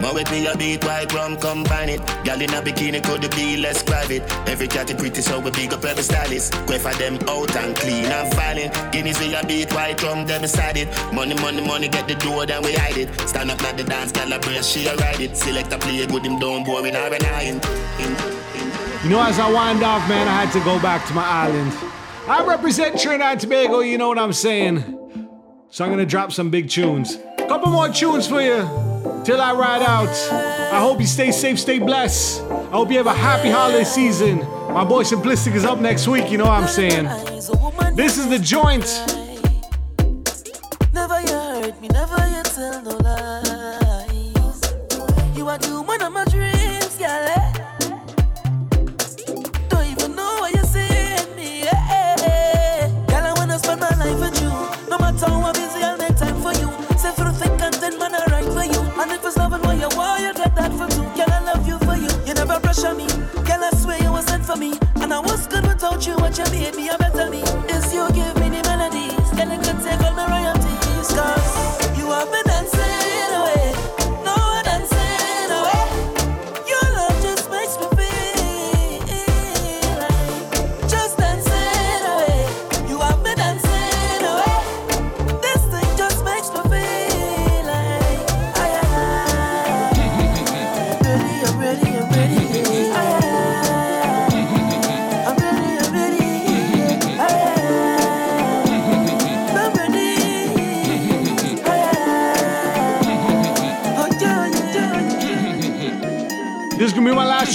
More 0.00 0.14
with 0.14 0.30
me 0.30 0.46
a 0.46 0.56
beat 0.56 0.82
white 0.82 1.12
rum 1.12 1.36
combine 1.36 1.90
it. 1.90 2.00
Gal 2.24 2.40
in 2.40 2.48
a 2.54 2.62
bikini 2.62 3.04
could 3.04 3.30
be 3.32 3.58
less 3.58 3.82
private. 3.82 4.22
Every 4.48 4.66
cat 4.66 4.88
is 4.90 4.96
pretty 4.96 5.20
so 5.20 5.40
we 5.40 5.50
big 5.50 5.74
up 5.74 5.84
every 5.84 6.02
stylist. 6.02 6.52
Go 6.66 6.78
for 6.78 6.92
them 6.94 7.18
out 7.28 7.54
and 7.56 7.76
clean 7.76 8.06
and 8.06 8.34
violent. 8.34 8.72
Guineas 8.92 9.20
we 9.20 9.34
a 9.34 9.44
beat 9.44 9.70
white 9.74 10.02
rum 10.02 10.26
them 10.26 10.40
beside 10.40 10.78
it. 10.78 10.88
Money, 11.12 11.34
money, 11.34 11.60
money 11.60 11.88
get 11.88 12.08
the 12.08 12.14
door 12.14 12.46
then 12.46 12.62
we 12.62 12.72
hide 12.72 12.96
it. 12.96 13.08
Stand 13.28 13.50
up 13.50 13.62
at 13.62 13.76
the 13.76 13.84
dance, 13.84 14.10
gal 14.10 14.32
a 14.32 14.38
brace 14.38 14.66
she 14.66 14.86
a 14.86 14.96
ride 14.96 15.20
it. 15.20 15.36
Select 15.36 15.72
a 15.72 15.78
play 15.78 16.06
good 16.06 16.24
him 16.24 16.38
down 16.38 16.64
boring 16.64 16.96
or 16.96 17.14
an 17.14 17.24
iron. 17.26 17.60
You 19.04 19.10
know, 19.10 19.22
as 19.22 19.38
I 19.38 19.50
wind 19.52 19.82
off, 19.82 20.08
man, 20.08 20.26
I 20.26 20.44
had 20.44 20.52
to 20.52 20.64
go 20.64 20.80
back 20.80 21.06
to 21.08 21.14
my 21.14 21.26
island. 21.26 21.72
I 22.26 22.44
represent 22.46 22.98
Trinidad 22.98 23.32
and 23.32 23.40
Tobago, 23.40 23.80
you 23.80 23.98
know 23.98 24.08
what 24.08 24.18
I'm 24.18 24.32
saying. 24.32 24.78
So 25.68 25.84
I'm 25.84 25.90
gonna 25.90 26.06
drop 26.06 26.32
some 26.32 26.48
big 26.48 26.70
tunes. 26.70 27.18
Couple 27.48 27.70
more 27.70 27.88
tunes 27.88 28.26
for 28.26 28.40
you 28.40 28.89
till 29.24 29.40
I 29.40 29.52
ride 29.52 29.82
out. 29.82 30.08
I 30.72 30.80
hope 30.80 31.00
you 31.00 31.06
stay 31.06 31.32
safe, 31.32 31.58
stay 31.58 31.78
blessed. 31.78 32.42
I 32.42 32.70
hope 32.72 32.90
you 32.90 32.96
have 32.96 33.06
a 33.06 33.14
happy 33.14 33.50
holiday 33.50 33.84
season. 33.84 34.38
My 34.72 34.84
boy 34.84 35.02
Simplistic 35.02 35.54
is 35.54 35.64
up 35.64 35.80
next 35.80 36.06
week, 36.08 36.30
you 36.30 36.38
know 36.38 36.46
what 36.46 36.62
I'm 36.62 36.68
saying. 36.68 37.04
This 37.94 38.18
is 38.18 38.28
the 38.28 38.38
joint. 38.38 38.86
Never 40.92 41.20
you 41.20 41.32
hurt 41.32 41.80
me, 41.80 41.88
never 41.88 42.16
you 42.28 42.42
tell 42.42 42.82
no 42.82 42.96
lies. 42.98 44.60
You 45.36 45.48
are 45.48 45.58
pressure 62.80 62.96
me. 62.96 63.06
Girl, 63.44 63.62
I 63.62 63.70
swear 63.76 64.02
you 64.02 64.12
were 64.12 64.22
sent 64.22 64.44
for 64.44 64.56
me. 64.56 64.78
And 64.96 65.12
I 65.12 65.20
was 65.20 65.46
good 65.46 65.66
without 65.66 66.06
you. 66.06 66.14
What 66.14 66.36
you 66.38 66.44
made 66.44 66.74
me 66.74 66.88
a 66.88 66.98
better 66.98 67.30
me. 67.30 67.49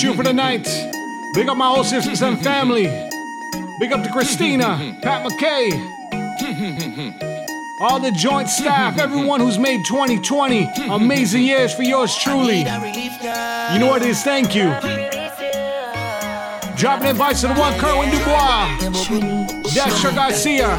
Tune 0.02 0.16
for 0.16 0.24
the 0.24 0.34
night. 0.34 0.66
Big 1.34 1.48
up 1.48 1.58
my 1.58 1.68
whole 1.68 1.84
sisters 1.84 2.22
and 2.22 2.42
family. 2.42 2.86
Big 3.80 3.92
up 3.92 4.04
to 4.04 4.12
Christina, 4.12 4.98
Pat 5.02 5.26
McKay, 5.26 5.72
all 7.82 8.00
the 8.00 8.12
joint 8.12 8.48
staff, 8.48 8.98
everyone 8.98 9.40
who's 9.42 9.60
made 9.60 9.84
2020 9.86 10.70
amazing 10.90 11.44
years 11.44 11.74
for 11.74 11.84
yours 11.84 12.16
truly. 12.16 12.60
You 12.60 13.80
know 13.80 13.88
what 13.88 14.02
it 14.02 14.10
is? 14.10 14.24
Thank 14.24 14.56
you. 14.56 14.66
Dropping 16.78 17.08
advice 17.08 17.42
to 17.42 17.48
the 17.48 17.54
one 17.56 17.78
Kerwin 17.80 18.12
Dubois, 18.12 18.78
Destra 19.74 20.16
Garcia. 20.16 20.70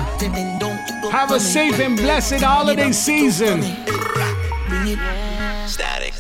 Have 1.10 1.32
a 1.32 1.40
safe 1.40 1.78
and 1.80 1.96
blessed 1.96 2.42
holiday 2.42 2.92
season. 2.92 3.62
Static. 5.66 6.14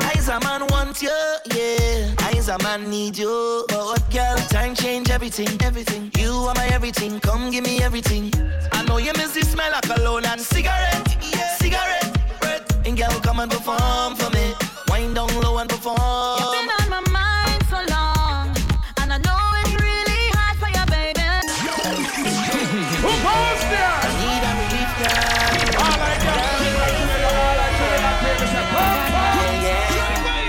Eyes 0.00 0.28
a 0.28 0.40
man 0.40 0.62
you, 1.00 1.10
yeah. 1.54 2.21
Eyes 2.42 2.48
a 2.48 2.58
man 2.64 2.90
need 2.90 3.16
you. 3.16 3.64
But 3.68 3.84
what 3.84 4.10
girl, 4.10 4.36
time 4.48 4.74
change 4.74 5.10
everything, 5.10 5.62
everything. 5.62 6.10
You 6.18 6.32
are 6.48 6.54
my 6.56 6.66
everything, 6.72 7.20
come 7.20 7.52
give 7.52 7.62
me 7.64 7.80
everything. 7.80 8.32
I 8.72 8.82
know 8.82 8.96
you 8.98 9.12
miss 9.16 9.34
the 9.34 9.44
smell 9.44 9.72
of 9.72 9.82
cologne 9.82 10.24
and 10.24 10.40
cigarette, 10.40 11.16
yeah. 11.32 11.54
cigarette, 11.54 12.40
breath. 12.40 12.86
And 12.86 12.96
girl, 12.96 13.12
come 13.20 13.38
and 13.38 13.48
perform 13.48 14.16
for 14.16 14.28
me. 14.30 14.54
Wind 14.90 15.14
down 15.14 15.28
low 15.40 15.58
and 15.58 15.70
perform. 15.70 15.96
You've 16.40 16.52
been 16.52 16.70
on 16.80 16.90
my 16.90 17.00
mind 17.10 17.62
so 17.70 17.78
long, 17.94 18.48
and 19.00 19.12
I 19.12 19.18
know 19.18 19.38
it's 19.62 19.74
really 19.78 20.22
hard 20.34 20.56
for 20.58 20.70
you, 20.76 20.84
baby. 20.90 21.22
Who 23.06 23.12
goes 23.22 23.62
there? 23.70 23.98
I 24.02 24.10
need 24.18 24.42
a 24.48 24.52
relief, 24.62 24.90
girl. 24.98 25.78
All 25.78 26.00
I 26.02 26.14
got 26.26 26.50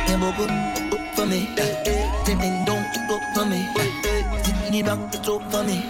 Yeah, 0.10 0.18
boop, 0.18 0.34
boop, 0.38 0.52
boop 0.89 1.04
for 1.16 1.26
me. 1.28 1.72
Sit 4.74 4.80
in 4.80 4.86
back, 4.88 5.13
it's 5.13 5.30
up 5.30 5.51
for 5.51 5.63
me. 5.63 5.86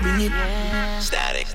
Bring 0.00 0.20
it. 0.22 1.02
Static. 1.02 1.48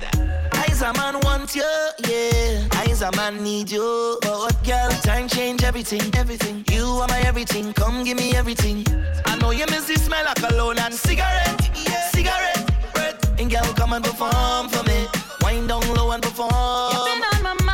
Eyes 0.54 0.80
a 0.80 0.92
man 0.92 1.18
want 1.22 1.56
you, 1.56 1.64
yeah. 2.06 2.68
Eyes 2.74 3.02
a 3.02 3.10
man 3.16 3.42
need 3.42 3.68
you. 3.68 4.16
But 4.22 4.54
girl, 4.64 4.90
time 5.02 5.26
change 5.26 5.64
everything, 5.64 6.14
everything. 6.14 6.64
You 6.70 6.84
are 7.02 7.08
my 7.08 7.18
everything, 7.22 7.72
come 7.72 8.04
give 8.04 8.16
me 8.16 8.36
everything. 8.36 8.86
I 9.24 9.36
know 9.38 9.50
you 9.50 9.66
miss 9.70 9.88
the 9.88 9.98
smell 9.98 10.24
of 10.24 10.36
cologne 10.36 10.78
and 10.78 10.94
cigarette, 10.94 11.68
yeah. 11.84 12.10
cigarette, 12.10 12.94
breath. 12.94 13.40
And 13.40 13.50
girl, 13.50 13.72
come 13.74 13.94
and 13.94 14.04
perform 14.04 14.68
for 14.68 14.84
me. 14.84 15.08
Wind 15.42 15.66
down 15.68 15.82
low 15.94 16.12
and 16.12 16.22
perform. 16.22 16.92
You've 16.92 17.06
been 17.06 17.24
on 17.24 17.42
my 17.42 17.54
mind 17.54 17.65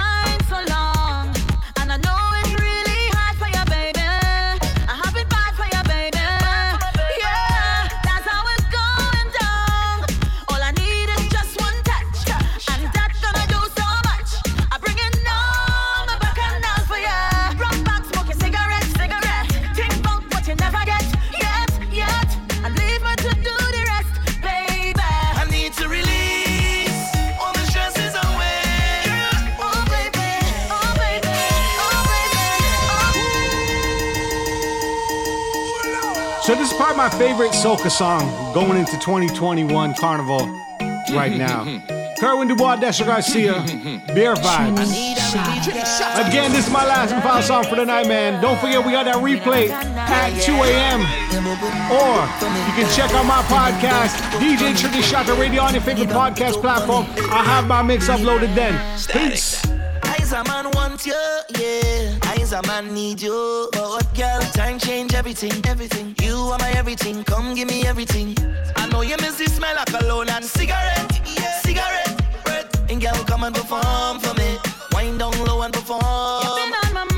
So 36.45 36.57
this 36.57 36.73
is 36.73 36.77
probably 36.77 36.97
my 36.97 37.09
favorite 37.09 37.53
soca 37.53 37.91
song 37.91 38.53
going 38.53 38.77
into 38.77 38.99
2021 38.99 39.95
Carnival 39.95 40.49
right 41.15 41.33
now. 41.33 41.65
Kerwin 42.19 42.49
Dubois, 42.49 42.77
Destra 42.77 43.07
Garcia, 43.07 43.55
Beer 44.15 44.35
Vibes. 44.35 44.91
Again, 46.29 46.53
this 46.53 46.67
is 46.67 46.73
my 46.73 46.85
last 46.85 47.13
and 47.13 47.23
final 47.23 47.43
song 47.43 47.65
for 47.65 47.77
the 47.77 47.85
night, 47.85 48.07
man. 48.09 48.41
Don't 48.43 48.59
forget 48.61 48.85
we 48.85 48.93
got 48.93 49.05
that 49.05 49.17
replay 49.17 49.71
at 49.71 50.31
2 50.43 50.53
a.m. 50.53 51.01
Or 51.91 52.27
you 52.67 52.73
can 52.75 52.93
check 52.95 53.13
out 53.13 53.25
my 53.27 53.43
podcast, 53.43 54.15
DJ 54.39 54.73
Trini 54.75 55.03
Shata 55.03 55.39
Radio 55.39 55.63
on 55.63 55.75
your 55.75 55.83
favorite 55.83 56.09
podcast 56.09 56.61
platform. 56.61 57.07
I 57.31 57.43
have 57.45 57.67
my 57.67 57.83
mix 57.83 58.09
uploaded 58.09 58.55
then. 58.55 58.75
Peace. 59.09 59.63
Man 62.61 62.93
need 62.93 63.23
you. 63.23 63.71
But 63.73 63.89
what 63.89 64.15
girl, 64.15 64.41
time 64.53 64.79
change 64.79 65.15
everything, 65.15 65.53
everything. 65.65 66.15
You 66.21 66.37
are 66.53 66.59
my 66.59 66.71
everything, 66.73 67.25
come 67.25 67.55
give 67.55 67.67
me 67.67 67.87
everything. 67.87 68.37
I 68.77 68.87
know 68.89 69.01
you 69.01 69.17
miss 69.21 69.39
the 69.39 69.47
smell 69.47 69.77
of 69.79 69.87
cologne 69.87 70.29
and 70.29 70.45
cigarette, 70.45 71.21
yeah. 71.39 71.61
cigarette, 71.61 72.45
breath. 72.45 72.91
And 72.91 73.01
girl, 73.01 73.15
come 73.25 73.45
and 73.45 73.55
perform 73.55 74.21
for 74.21 74.35
me. 74.35 74.59
Wind 74.93 75.21
down 75.21 75.33
low 75.47 75.63
and 75.63 75.73
perform. 75.73 77.12